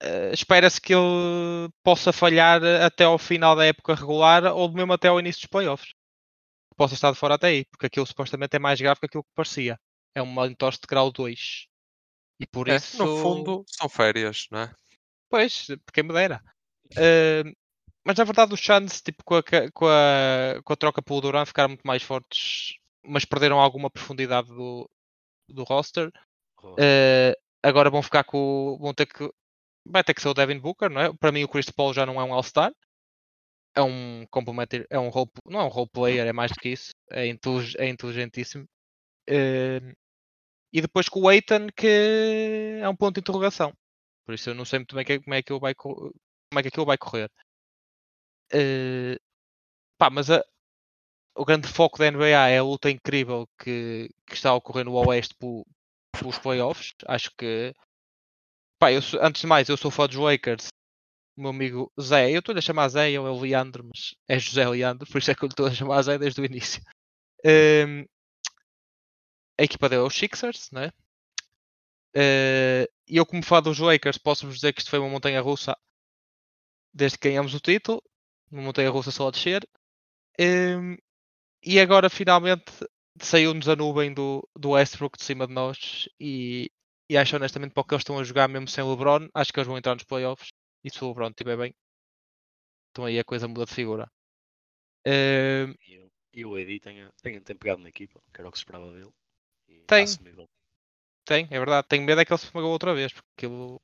eh, 0.00 0.30
espera-se 0.32 0.80
que 0.80 0.94
ele 0.94 1.68
possa 1.82 2.10
falhar 2.10 2.64
até 2.64 3.04
ao 3.04 3.18
final 3.18 3.54
da 3.54 3.66
época 3.66 3.94
regular 3.94 4.46
ou 4.46 4.72
mesmo 4.72 4.94
até 4.94 5.08
ao 5.08 5.20
início 5.20 5.42
dos 5.42 5.50
playoffs. 5.50 5.92
Possa 6.74 6.94
estar 6.94 7.12
de 7.12 7.18
fora 7.18 7.34
até 7.34 7.48
aí, 7.48 7.66
porque 7.66 7.84
aquilo 7.84 8.06
supostamente 8.06 8.56
é 8.56 8.58
mais 8.58 8.80
grave 8.80 8.98
que 8.98 9.06
aquilo 9.06 9.24
que 9.24 9.34
parecia. 9.34 9.78
É 10.14 10.22
uma 10.22 10.46
entorse 10.46 10.80
de 10.80 10.86
grau 10.88 11.12
2. 11.12 11.66
E 12.40 12.46
por 12.46 12.66
É, 12.66 12.76
isso. 12.76 12.96
No 13.04 13.18
fundo, 13.18 13.62
são 13.68 13.90
férias, 13.90 14.46
não 14.50 14.60
é? 14.60 14.74
Pois, 15.28 15.66
porque 15.84 16.02
me 16.02 16.14
dera. 16.14 16.42
Mas 18.06 18.16
na 18.18 18.24
verdade 18.24 18.52
os 18.52 18.60
Suns, 18.60 19.00
tipo, 19.00 19.24
com 19.24 19.36
a, 19.36 19.42
com 19.72 19.86
a, 19.86 20.60
com 20.62 20.72
a 20.72 20.76
troca 20.76 21.00
pelo 21.02 21.20
Duran, 21.22 21.46
ficaram 21.46 21.70
muito 21.70 21.86
mais 21.86 22.02
fortes, 22.02 22.76
mas 23.02 23.24
perderam 23.24 23.58
alguma 23.60 23.88
profundidade 23.90 24.48
do, 24.48 24.88
do 25.48 25.62
roster. 25.64 26.10
Eh, 26.78 27.34
agora 27.62 27.88
vão 27.90 28.02
ficar 28.02 28.24
com. 28.24 28.38
o- 28.38 28.78
Vão 28.78 28.92
ter 28.94 29.06
que. 29.06 29.28
Vai 29.86 30.02
ter 30.04 30.14
que 30.14 30.20
ser 30.22 30.28
o 30.28 30.34
Devin 30.34 30.58
Booker, 30.58 30.88
não 30.90 31.00
é? 31.00 31.12
Para 31.14 31.32
mim 31.32 31.44
o 31.44 31.48
Chris 31.48 31.70
Paul 31.70 31.92
já 31.94 32.04
não 32.06 32.20
é 32.20 32.24
um 32.24 32.32
All-Star. 32.34 32.72
É 33.76 33.82
um 33.82 34.24
complementar, 34.30 34.84
é 34.88 34.98
um 34.98 35.08
role, 35.08 35.28
não 35.46 35.60
é 35.60 35.64
um 35.64 35.68
role 35.68 35.88
player, 35.92 36.26
é 36.26 36.32
mais 36.32 36.52
do 36.52 36.58
que 36.58 36.68
isso. 36.70 36.90
É, 37.10 37.26
intelig- 37.26 37.74
é 37.78 37.88
inteligentíssimo. 37.88 38.66
Eh, 39.28 39.80
e 40.72 40.80
depois 40.80 41.08
com 41.08 41.20
o 41.22 41.28
Aiton 41.28 41.68
que 41.76 42.78
é 42.82 42.88
um 42.88 42.94
ponto 42.96 43.14
de 43.14 43.20
interrogação. 43.20 43.72
Por 44.26 44.34
isso 44.34 44.50
eu 44.50 44.54
não 44.54 44.64
sei 44.64 44.78
muito 44.80 44.94
bem 44.94 45.04
que- 45.04 45.20
como 45.20 45.34
é 45.34 45.42
que 45.42 45.52
ele 45.52 45.60
vai, 45.60 45.74
como 46.54 46.60
é 46.60 46.62
que 46.62 46.68
aquilo 46.68 46.86
vai 46.86 46.96
correr. 46.96 47.28
Eh, 48.52 49.18
pá, 49.98 50.10
mas 50.10 50.30
a- 50.30 50.44
o 51.36 51.44
grande 51.46 51.68
foco 51.68 51.98
da 51.98 52.06
NBA 52.08 52.48
é 52.50 52.58
a 52.58 52.64
luta 52.64 52.90
incrível 52.90 53.48
que, 53.60 54.10
que 54.26 54.34
está 54.34 54.50
a 54.50 54.54
ocorrer 54.56 54.84
no 54.86 54.94
Oeste 54.94 55.34
pelos 56.12 56.38
playoffs. 56.38 56.94
Acho 57.06 57.30
que 57.38 57.74
pá, 58.78 58.92
eu 58.92 59.00
antes 59.22 59.40
de 59.42 59.46
mais 59.46 59.68
eu 59.68 59.76
sou 59.76 59.90
fã 59.90 60.06
dos 60.06 60.16
Lakers. 60.16 60.68
Meu 61.36 61.50
amigo 61.50 61.92
Zé, 62.00 62.30
eu 62.32 62.40
estou-lhe 62.40 62.60
a 62.60 62.62
chamar 62.62 62.88
Zé, 62.90 63.08
ele 63.08 63.16
é 63.18 63.20
o 63.20 63.40
Leandro, 63.40 63.84
mas 63.84 64.14
é 64.28 64.38
José 64.38 64.68
Leandro, 64.68 65.08
por 65.10 65.18
isso 65.18 65.30
é 65.30 65.34
que 65.34 65.44
eu 65.44 65.48
lhe 65.48 65.52
estou 65.52 65.66
a 65.66 65.72
chamar 65.74 66.02
Zé 66.02 66.18
desde 66.18 66.40
o 66.40 66.44
início. 66.46 66.82
Ehm, 67.44 68.06
a 69.58 69.64
equipa 69.64 69.88
dele 69.88 70.02
é 70.02 70.06
os 70.06 70.14
Sixers, 70.14 70.70
né? 70.70 70.92
Eh, 72.14 72.88
E 73.06 73.16
eu, 73.18 73.26
como 73.26 73.42
fã 73.44 73.60
dos 73.60 73.78
Lakers, 73.78 74.16
posso-vos 74.18 74.54
dizer 74.56 74.72
que 74.72 74.80
isto 74.80 74.90
foi 74.90 74.98
uma 74.98 75.08
montanha 75.10 75.40
russa 75.40 75.76
desde 76.94 77.18
que 77.18 77.28
ganhamos 77.28 77.54
o 77.54 77.60
título. 77.60 78.02
Uma 78.52 78.62
montanha 78.62 78.90
russa 78.90 79.10
só 79.10 79.28
a 79.28 79.30
descer. 79.32 79.68
Ehm, 80.38 80.96
e 81.64 81.80
agora 81.80 82.10
finalmente 82.10 82.72
saiu-nos 83.20 83.68
a 83.68 83.76
nuvem 83.76 84.14
do, 84.14 84.48
do 84.56 84.70
Westbrook 84.72 85.18
de 85.18 85.24
cima 85.24 85.46
de 85.46 85.54
nós. 85.54 86.08
E, 86.20 86.70
e 87.10 87.16
acho 87.18 87.36
honestamente 87.36 87.72
para 87.74 87.82
o 87.82 87.84
que 87.84 87.94
eles 87.94 88.02
estão 88.02 88.18
a 88.18 88.24
jogar, 88.24 88.48
mesmo 88.48 88.68
sem 88.68 88.84
o 88.84 88.90
LeBron, 88.90 89.28
acho 89.34 89.52
que 89.52 89.60
eles 89.60 89.68
vão 89.68 89.78
entrar 89.78 89.94
nos 89.94 90.04
playoffs. 90.04 90.50
E 90.84 90.90
se 90.90 91.04
o 91.04 91.08
LeBron 91.08 91.28
estiver 91.30 91.56
bem, 91.58 91.74
então 92.90 93.04
aí 93.04 93.18
a 93.18 93.24
coisa 93.24 93.48
muda 93.48 93.66
de 93.66 93.74
figura. 93.74 94.10
Ehm, 95.06 95.74
E, 96.34 96.44
o- 96.44 96.58
e 96.58 96.62
AD 96.62 96.80
tem, 96.80 97.08
tem, 97.22 97.40
tem 97.40 97.56
pegado 97.56 97.82
na 97.82 97.88
equipa, 97.90 98.20
que 98.32 98.40
era 98.40 98.48
o 98.48 98.52
que 98.52 98.58
se 98.58 98.62
esperava 98.64 98.92
dele. 98.92 99.12
Tem. 99.86 100.06
Tem, 101.26 101.46
é 101.50 101.58
verdade. 101.58 101.86
Tenho 101.88 102.02
medo 102.04 102.20
é 102.20 102.24
que 102.24 102.32
ele 102.32 102.38
se 102.38 102.46
esmagou 102.46 102.70
outra 102.70 102.94
vez, 102.94 103.12
porque 103.12 103.28
aquilo 103.36 103.80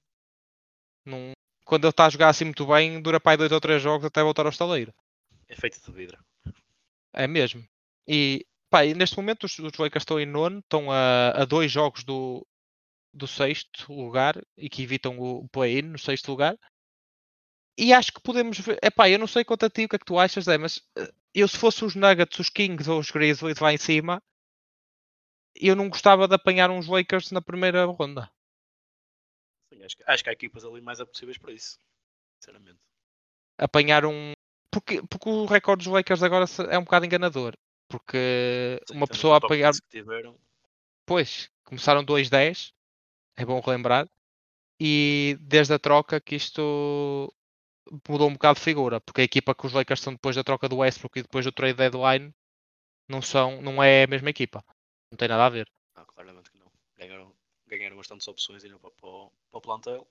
não. 1.05 1.33
Quando 1.71 1.85
ele 1.85 1.91
está 1.91 2.07
a 2.07 2.11
jogar 2.11 2.31
assim 2.31 2.47
muito 2.47 2.67
bem, 2.67 3.01
dura 3.01 3.21
para 3.21 3.31
aí 3.31 3.37
dois 3.37 3.53
ou 3.53 3.61
três 3.61 3.81
jogos 3.81 4.05
até 4.05 4.21
voltar 4.25 4.45
ao 4.45 4.51
estaleiro. 4.51 4.93
É 5.49 5.55
feito 5.55 5.81
de 5.81 5.93
vidro. 5.93 6.19
É 7.13 7.29
mesmo. 7.29 7.65
E, 8.09 8.45
pá, 8.69 8.85
e 8.85 8.93
neste 8.93 9.17
momento 9.17 9.45
os, 9.45 9.57
os 9.57 9.79
Lakers 9.79 10.03
estão 10.03 10.19
em 10.19 10.27
nono, 10.27 10.59
estão 10.59 10.91
a, 10.91 11.31
a 11.31 11.45
dois 11.45 11.71
jogos 11.71 12.03
do, 12.03 12.45
do 13.15 13.29
sexto 13.29 13.93
lugar 13.93 14.35
e 14.59 14.69
que 14.69 14.83
evitam 14.83 15.17
o, 15.21 15.49
play-in 15.49 15.83
no 15.83 15.99
sexto 15.99 16.33
lugar. 16.33 16.59
e 17.79 17.93
acho 17.93 18.15
que 18.15 18.21
podemos 18.21 18.59
ver. 18.59 18.77
Epá, 18.83 19.09
eu 19.09 19.21
não 19.21 19.29
sei 19.29 19.45
quanto 19.45 19.65
a 19.65 19.71
ti 19.71 19.85
o 19.85 19.89
que 19.89 19.95
é 19.95 19.99
que 20.01 20.05
tu 20.05 20.19
achas, 20.19 20.47
Zé, 20.47 20.59
mas 20.59 20.83
eh, 20.99 21.13
eu 21.33 21.47
se 21.47 21.57
fosse 21.57 21.85
os 21.85 21.95
Nuggets, 21.95 22.37
os 22.41 22.51
Kings 22.51 22.91
ou 22.91 22.99
os 22.99 23.13
Grizzlies 23.13 23.61
lá 23.61 23.73
em 23.73 23.79
cima, 23.79 24.21
eu 25.55 25.77
não 25.77 25.89
gostava 25.89 26.27
de 26.27 26.35
apanhar 26.35 26.69
uns 26.69 26.89
Lakers 26.89 27.31
na 27.31 27.41
primeira 27.41 27.85
ronda. 27.85 28.29
Acho, 29.85 29.97
que, 29.97 30.05
acho 30.07 30.25
que 30.25 30.31
há 30.31 30.33
equipas 30.33 30.65
ali 30.65 30.81
mais 30.81 31.01
apetecíveis 31.01 31.39
para 31.39 31.53
isso. 31.53 31.79
Sinceramente. 32.41 32.79
Apanhar 33.59 34.05
um. 34.05 34.33
Porque, 34.73 35.03
porque 35.03 35.29
o 35.29 35.47
recorde 35.47 35.85
dos 35.85 35.93
Lakers 35.93 36.23
agora 36.23 36.47
é 36.71 36.79
um 36.79 36.85
bocado 36.85 37.07
enganador. 37.07 37.55
Porque 37.89 38.81
Sim, 38.87 38.95
uma 38.95 39.07
pessoa 39.07 39.35
a 39.35 39.39
apanhar. 39.39 39.71
15 39.71 39.83
que 39.83 39.89
tiveram, 39.89 40.39
Pois, 41.11 41.51
começaram 41.65 42.05
2-10, 42.05 42.73
é 43.37 43.45
bom 43.45 43.59
relembrar. 43.59 44.09
E 44.81 45.37
desde 45.41 45.75
a 45.75 45.79
troca 45.79 46.21
que 46.21 46.37
isto 46.37 47.35
mudou 48.09 48.29
um 48.29 48.35
bocado 48.35 48.59
de 48.59 48.65
figura, 48.65 49.01
porque 49.01 49.21
a 49.21 49.25
equipa 49.25 49.53
que 49.55 49.67
os 49.67 49.73
Lakers 49.73 50.01
são 50.01 50.13
depois 50.13 50.37
da 50.37 50.45
troca 50.45 50.69
do 50.69 50.77
Westbrook 50.77 51.19
e 51.19 51.23
depois 51.23 51.45
do 51.45 51.51
trade 51.51 51.75
deadline 51.75 52.33
não, 53.09 53.21
são, 53.21 53.61
não 53.61 53.83
é 53.83 54.05
a 54.05 54.07
mesma 54.07 54.31
equipa. 54.31 54.65
Não 55.11 55.17
tem 55.17 55.27
nada 55.27 55.47
a 55.47 55.49
ver. 55.49 55.69
não, 55.97 56.07
claramente 56.07 56.51
que 56.51 56.59
não. 56.59 56.71
Ganharam, 56.97 57.35
ganharam 57.79 57.97
bastantes 57.97 58.29
opções 58.29 58.65
ainda 58.65 58.79
para, 58.79 58.91
para, 58.93 59.09
o- 59.09 59.33
para 59.51 59.59
o 59.59 59.63
plantel. 59.63 60.09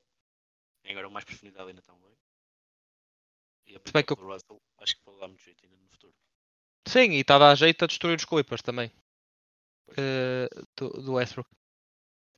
Ganharam 0.85 1.11
mais 1.11 1.25
profundidade 1.25 1.69
ainda 1.69 1.81
também. 1.81 2.15
E 3.67 3.75
a 3.75 3.79
bem 3.93 4.03
que 4.03 4.15
do 4.15 4.25
Russell 4.27 4.61
acho 4.79 4.95
que 4.95 5.01
pode 5.05 5.19
dar 5.19 5.27
muito 5.29 5.43
jeito 5.43 5.63
ainda 5.63 5.77
no 5.77 5.87
futuro. 5.89 6.13
Sim, 6.87 7.11
e 7.11 7.19
está 7.21 7.35
a 7.35 7.39
dar 7.39 7.55
jeito 7.55 7.83
a 7.83 7.87
destruir 7.87 8.17
os 8.17 8.25
Clippers 8.25 8.61
também. 8.61 8.91
Eh, 9.97 10.47
do, 10.77 10.89
do 11.01 11.13
Westbrook. 11.13 11.49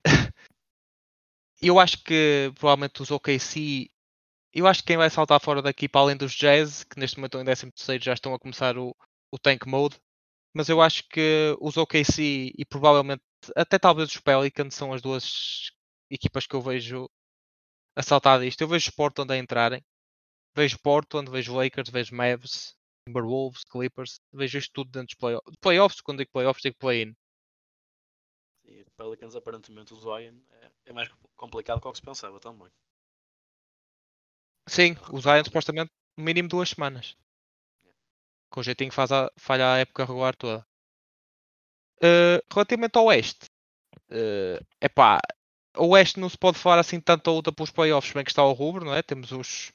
eu 1.61 1.79
acho 1.79 2.03
que 2.03 2.51
provavelmente 2.55 3.01
os 3.01 3.11
OKC. 3.11 3.89
Eu 4.53 4.67
acho 4.67 4.81
que 4.81 4.87
quem 4.87 4.97
vai 4.97 5.09
saltar 5.09 5.39
fora 5.39 5.61
daqui 5.61 5.87
para 5.87 6.01
além 6.01 6.17
dos 6.17 6.33
Jazz, 6.33 6.83
que 6.83 6.99
neste 6.99 7.17
momento 7.17 7.37
estão 7.39 7.67
em 7.69 7.71
13 7.71 8.03
já 8.03 8.13
estão 8.13 8.33
a 8.33 8.39
começar 8.39 8.77
o, 8.77 8.95
o 9.31 9.39
tank 9.39 9.65
mode. 9.65 9.97
Mas 10.53 10.69
eu 10.69 10.81
acho 10.81 11.03
que 11.09 11.55
os 11.61 11.77
OKC 11.77 12.53
e 12.57 12.65
provavelmente 12.65 13.23
até 13.55 13.79
talvez 13.79 14.09
os 14.09 14.19
Pelicans 14.19 14.75
são 14.75 14.93
as 14.93 15.01
duas 15.01 15.71
equipas 16.09 16.45
que 16.45 16.55
eu 16.55 16.61
vejo 16.61 17.09
a 17.95 18.03
saltar 18.03 18.39
disto. 18.39 18.61
Eu 18.61 18.67
vejo 18.67 18.91
Portland 18.93 19.33
a 19.33 19.37
entrarem. 19.37 19.83
Vejo 20.55 20.77
Portland, 20.79 21.31
vejo 21.31 21.55
Lakers, 21.55 21.89
vejo 21.89 22.15
Mavs, 22.15 22.75
Timberwolves, 23.05 23.63
Clippers. 23.63 24.19
Vejo 24.33 24.57
isto 24.57 24.73
tudo 24.73 24.91
dentro 24.91 25.07
dos 25.07 25.15
playoffs. 25.15 25.57
Playoffs, 25.61 26.01
quando 26.01 26.19
digo 26.19 26.31
playoffs, 26.31 26.61
digo 26.61 26.77
play-in. 26.77 27.15
E 28.65 28.81
o 28.83 28.91
Pelicans, 28.91 29.35
aparentemente, 29.35 29.93
o 29.93 29.97
Zion 29.97 30.39
é, 30.49 30.71
é 30.85 30.93
mais 30.93 31.09
complicado 31.35 31.77
do 31.77 31.81
que 31.81 31.87
o 31.87 31.91
que 31.91 31.97
se 31.97 32.05
pensava 32.05 32.39
também. 32.39 32.69
Sim, 34.67 34.95
o 35.11 35.19
Zion 35.19 35.43
supostamente 35.43 35.91
no 36.17 36.23
mínimo 36.23 36.47
duas 36.47 36.69
semanas. 36.69 37.17
Com 38.49 38.59
o 38.59 38.63
jeitinho 38.63 38.89
que 38.89 38.95
faz 38.95 39.11
a, 39.11 39.31
falha 39.37 39.73
a 39.73 39.77
época 39.79 40.05
regular 40.05 40.35
toda. 40.35 40.65
Eh, 42.01 42.41
relativamente 42.51 42.97
ao 42.97 43.05
Oeste, 43.05 43.45
é 44.09 44.59
epá, 44.81 45.19
o 45.77 45.89
Oeste 45.89 46.19
não 46.19 46.29
se 46.29 46.37
pode 46.37 46.57
falar 46.57 46.79
assim 46.79 46.99
tanto 46.99 47.29
a 47.29 47.33
luta 47.33 47.51
pelos 47.51 47.71
playoffs, 47.71 48.13
bem 48.13 48.23
que 48.23 48.31
está 48.31 48.41
ao 48.41 48.53
rubro, 48.53 48.85
não 48.85 48.93
é? 48.93 49.01
Temos 49.01 49.31
os, 49.31 49.71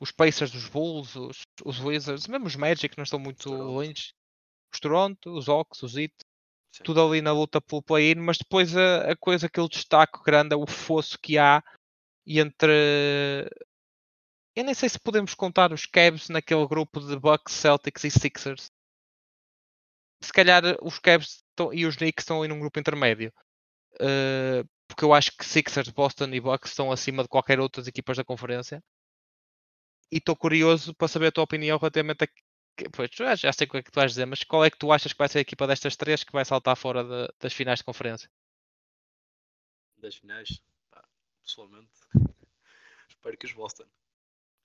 os 0.00 0.12
Pacers 0.12 0.50
dos 0.52 0.68
Bulls, 0.68 1.16
os, 1.16 1.42
os 1.64 1.80
Wizards, 1.80 2.26
mesmo 2.26 2.46
os 2.46 2.56
Magic 2.56 2.96
não 2.96 3.04
estão 3.04 3.18
muito 3.18 3.52
longe. 3.52 4.12
Os 4.72 4.78
Toronto, 4.78 5.36
os 5.36 5.48
Hawks, 5.48 5.82
os 5.82 5.96
Heat, 5.96 6.14
Sim. 6.72 6.84
tudo 6.84 7.04
ali 7.04 7.20
na 7.20 7.32
luta 7.32 7.60
pelo 7.60 7.82
play-in, 7.82 8.20
mas 8.20 8.38
depois 8.38 8.76
a, 8.76 9.10
a 9.10 9.16
coisa 9.16 9.48
que 9.48 9.58
eu 9.58 9.68
destaco 9.68 10.22
grande 10.22 10.54
é 10.54 10.56
o 10.56 10.66
fosso 10.66 11.18
que 11.18 11.36
há 11.36 11.62
entre. 12.24 13.50
Eu 14.54 14.64
nem 14.64 14.74
sei 14.74 14.88
se 14.88 14.98
podemos 14.98 15.34
contar 15.34 15.72
os 15.72 15.86
Cavs 15.86 16.28
naquele 16.28 16.66
grupo 16.66 17.00
de 17.00 17.18
Bucks, 17.18 17.54
Celtics 17.54 18.04
e 18.04 18.10
Sixers. 18.10 18.70
Se 20.22 20.32
calhar 20.32 20.62
os 20.82 20.98
Cavs 20.98 21.42
estão- 21.50 21.72
e 21.72 21.86
os 21.86 21.96
Knicks 21.96 22.22
estão 22.22 22.40
ali 22.40 22.48
num 22.48 22.60
grupo 22.60 22.78
intermédio. 22.78 23.32
Uh, 23.94 24.68
porque 24.88 25.04
eu 25.04 25.12
acho 25.14 25.36
que 25.36 25.44
Sixers, 25.44 25.88
Boston 25.90 26.28
e 26.32 26.40
Bucks 26.40 26.70
estão 26.72 26.90
acima 26.92 27.22
de 27.22 27.28
qualquer 27.28 27.60
outras 27.60 27.86
equipas 27.86 28.16
da 28.16 28.24
conferência. 28.24 28.82
E 30.12 30.16
estou 30.18 30.36
curioso 30.36 30.94
para 30.94 31.08
saber 31.08 31.28
a 31.28 31.32
tua 31.32 31.44
opinião 31.44 31.78
relativamente 31.78 32.24
a. 32.24 32.28
Pois, 32.92 33.10
já, 33.12 33.34
já 33.34 33.52
sei 33.52 33.66
o 33.66 33.70
que 33.70 33.76
é 33.78 33.82
que 33.82 33.90
tu 33.90 33.96
vais 33.96 34.12
dizer, 34.12 34.26
mas 34.26 34.42
qual 34.44 34.64
é 34.64 34.70
que 34.70 34.78
tu 34.78 34.90
achas 34.92 35.12
que 35.12 35.18
vai 35.18 35.28
ser 35.28 35.38
a 35.38 35.42
equipa 35.42 35.66
destas 35.66 35.96
três 35.96 36.24
que 36.24 36.32
vai 36.32 36.44
saltar 36.44 36.76
fora 36.76 37.04
da- 37.04 37.32
das 37.38 37.52
finais 37.52 37.78
de 37.80 37.84
conferência? 37.84 38.30
Das 39.98 40.16
finais, 40.16 40.60
pá, 40.90 41.04
pessoalmente, 41.42 41.90
espero 43.08 43.36
que 43.36 43.46
os 43.46 43.52
Boston. 43.52 43.84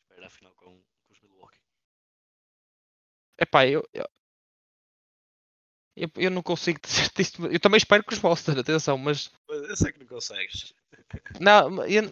Espero 0.04 0.26
a 0.26 0.30
final 0.30 0.56
com, 0.56 0.82
com 1.04 1.14
os 1.14 1.20
Milwaukee. 1.22 1.60
Epá, 3.38 3.68
eu, 3.68 3.84
eu, 3.94 4.08
eu, 5.96 6.10
eu 6.16 6.32
não 6.32 6.42
consigo 6.44 6.80
dizer 6.84 7.10
isto. 7.20 7.46
Eu 7.48 7.60
também 7.60 7.78
espero 7.78 8.04
que 8.04 8.14
os 8.14 8.20
Boston, 8.20 8.60
atenção, 8.60 8.98
mas 8.98 9.32
Mas 9.48 9.70
Eu 9.70 9.76
sei 9.78 9.92
que 9.94 10.00
não 10.00 10.08
consegues. 10.08 10.74
não, 11.40 11.86
eu, 11.86 12.10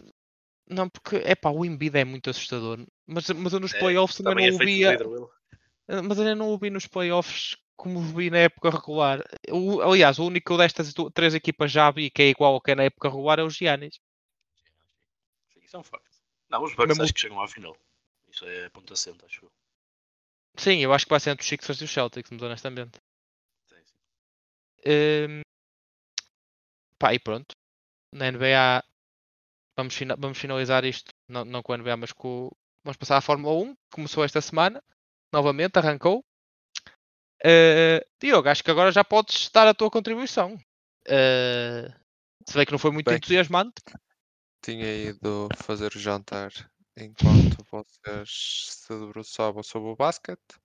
não 0.68 0.90
porque 0.90 1.18
epá, 1.18 1.50
o 1.50 1.66
Embiid 1.66 1.98
é 1.98 2.06
muito 2.06 2.30
assustador. 2.30 2.86
Mas, 3.06 3.30
mas 3.30 3.54
eu 3.54 3.60
nos 3.60 3.74
É, 3.74 3.80
playoffs 3.80 4.18
também, 4.18 4.32
Também 4.34 4.48
não 4.48 4.54
é 4.54 4.56
o 4.56 4.58
feito 4.58 4.70
de 4.70 4.76
via. 4.78 4.92
líder, 4.92 5.08
Will. 5.08 5.30
Mas 6.08 6.18
eu 6.18 6.36
não 6.36 6.50
o 6.54 6.58
vi 6.58 6.70
nos 6.70 6.88
playoffs 6.88 7.58
como 7.76 8.00
vi 8.00 8.30
na 8.30 8.38
época 8.38 8.70
regular. 8.70 9.22
O- 9.52 9.82
aliás, 9.82 10.18
o 10.20 10.26
único 10.26 10.58
destas 10.58 10.94
três 11.14 11.34
equipas 11.34 11.72
já 11.72 11.92
vi 11.92 12.10
que 12.10 12.22
é 12.22 12.30
igual 12.30 12.54
ao 12.54 12.62
que 12.62 12.72
é 12.72 12.76
na 12.76 12.84
época 12.84 13.10
regular 13.10 13.40
é 13.40 13.44
o 13.44 13.50
Giannis. 13.50 14.00
Sim, 15.54 15.60
isso 15.62 15.76
é 15.76 15.80
um 15.80 15.84
facto. 15.84 16.10
Não, 16.50 16.64
os 16.64 16.72
Bucks 16.74 16.88
Mesmo- 16.90 17.04
acho 17.04 17.14
que 17.14 17.20
chegam 17.20 17.42
à 17.42 17.48
final. 17.48 17.76
Isso 18.30 18.46
é 18.46 18.70
ponto 18.70 18.94
assento, 18.94 19.26
acho 19.26 19.46
eu. 19.46 19.52
Sim, 20.56 20.80
eu 20.80 20.94
acho 20.94 21.06
que 21.06 21.10
vai 21.10 21.20
ser 21.20 21.32
entre 21.32 21.44
os 21.44 21.50
Sixers 21.50 21.82
e 21.82 21.84
os 21.84 21.92
Celtics, 21.92 22.30
muito 22.30 22.46
honestamente. 22.46 23.00
Hum, 24.86 25.42
pá, 27.00 27.14
e 27.14 27.20
pronto. 27.20 27.56
Na 28.14 28.28
NBA 28.32 28.84
vamos, 29.78 29.96
fina- 29.96 30.16
vamos 30.18 30.38
finalizar 30.38 30.86
isto, 30.86 31.12
não, 31.28 31.44
não 31.46 31.64
com 31.64 31.74
a 31.74 31.78
NBA, 31.78 31.98
mas 31.98 32.12
com. 32.12 32.50
Vamos 32.84 32.98
passar 32.98 33.18
à 33.18 33.22
Fórmula 33.22 33.54
1, 33.64 33.76
que 33.76 33.82
começou 33.92 34.24
esta 34.24 34.42
semana, 34.42 34.84
novamente, 35.32 35.78
arrancou. 35.78 36.24
Uh, 37.46 38.00
Diogo, 38.22 38.48
acho 38.50 38.64
que 38.64 38.72
agora 38.72 38.92
já 38.92 39.04
podes 39.04 39.50
dar 39.50 39.68
a 39.68 39.74
tua 39.74 39.90
contribuição. 39.90 40.56
Uh, 41.08 41.92
se 42.48 42.56
bem 42.56 42.66
que 42.66 42.72
não 42.72 42.80
foi 42.80 42.92
muito 42.92 43.08
Bem. 43.08 43.18
entusiasmante. 43.18 43.82
Tinha 44.62 45.10
ido 45.10 45.50
fazer 45.58 45.94
o 45.96 46.00
jantar 46.00 46.52
enquanto 46.98 47.66
vocês 47.70 48.30
se 48.70 48.98
debruçavam 48.98 49.64
sobre 49.64 49.90
o 49.90 49.96
basquete. 49.96 50.56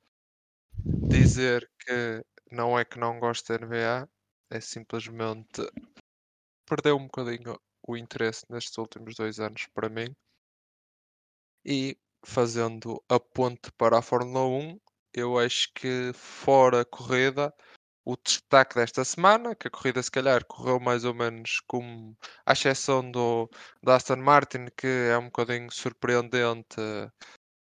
Dizer 1.10 1.68
que 1.80 2.22
não 2.50 2.78
é 2.78 2.84
que 2.84 2.98
não 2.98 3.18
gosto 3.18 3.48
da 3.48 3.66
NBA, 3.66 4.08
é 4.50 4.60
simplesmente 4.60 5.62
perdeu 6.66 6.96
um 6.96 7.04
bocadinho 7.06 7.58
o 7.86 7.96
interesse 7.96 8.44
nestes 8.50 8.76
últimos 8.78 9.14
dois 9.14 9.40
anos 9.40 9.66
para 9.74 9.88
mim. 9.88 10.14
E 11.64 11.98
fazendo 12.24 13.02
a 13.08 13.18
ponte 13.18 13.72
para 13.72 13.98
a 13.98 14.02
Fórmula 14.02 14.46
1, 14.46 14.80
eu 15.14 15.38
acho 15.38 15.72
que 15.74 16.12
fora 16.14 16.82
a 16.82 16.84
corrida, 16.84 17.54
o 18.04 18.16
destaque 18.16 18.74
desta 18.76 19.04
semana, 19.04 19.54
que 19.54 19.68
a 19.68 19.70
corrida 19.70 20.02
se 20.02 20.10
calhar 20.10 20.44
correu 20.44 20.80
mais 20.80 21.04
ou 21.04 21.14
menos 21.14 21.60
como, 21.66 22.16
à 22.46 22.52
exceção 22.52 23.10
do, 23.10 23.50
Aston 23.86 24.16
Martin, 24.16 24.66
que 24.76 24.86
é 24.86 25.18
um 25.18 25.26
bocadinho 25.26 25.70
surpreendente 25.70 26.76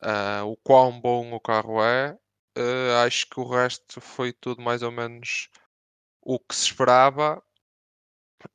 ah, 0.00 0.44
o 0.44 0.56
quão 0.58 1.00
bom 1.00 1.32
o 1.32 1.40
carro 1.40 1.82
é. 1.82 2.18
Eh, 2.56 3.04
acho 3.06 3.28
que 3.28 3.40
o 3.40 3.48
resto 3.48 4.00
foi 4.00 4.32
tudo 4.32 4.62
mais 4.62 4.82
ou 4.82 4.90
menos 4.92 5.48
o 6.22 6.38
que 6.38 6.54
se 6.54 6.66
esperava. 6.66 7.42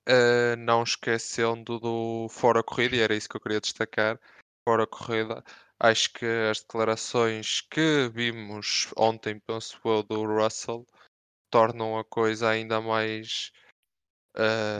eh, 0.06 0.56
não 0.58 0.84
esquecendo 0.84 1.80
do 1.80 2.28
fora 2.30 2.64
corrida, 2.64 2.96
e 2.96 3.00
era 3.02 3.16
isso 3.16 3.30
que 3.30 3.38
eu 3.38 3.42
queria 3.42 3.62
destacar. 3.62 4.20
Fora 4.68 4.86
corrida, 4.86 5.44
acho 5.80 6.14
que 6.14 6.26
as 6.26 6.60
declarações 6.62 7.62
que 7.62 8.10
vimos 8.14 8.92
ontem, 8.98 9.40
penso 9.40 9.80
eu, 9.86 10.04
do 10.04 10.26
Russell, 10.26 10.86
tornam 11.52 11.98
a 11.98 12.04
coisa 12.06 12.50
ainda 12.50 12.80
mais 12.82 13.52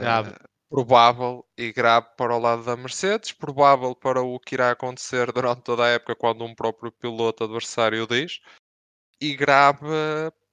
Grave. 0.00 0.34
provável 0.68 1.44
e 1.58 1.72
grave 1.72 2.08
para 2.16 2.34
o 2.34 2.38
lado 2.38 2.64
da 2.64 2.76
Mercedes, 2.76 3.32
provável 3.32 3.94
para 3.94 4.22
o 4.22 4.38
que 4.38 4.54
irá 4.54 4.70
acontecer 4.70 5.32
durante 5.32 5.62
toda 5.62 5.84
a 5.84 5.88
época 5.88 6.14
quando 6.14 6.44
um 6.44 6.54
próprio 6.54 6.92
piloto 6.92 7.44
adversário 7.44 8.06
diz, 8.06 8.40
e 9.20 9.36
grave 9.36 9.86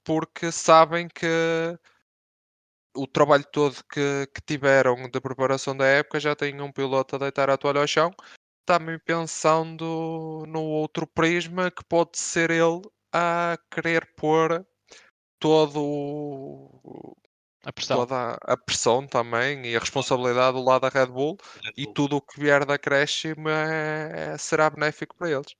porque 0.04 0.52
sabem 0.52 1.08
que 1.08 1.26
o 2.94 3.06
trabalho 3.06 3.44
todo 3.52 3.76
que, 3.84 4.26
que 4.34 4.40
tiveram 4.44 5.08
de 5.08 5.20
preparação 5.20 5.76
da 5.76 5.86
época 5.86 6.18
já 6.18 6.34
tem 6.34 6.60
um 6.60 6.72
piloto 6.72 7.16
a 7.16 7.18
deitar 7.18 7.48
a 7.48 7.56
toalha 7.56 7.80
ao 7.80 7.86
chão, 7.86 8.10
também 8.66 8.98
pensando 8.98 10.44
no 10.48 10.62
outro 10.62 11.06
prisma 11.06 11.70
que 11.70 11.84
pode 11.84 12.18
ser 12.18 12.50
ele 12.50 12.82
a 13.12 13.56
querer 13.70 14.14
pôr 14.16 14.66
todo 15.38 17.16
A 17.64 17.72
pressão. 17.72 17.98
toda 17.98 18.38
a 18.42 18.56
pressão 18.56 19.06
também 19.06 19.64
e 19.66 19.76
a 19.76 19.80
responsabilidade 19.80 20.56
do 20.56 20.64
lado 20.64 20.82
da 20.82 20.88
Red 20.88 21.06
Bull 21.06 21.36
Red 21.62 21.72
e 21.76 21.84
Bull. 21.84 21.94
tudo 21.94 22.16
o 22.16 22.20
que 22.22 22.40
vier 22.40 22.66
de 22.66 22.72
acréscimo 22.72 23.48
é- 23.48 24.36
será 24.38 24.68
benéfico 24.68 25.16
para 25.16 25.30
eles. 25.30 25.54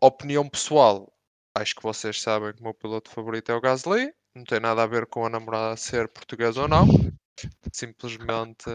Opinião 0.00 0.48
pessoal, 0.48 1.13
acho 1.54 1.74
que 1.74 1.82
vocês 1.82 2.20
sabem 2.20 2.52
que 2.52 2.60
o 2.60 2.64
meu 2.64 2.74
piloto 2.74 3.10
favorito 3.10 3.50
é 3.50 3.54
o 3.54 3.60
Gasly, 3.60 4.12
não 4.34 4.44
tem 4.44 4.60
nada 4.60 4.82
a 4.82 4.86
ver 4.86 5.06
com 5.06 5.24
a 5.24 5.30
namorada 5.30 5.76
ser 5.76 6.08
portuguesa 6.08 6.62
ou 6.62 6.68
não, 6.68 6.86
simplesmente 7.72 8.68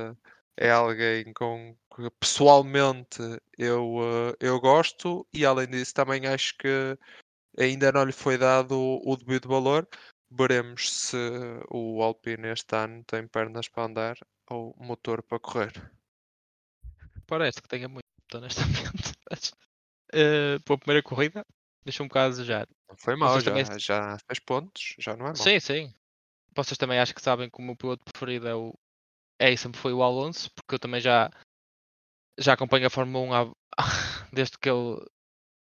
é 0.58 0.72
alguém 0.72 1.32
com 1.34 1.76
que 1.96 2.10
pessoalmente 2.20 3.22
eu, 3.58 3.98
eh, 4.02 4.36
eu 4.40 4.60
gosto 4.60 5.28
e 5.34 5.46
além 5.46 5.68
disso 5.68 5.94
também 5.94 6.28
acho 6.28 6.58
que 6.58 6.98
ainda 7.58 7.92
não 7.92 8.04
lhe 8.04 8.12
foi 8.12 8.38
dado 8.38 8.78
o, 8.78 9.12
o 9.12 9.18
devido 9.18 9.48
valor. 9.48 9.88
Veremos 10.32 10.92
se 10.92 11.18
o 11.70 12.04
Alpine 12.04 12.50
este 12.50 12.76
ano 12.76 13.04
tem 13.04 13.28
pernas 13.28 13.68
para 13.68 13.86
andar 13.86 14.18
ou 14.50 14.76
motor 14.80 15.24
para 15.24 15.40
correr. 15.40 15.92
Parece 17.26 17.62
que 17.62 17.68
tenha 17.68 17.88
muito, 17.88 18.06
honestamente. 18.34 19.14
Mas, 19.30 19.54
eh, 20.14 20.60
para 20.64 20.76
a 20.76 20.78
primeira 20.78 21.04
corrida, 21.04 21.46
deixa 21.90 22.04
um 22.04 22.08
bocado. 22.08 22.38
Não 22.90 22.96
foi 22.98 23.16
mal, 23.16 23.30
Vocês 23.34 23.44
já, 23.44 23.52
também- 23.52 23.80
já 23.80 24.18
fez 24.28 24.40
pontos, 24.40 24.96
já 25.00 25.16
não 25.16 25.26
é 25.26 25.30
mal. 25.30 25.36
Sim, 25.36 25.60
sim. 25.60 25.94
Vocês 26.56 26.78
também 26.78 27.00
acho 27.00 27.14
que 27.14 27.22
sabem 27.22 27.50
que 27.50 27.60
o 27.60 27.62
meu 27.62 27.76
piloto 27.76 28.04
preferido 28.04 28.48
é 28.48 28.56
o. 28.56 28.74
É 29.40 29.56
sempre 29.56 29.80
foi 29.80 29.94
o 29.94 30.04
Alonso, 30.04 30.50
porque 30.56 30.76
eu 30.76 30.80
também 30.80 31.00
já. 31.02 31.30
Já 32.40 32.54
acompanho 32.54 32.88
a 32.88 32.90
Fórmula 32.90 33.26
1 33.26 33.34
há- 33.34 33.54
desde 34.34 34.58
que 34.58 34.70
ele. 34.70 35.06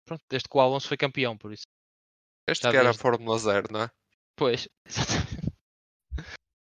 Pronto, 0.06 0.22
desde 0.30 0.48
que 0.48 0.56
o 0.56 0.60
Alonso 0.60 0.88
foi 0.88 0.96
campeão, 0.96 1.36
por 1.36 1.52
isso. 1.52 1.64
Este 2.48 2.62
já 2.64 2.70
que 2.70 2.76
era 2.76 2.88
a 2.88 2.90
desde- 2.92 3.02
Fórmula 3.02 3.38
0, 3.38 3.68
não 3.72 3.82
é? 3.82 3.90
Pois, 4.36 4.68
exatamente. 4.86 5.52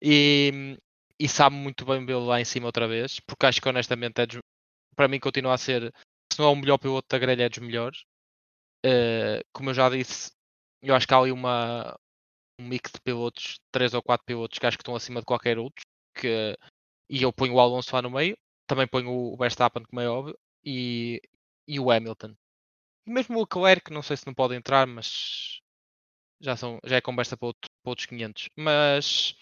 E, 0.02 0.78
e 1.20 1.28
sabe 1.28 1.56
muito 1.56 1.86
bem 1.86 2.06
vê-lo 2.06 2.26
lá 2.26 2.40
em 2.40 2.46
cima 2.46 2.66
outra 2.68 2.88
vez, 2.88 3.20
porque 3.22 3.46
acho 3.46 3.62
que 3.62 3.70
honestamente 3.70 4.20
é 4.22 4.26
dos- 4.26 4.40
para 4.96 5.08
mim 5.08 5.20
continua 5.20 5.54
a 5.54 5.58
ser, 5.58 5.94
se 6.32 6.40
não 6.40 6.48
é 6.48 6.52
o 6.52 6.56
melhor 6.56 6.78
piloto 6.78 7.08
da 7.10 7.20
grelha, 7.20 7.44
é 7.44 7.50
dos 7.50 7.60
melhores. 7.60 8.04
Eh, 8.86 9.44
como 9.54 9.70
eu 9.70 9.74
já 9.74 9.90
disse, 9.90 10.32
eu 10.82 10.96
acho 10.96 11.08
que 11.08 11.14
há 11.14 11.18
ali 11.18 11.32
uma, 11.32 11.98
um 12.60 12.68
mix 12.68 12.92
de 12.94 13.02
pilotos, 13.02 13.60
três 13.72 13.94
ou 13.94 14.04
quatro 14.04 14.26
pilotos 14.26 14.60
que 14.60 14.66
acho 14.68 14.78
que 14.78 14.84
estão 14.84 14.96
acima 14.96 15.22
de 15.22 15.28
qualquer 15.28 15.58
outro. 15.60 15.84
Que, 16.16 16.58
e 17.10 17.24
eu 17.24 17.34
ponho 17.34 17.56
o 17.56 17.62
Alonso 17.62 17.96
lá 17.96 18.02
no 18.02 18.12
meio, 18.12 18.38
também 18.68 18.88
ponho 18.88 19.12
o 19.12 19.38
Verstappen, 19.38 19.84
como 19.86 20.02
é 20.02 20.10
óbvio, 20.10 20.38
e, 20.66 21.22
e 21.68 21.80
o 21.80 21.92
Hamilton. 21.92 22.36
E 23.08 23.12
mesmo 23.12 23.38
o 23.38 23.42
Leclerc, 23.42 23.92
não 23.94 24.04
sei 24.04 24.18
se 24.18 24.28
não 24.28 24.34
pode 24.36 24.56
entrar, 24.56 24.88
mas 24.88 25.62
já, 26.42 26.56
são, 26.58 26.80
já 26.86 26.98
é 26.98 27.02
conversa 27.02 27.38
para, 27.38 27.48
outro- 27.48 27.70
para 27.84 27.92
outros 27.92 28.08
500. 28.08 28.50
Mas 28.58 29.36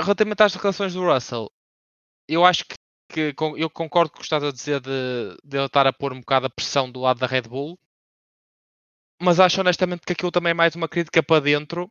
relativamente 0.00 0.42
às 0.42 0.52
declarações 0.52 0.94
do 0.94 1.04
Russell, 1.04 1.50
eu 2.28 2.44
acho 2.44 2.64
que, 2.66 3.34
que 3.34 3.34
eu 3.58 3.70
concordo 3.70 4.10
com 4.12 4.18
o 4.18 4.20
que 4.20 4.26
estás 4.26 4.44
a 4.44 4.52
dizer 4.52 4.80
de, 4.80 4.90
de 5.44 5.58
ele 5.58 5.66
estar 5.66 5.86
a 5.86 5.94
pôr 5.94 6.12
um 6.12 6.20
bocado 6.20 6.46
a 6.46 6.50
pressão 6.50 6.90
do 6.90 7.00
lado 7.00 7.20
da 7.20 7.26
Red 7.28 7.42
Bull, 7.42 7.78
mas 9.20 9.40
acho 9.40 9.60
honestamente 9.60 10.02
que 10.06 10.12
aquilo 10.12 10.30
também 10.30 10.50
é 10.50 10.54
mais 10.54 10.74
uma 10.76 10.88
crítica 10.88 11.22
para 11.22 11.40
dentro. 11.42 11.90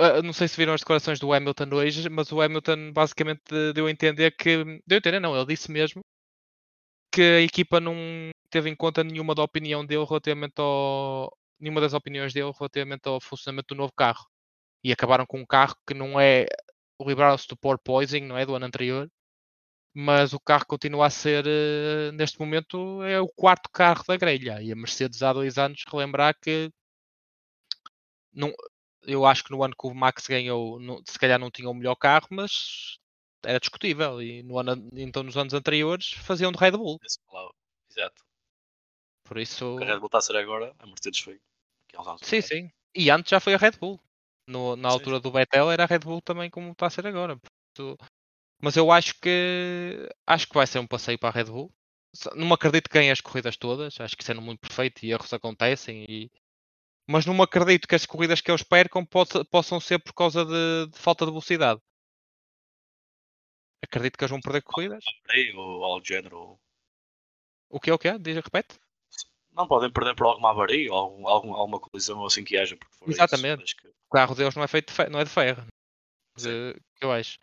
Ah, 0.00 0.22
Não 0.22 0.32
sei 0.32 0.48
se 0.48 0.56
viram 0.56 0.72
as 0.74 0.80
declarações 0.80 1.18
do 1.20 1.32
Hamilton 1.32 1.68
hoje, 1.74 2.08
mas 2.08 2.32
o 2.32 2.40
Hamilton 2.40 2.92
basicamente 2.92 3.42
deu 3.74 3.86
a 3.86 3.90
entender 3.90 4.30
que. 4.36 4.64
Deu 4.86 4.96
a 4.96 4.98
entender, 4.98 5.20
não, 5.20 5.36
ele 5.36 5.46
disse 5.46 5.70
mesmo 5.70 6.02
que 7.12 7.22
a 7.22 7.40
equipa 7.40 7.80
não 7.80 7.94
teve 8.50 8.70
em 8.70 8.76
conta 8.76 9.04
nenhuma 9.04 9.34
da 9.34 9.42
opinião 9.42 9.84
dele 9.84 10.04
relativamente 10.04 10.54
ao. 10.58 11.30
nenhuma 11.60 11.80
das 11.80 11.94
opiniões 11.94 12.32
dele 12.32 12.52
relativamente 12.58 13.08
ao 13.08 13.20
funcionamento 13.20 13.74
do 13.74 13.78
novo 13.78 13.92
carro. 13.96 14.26
E 14.84 14.92
acabaram 14.92 15.26
com 15.26 15.40
um 15.40 15.46
carro 15.46 15.76
que 15.86 15.94
não 15.94 16.20
é. 16.20 16.46
livraram-se 17.02 17.48
do 17.48 17.56
porpoising, 17.56 18.22
não 18.22 18.38
é? 18.38 18.46
Do 18.46 18.54
ano 18.56 18.66
anterior. 18.66 19.10
Mas 19.96 20.32
o 20.32 20.40
carro 20.40 20.66
continua 20.66 21.06
a 21.06 21.10
ser, 21.10 21.46
eh, 21.46 22.10
neste 22.12 22.38
momento, 22.40 23.00
é 23.04 23.20
o 23.20 23.28
quarto 23.28 23.70
carro 23.72 24.02
da 24.08 24.16
grelha. 24.16 24.60
E 24.60 24.72
a 24.72 24.76
Mercedes 24.76 25.22
há 25.22 25.32
dois 25.32 25.56
anos 25.56 25.84
relembrar 25.88 26.34
que 26.42 26.68
não, 28.32 28.52
eu 29.02 29.24
acho 29.24 29.44
que 29.44 29.52
no 29.52 29.62
ano 29.62 29.74
que 29.78 29.86
o 29.86 29.94
Max 29.94 30.26
ganhou, 30.26 30.80
não- 30.80 31.00
se 31.06 31.18
calhar 31.18 31.38
não 31.38 31.50
tinha 31.50 31.70
o 31.70 31.74
melhor 31.74 31.94
carro, 31.94 32.26
mas 32.30 32.98
era 33.44 33.60
discutível. 33.60 34.20
E 34.20 34.42
no 34.42 34.58
ano, 34.58 34.88
então 34.94 35.22
nos 35.22 35.36
anos 35.36 35.54
anteriores 35.54 36.12
faziam 36.12 36.50
de 36.50 36.58
Red 36.58 36.72
Bull. 36.72 36.98
Exato. 37.90 38.24
Por 39.24 39.38
isso. 39.38 39.78
A 39.80 39.84
Red 39.84 39.98
Bull 39.98 40.06
está 40.06 40.18
a 40.18 40.22
ser 40.22 40.36
agora, 40.36 40.74
a 40.78 40.86
Mercedes 40.86 41.20
foi. 41.20 41.40
Anos 41.96 42.20
Sim, 42.22 42.40
sim. 42.40 42.70
E 42.94 43.10
antes 43.10 43.30
já 43.30 43.38
foi 43.38 43.54
a 43.54 43.58
Red 43.58 43.72
Bull. 43.80 44.00
No- 44.48 44.76
na 44.76 44.88
altura 44.88 45.20
do 45.20 45.30
Vettel 45.30 45.70
era 45.70 45.84
a 45.84 45.86
Red 45.86 46.00
Bull 46.00 46.20
também 46.20 46.50
como 46.50 46.72
está 46.72 46.86
a 46.86 46.90
ser 46.90 47.06
agora. 47.06 47.36
Portanto, 47.76 48.04
mas 48.64 48.76
eu 48.76 48.90
acho 48.90 49.20
que 49.20 50.08
acho 50.26 50.46
que 50.48 50.54
vai 50.54 50.66
ser 50.66 50.78
um 50.78 50.86
passeio 50.86 51.18
para 51.18 51.28
a 51.28 51.32
Red 51.32 51.50
Bull. 51.50 51.70
Não 52.34 52.46
me 52.46 52.52
acredito 52.54 52.88
que 52.88 52.94
ganhe 52.98 53.10
as 53.10 53.20
corridas 53.20 53.56
todas. 53.56 54.00
Acho 54.00 54.16
que 54.16 54.22
isso 54.22 54.32
é 54.32 54.34
muito 54.34 54.60
perfeito 54.60 55.04
e 55.04 55.10
erros 55.12 55.32
acontecem. 55.34 56.04
E... 56.08 56.30
Mas 57.06 57.26
não 57.26 57.34
me 57.34 57.42
acredito 57.42 57.86
que 57.86 57.94
as 57.94 58.06
corridas 58.06 58.40
que 58.40 58.50
eles 58.50 58.62
percam 58.62 59.04
possa- 59.04 59.44
possam 59.44 59.78
ser 59.80 59.98
por 59.98 60.14
causa 60.14 60.44
de, 60.46 60.86
de 60.90 60.98
falta 60.98 61.26
de 61.26 61.30
velocidade. 61.30 61.80
Acredito 63.84 64.16
que 64.16 64.24
eles 64.24 64.30
vão 64.30 64.40
perder 64.40 64.62
corridas. 64.62 65.04
Ou 65.56 65.84
algo 65.84 66.00
do 66.00 66.06
género. 66.06 66.58
O 67.68 67.78
que 67.78 67.90
é 67.90 67.94
o 67.94 67.98
que 67.98 68.08
é? 68.08 68.18
Diz, 68.18 68.36
repete. 68.36 68.78
Não 69.52 69.68
podem 69.68 69.92
perder 69.92 70.16
por 70.16 70.26
alguma 70.26 70.50
avaria 70.50 70.90
ou 70.90 70.96
algum, 70.98 71.28
algum- 71.28 71.54
alguma 71.54 71.80
colisão 71.80 72.18
ou 72.20 72.26
assim 72.26 72.42
que 72.44 72.56
haja. 72.56 72.76
Porque 72.76 73.10
Exatamente. 73.10 73.64
Isso, 73.64 73.76
que- 73.76 73.88
o 73.88 74.10
carro 74.10 74.34
deles 74.34 74.54
não 74.54 74.62
é 74.62 74.68
feito 74.68 74.88
de 74.88 74.94
ferro, 74.94 75.10
não 75.10 75.20
é 75.20 75.24
de 75.24 75.30
ferro. 75.30 75.66
De- 76.38 76.74
que 76.96 77.04
eu 77.04 77.12
acho. 77.12 77.38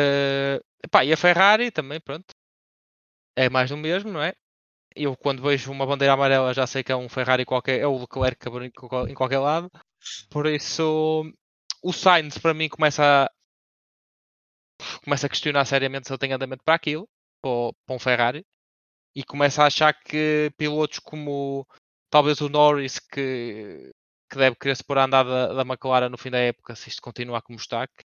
Eh, 0.00 0.56
epá, 0.84 1.00
e 1.04 1.12
a 1.12 1.16
Ferrari 1.16 1.70
também, 1.70 2.00
pronto. 2.00 2.34
É 3.36 3.48
mais 3.48 3.70
do 3.70 3.76
mesmo, 3.76 4.12
não 4.12 4.22
é? 4.22 4.34
Eu 4.96 5.16
quando 5.16 5.42
vejo 5.42 5.72
uma 5.72 5.86
bandeira 5.86 6.14
amarela 6.14 6.54
já 6.54 6.66
sei 6.66 6.84
que 6.84 6.92
é 6.92 6.96
um 6.96 7.08
Ferrari 7.08 7.44
qualquer, 7.44 7.80
é 7.80 7.86
o 7.88 7.98
Leclerc 7.98 8.48
em 8.48 8.70
qual- 8.72 9.08
em 9.08 9.14
qualquer 9.14 9.38
lado. 9.40 9.70
Por 10.30 10.46
isso 10.46 11.24
o 11.82 11.92
Sainz 11.92 12.38
para 12.38 12.54
mim 12.54 12.68
começa 12.68 13.24
a 13.26 13.30
começa 15.04 15.26
a 15.26 15.28
questionar 15.30 15.64
seriamente 15.64 16.06
se 16.06 16.12
ele 16.12 16.18
tem 16.18 16.32
andamento 16.32 16.64
para 16.64 16.74
aquilo, 16.74 17.08
para, 17.40 17.72
para 17.86 17.96
um 17.96 17.98
Ferrari, 17.98 18.44
e 19.16 19.24
começa 19.24 19.62
a 19.64 19.66
achar 19.66 19.94
que 19.94 20.52
pilotos 20.58 21.00
como 21.00 21.66
talvez 22.10 22.40
o 22.42 22.48
Norris 22.50 22.98
que, 23.00 23.92
que 24.30 24.38
deve 24.38 24.56
querer 24.56 24.76
se 24.76 24.84
pôr 24.84 24.98
a 24.98 25.04
andar 25.04 25.24
da, 25.24 25.54
da 25.54 25.62
McLaren 25.62 26.10
no 26.10 26.18
fim 26.18 26.30
da 26.30 26.38
época, 26.38 26.76
se 26.76 26.90
isto 26.90 27.02
continuar 27.02 27.42
como 27.42 27.58
está. 27.58 27.86
que- 27.88 28.04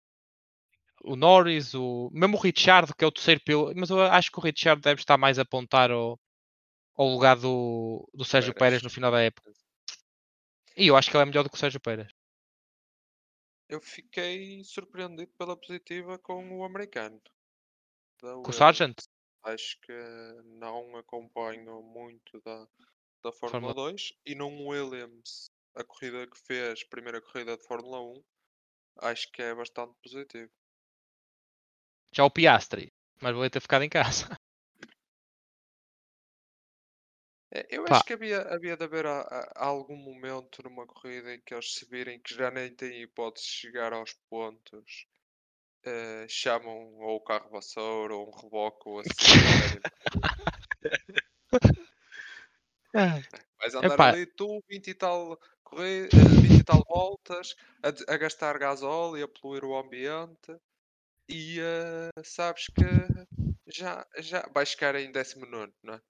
O 1.03 1.15
Norris, 1.15 1.73
o, 1.73 2.09
mesmo 2.11 2.37
o 2.37 2.39
Richard, 2.39 2.93
que 2.93 3.03
é 3.03 3.07
o 3.07 3.11
terceiro 3.11 3.41
piloto, 3.43 3.73
mas 3.77 3.89
eu 3.89 4.01
acho 4.01 4.31
que 4.31 4.39
o 4.39 4.41
Richard 4.41 4.81
deve 4.81 4.99
estar 5.01 5.17
mais 5.17 5.37
a 5.37 5.43
apontar 5.43 5.91
ao, 5.91 6.19
ao 6.95 7.07
lugar 7.07 7.37
do, 7.37 8.09
do 8.13 8.25
Sérgio 8.25 8.53
Pérez. 8.53 8.59
Pérez 8.71 8.83
no 8.83 8.89
final 8.89 9.11
da 9.11 9.21
época. 9.21 9.51
E 10.75 10.87
eu 10.87 10.95
acho 10.95 11.09
que 11.09 11.15
ele 11.17 11.23
é 11.23 11.25
melhor 11.25 11.43
do 11.43 11.49
que 11.49 11.55
o 11.55 11.59
Sérgio 11.59 11.79
Pérez. 11.79 12.07
Eu 13.69 13.81
fiquei 13.81 14.63
surpreendido 14.63 15.31
pela 15.37 15.57
positiva 15.57 16.17
com 16.17 16.57
o 16.57 16.63
americano. 16.63 17.21
da 18.21 18.33
Com 18.33 18.49
o. 18.49 18.53
Sargent? 18.53 18.97
Acho 19.43 19.79
que 19.81 19.93
não 20.43 20.95
acompanho 20.97 21.81
muito 21.81 22.41
da, 22.41 22.67
da 23.23 23.31
Fórmula 23.31 23.73
Fórmula- 23.73 23.73
2 23.73 24.13
e 24.25 24.35
num 24.35 24.67
Williams, 24.67 25.51
a 25.75 25.83
corrida 25.83 26.27
que 26.27 26.37
fez, 26.37 26.83
primeira 26.83 27.21
corrida 27.21 27.55
de 27.55 27.63
Fórmula 27.63 28.01
1, 28.01 28.23
acho 29.03 29.31
que 29.31 29.41
é 29.41 29.53
bastante 29.53 29.93
positivo. 30.03 30.51
Já 32.17 32.25
o 32.25 32.31
Piastri, 32.31 32.91
mas 33.21 33.35
vou 33.35 33.47
ter 33.47 33.61
ficado 33.61 33.83
em 33.83 33.89
casa. 33.89 34.27
É, 37.49 37.65
Eu 37.69 37.85
Pá. 37.85 37.95
acho 37.95 38.05
que 38.05 38.13
havia, 38.13 38.41
havia 38.41 38.75
de 38.75 38.83
haver 38.83 39.05
a- 39.05 39.21
a- 39.21 39.65
algum 39.67 39.95
momento 39.95 40.61
numa 40.63 40.85
corrida 40.85 41.33
em 41.33 41.39
que 41.39 41.53
eles 41.53 41.75
se 41.75 41.85
virem 41.85 42.19
que 42.19 42.35
já 42.35 42.51
nem 42.51 42.75
têm 42.75 43.03
hipótese 43.03 43.45
de 43.45 43.51
chegar 43.53 43.93
aos 43.93 44.11
pontos, 44.29 45.07
eh, 45.85 46.25
chamam 46.27 46.97
ou 46.99 47.17
o 47.17 47.23
carro 47.23 47.49
vassoura 47.49 48.15
ou 48.15 48.27
um 48.27 48.35
reboque 48.35 48.89
ou 48.89 48.99
assim. 48.99 49.13
Vais 53.59 53.75
andar 53.75 53.93
Epá. 53.93 54.09
ali 54.09 54.25
tu 54.25 54.63
20 54.69 54.89
e 54.89 54.93
tal, 54.93 55.39
corri- 55.63 56.07
eh, 56.07 56.41
20 56.41 56.59
e 56.59 56.63
tal 56.63 56.83
voltas 56.85 57.55
a, 57.81 58.13
a 58.13 58.17
gastar 58.17 58.57
gasóleo 58.59 59.19
e 59.19 59.23
a 59.23 59.27
poluir 59.27 59.63
o 59.63 59.77
ambiente 59.77 60.55
e 61.29 61.59
eh, 61.59 62.23
sabes 62.23 62.67
que 62.67 62.83
já, 63.67 64.05
já 64.17 64.47
vais 64.53 64.69
chegar 64.69 64.95
em 64.95 65.11
19, 65.11 65.73
não 65.83 65.95
é? 65.95 66.01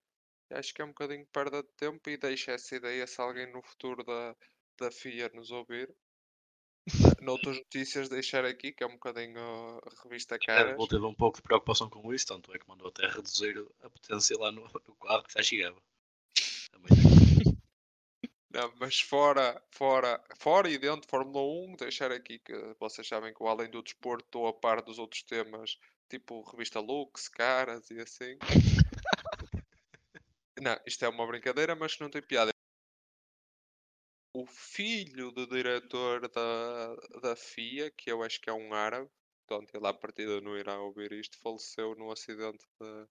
Acho 0.51 0.73
que 0.73 0.81
é 0.81 0.85
um 0.85 0.89
bocadinho 0.89 1.25
perda 1.27 1.61
de 1.61 1.69
tempo 1.75 2.09
e 2.09 2.17
deixa 2.17 2.53
essa 2.53 2.75
ideia 2.75 3.05
se 3.05 3.19
alguém 3.19 3.51
no 3.51 3.61
futuro 3.61 4.03
da, 4.03 4.35
da 4.79 4.91
FIA 4.91 5.29
nos 5.33 5.51
ouvir. 5.51 5.89
Eh, 6.87 7.21
Noutras 7.21 7.57
notícias 7.57 8.07
deixar 8.07 8.45
aqui, 8.45 8.71
que 8.71 8.83
é 8.83 8.87
um 8.87 8.93
bocadinho 8.93 9.39
a 9.39 10.03
revista 10.03 10.35
A 10.35 10.37
Red 10.37 10.45
Caras. 10.45 10.77
Bull 10.77 10.87
teve 10.87 11.05
um 11.05 11.13
pouco 11.13 11.37
de 11.37 11.43
preocupação 11.43 11.89
com 11.89 12.13
isso, 12.13 12.27
tanto 12.27 12.53
é 12.53 12.59
que 12.59 12.67
mandou 12.67 12.87
até 12.87 13.07
reduzir 13.07 13.65
a 13.81 13.89
potência 13.89 14.37
lá 14.37 14.51
no, 14.51 14.61
no 14.61 14.95
carro 14.95 15.23
que 15.23 15.33
já 15.33 15.43
chegava. 15.43 15.81
Também 16.71 17.26
Não, 18.57 18.73
mas 18.79 18.99
fora, 18.99 19.63
fora, 19.69 20.19
fora 20.35 20.67
e 20.67 20.79
dentro 20.79 21.01
de 21.01 21.07
Fórmula 21.07 21.43
1, 21.69 21.75
deixar 21.75 22.11
aqui 22.11 22.39
que 22.39 22.53
vocês 22.79 23.07
sabem 23.07 23.31
que 23.31 23.39
eu, 23.39 23.47
além 23.47 23.69
do 23.69 23.83
desporto, 23.83 24.25
estou 24.25 24.47
a 24.47 24.53
par 24.53 24.81
dos 24.81 24.97
outros 24.97 25.21
temas, 25.21 25.77
tipo 26.09 26.41
revista 26.41 26.79
Lux, 26.79 27.29
caras 27.29 27.91
e 27.91 27.99
assim. 27.99 28.35
não, 30.59 30.75
isto 30.87 31.05
é 31.05 31.07
uma 31.07 31.27
brincadeira, 31.27 31.75
mas 31.75 31.99
não 31.99 32.09
tem 32.09 32.19
piada. 32.19 32.51
O 34.33 34.47
filho 34.47 35.31
do 35.31 35.45
diretor 35.45 36.27
da, 36.27 36.95
da 37.21 37.35
FIA, 37.35 37.91
que 37.91 38.11
eu 38.11 38.23
acho 38.23 38.41
que 38.41 38.49
é 38.49 38.53
um 38.53 38.73
árabe, 38.73 39.07
portanto 39.45 39.75
ele 39.75 39.85
à 39.85 39.93
partida 39.93 40.41
não 40.41 40.57
irá 40.57 40.79
ouvir 40.79 41.11
isto, 41.11 41.37
faleceu 41.37 41.93
num 41.93 42.09
acidente 42.09 42.65
de, 42.81 43.07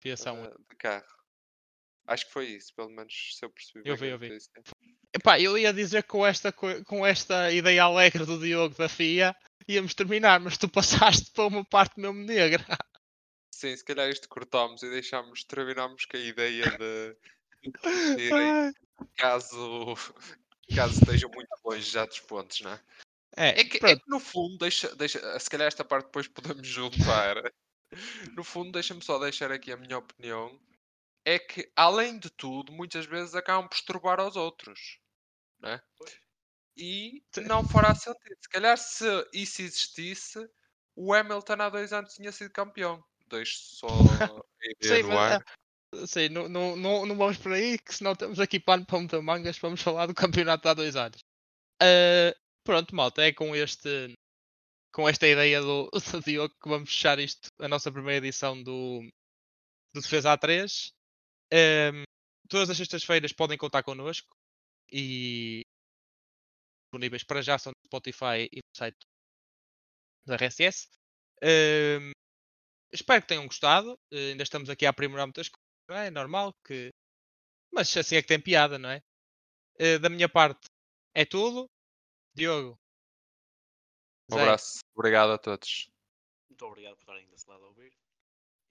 Fiação. 0.00 0.44
eh, 0.44 0.54
de 0.70 0.76
carro. 0.76 1.25
Acho 2.06 2.26
que 2.26 2.32
foi 2.32 2.46
isso, 2.46 2.74
pelo 2.74 2.90
menos 2.90 3.36
se 3.36 3.44
eu 3.44 3.50
percebi. 3.50 3.82
Eu 3.88 3.96
vi, 3.96 4.06
a 4.06 4.10
eu 4.10 4.18
vi. 4.18 4.32
Epá, 5.14 5.40
eu 5.40 5.56
ia 5.56 5.72
dizer 5.72 6.02
que 6.02 6.08
com 6.10 6.26
esta, 6.26 6.52
co- 6.52 6.84
com 6.84 7.04
esta 7.06 7.50
ideia 7.52 7.82
alegre 7.84 8.24
do 8.24 8.38
Diogo 8.38 8.74
da 8.76 8.88
FIA 8.88 9.34
íamos 9.66 9.94
terminar, 9.94 10.38
mas 10.40 10.56
tu 10.58 10.68
passaste 11.20 11.30
para 11.32 11.46
uma 11.46 11.64
parte 11.64 11.98
mesmo 11.98 12.22
negra. 12.24 12.64
Sim, 13.50 13.74
se 13.74 13.84
calhar 13.84 14.08
isto 14.10 14.28
cortámos 14.28 14.82
e 14.82 14.90
deixámos, 14.90 15.42
terminámos 15.44 16.04
com 16.04 16.16
a 16.16 16.20
ideia 16.20 16.76
de 16.76 17.16
caso, 19.16 19.94
caso 20.74 21.00
estejam 21.00 21.30
muito 21.30 21.48
longe 21.64 21.90
já 21.90 22.04
dos 22.04 22.20
pontos, 22.20 22.60
não 22.60 22.72
é? 22.72 22.80
É, 23.36 23.60
É 23.60 23.64
que, 23.64 23.78
é 23.84 23.96
que 23.96 24.02
no 24.08 24.20
fundo, 24.20 24.58
deixa, 24.58 24.94
deixa, 24.96 25.38
se 25.38 25.50
calhar 25.50 25.66
esta 25.68 25.84
parte 25.84 26.06
depois 26.06 26.28
podemos 26.28 26.66
juntar. 26.68 27.36
No 28.34 28.44
fundo, 28.44 28.72
deixa-me 28.72 29.02
só 29.02 29.18
deixar 29.18 29.50
aqui 29.52 29.72
a 29.72 29.76
minha 29.76 29.98
opinião. 29.98 30.58
É 31.26 31.40
que, 31.40 31.68
além 31.74 32.18
de 32.18 32.30
tudo, 32.30 32.72
muitas 32.72 33.04
vezes 33.04 33.34
acabam 33.34 33.68
por 33.68 33.74
estrobar 33.74 34.20
aos 34.20 34.36
outros. 34.36 35.00
Não 35.58 35.70
é? 35.70 35.82
E 36.76 37.20
não 37.46 37.66
fará 37.66 37.94
sentido. 37.96 38.36
Se 38.40 38.48
calhar, 38.48 38.78
se 38.78 39.04
isso 39.32 39.62
existisse, 39.62 40.48
o 40.94 41.12
Hamilton 41.12 41.54
há 41.54 41.68
dois 41.68 41.92
anos 41.92 42.14
tinha 42.14 42.30
sido 42.30 42.52
campeão. 42.52 43.02
Deixo 43.28 43.58
só 43.58 43.88
Sim, 44.80 45.02
mas, 45.04 45.40
ah, 45.40 46.06
sim, 46.06 46.28
não, 46.28 46.48
não, 46.48 46.76
não, 46.76 47.06
não 47.06 47.16
vamos 47.16 47.38
por 47.38 47.52
aí, 47.52 47.76
que 47.78 47.94
senão 47.94 48.12
estamos 48.12 48.38
aqui 48.38 48.60
pano 48.60 48.86
para 48.86 48.98
muita 48.98 49.20
mangas, 49.20 49.58
vamos 49.58 49.82
falar 49.82 50.06
do 50.06 50.14
campeonato 50.14 50.68
há 50.68 50.74
dois 50.74 50.94
anos. 50.94 51.24
Ah, 51.80 52.34
pronto, 52.64 52.94
malta, 52.94 53.22
é 53.22 53.32
com 53.32 53.54
este 53.54 54.14
com 54.92 55.06
esta 55.06 55.26
ideia 55.28 55.60
do, 55.60 55.90
do 55.92 56.20
Diogo 56.22 56.54
que 56.62 56.68
vamos 56.68 56.88
fechar 56.88 57.18
isto, 57.18 57.50
a 57.58 57.68
nossa 57.68 57.92
primeira 57.92 58.24
edição 58.24 58.62
do, 58.62 59.02
do 59.92 60.00
Defesa 60.00 60.36
A3. 60.36 60.95
Ahm, 61.52 62.04
todas 62.48 62.70
as 62.70 62.76
sextas-feiras 62.76 63.32
podem 63.32 63.58
contar 63.58 63.82
connosco 63.82 64.36
e 64.90 65.62
disponíveis 66.86 67.24
para 67.24 67.42
já 67.42 67.58
são 67.58 67.72
no 67.72 67.86
Spotify 67.86 68.48
e 68.52 68.56
no 68.56 68.76
site 68.76 68.98
da 70.26 70.36
RSS. 70.36 70.88
Ahm, 71.42 72.12
espero 72.92 73.22
que 73.22 73.28
tenham 73.28 73.46
gostado. 73.46 73.98
Eh, 74.10 74.30
ainda 74.30 74.42
estamos 74.42 74.70
aqui 74.70 74.86
a 74.86 74.90
aprimorar 74.90 75.26
muitas 75.26 75.48
coisas, 75.48 75.66
não 75.88 75.96
é? 75.96 76.06
É 76.06 76.10
normal 76.10 76.54
que. 76.64 76.90
Mas 77.72 77.96
assim 77.96 78.16
é 78.16 78.22
que 78.22 78.28
tem 78.28 78.40
piada, 78.40 78.78
não 78.78 78.90
é? 78.90 79.02
Eh, 79.78 79.98
da 79.98 80.08
minha 80.08 80.28
parte 80.28 80.68
é 81.14 81.24
tudo. 81.24 81.68
Diogo. 82.34 82.78
Um 84.30 84.36
Zé, 84.36 84.42
abraço. 84.42 84.80
Obrigado 84.94 85.32
a 85.32 85.38
todos. 85.38 85.90
Muito 86.48 86.64
obrigado 86.66 86.96
por 86.96 87.02
estarem 87.02 87.28
desse 87.28 87.48
lado 87.48 87.64
a 87.64 87.68
ouvir. 87.68 87.92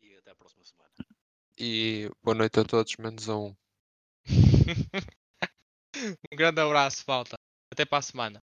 E 0.02 0.16
até 0.16 0.32
a 0.32 0.36
próxima 0.36 0.64
semana. 0.64 0.94
E 1.58 2.10
boa 2.22 2.36
noite 2.36 2.60
a 2.60 2.66
todos, 2.66 2.98
menos 2.98 3.30
a 3.30 3.38
um. 3.38 3.56
um 6.32 6.36
grande 6.36 6.60
abraço, 6.62 7.04
falta. 7.04 7.38
Até 7.72 7.86
para 7.86 8.00
a 8.00 8.02
semana. 8.02 8.44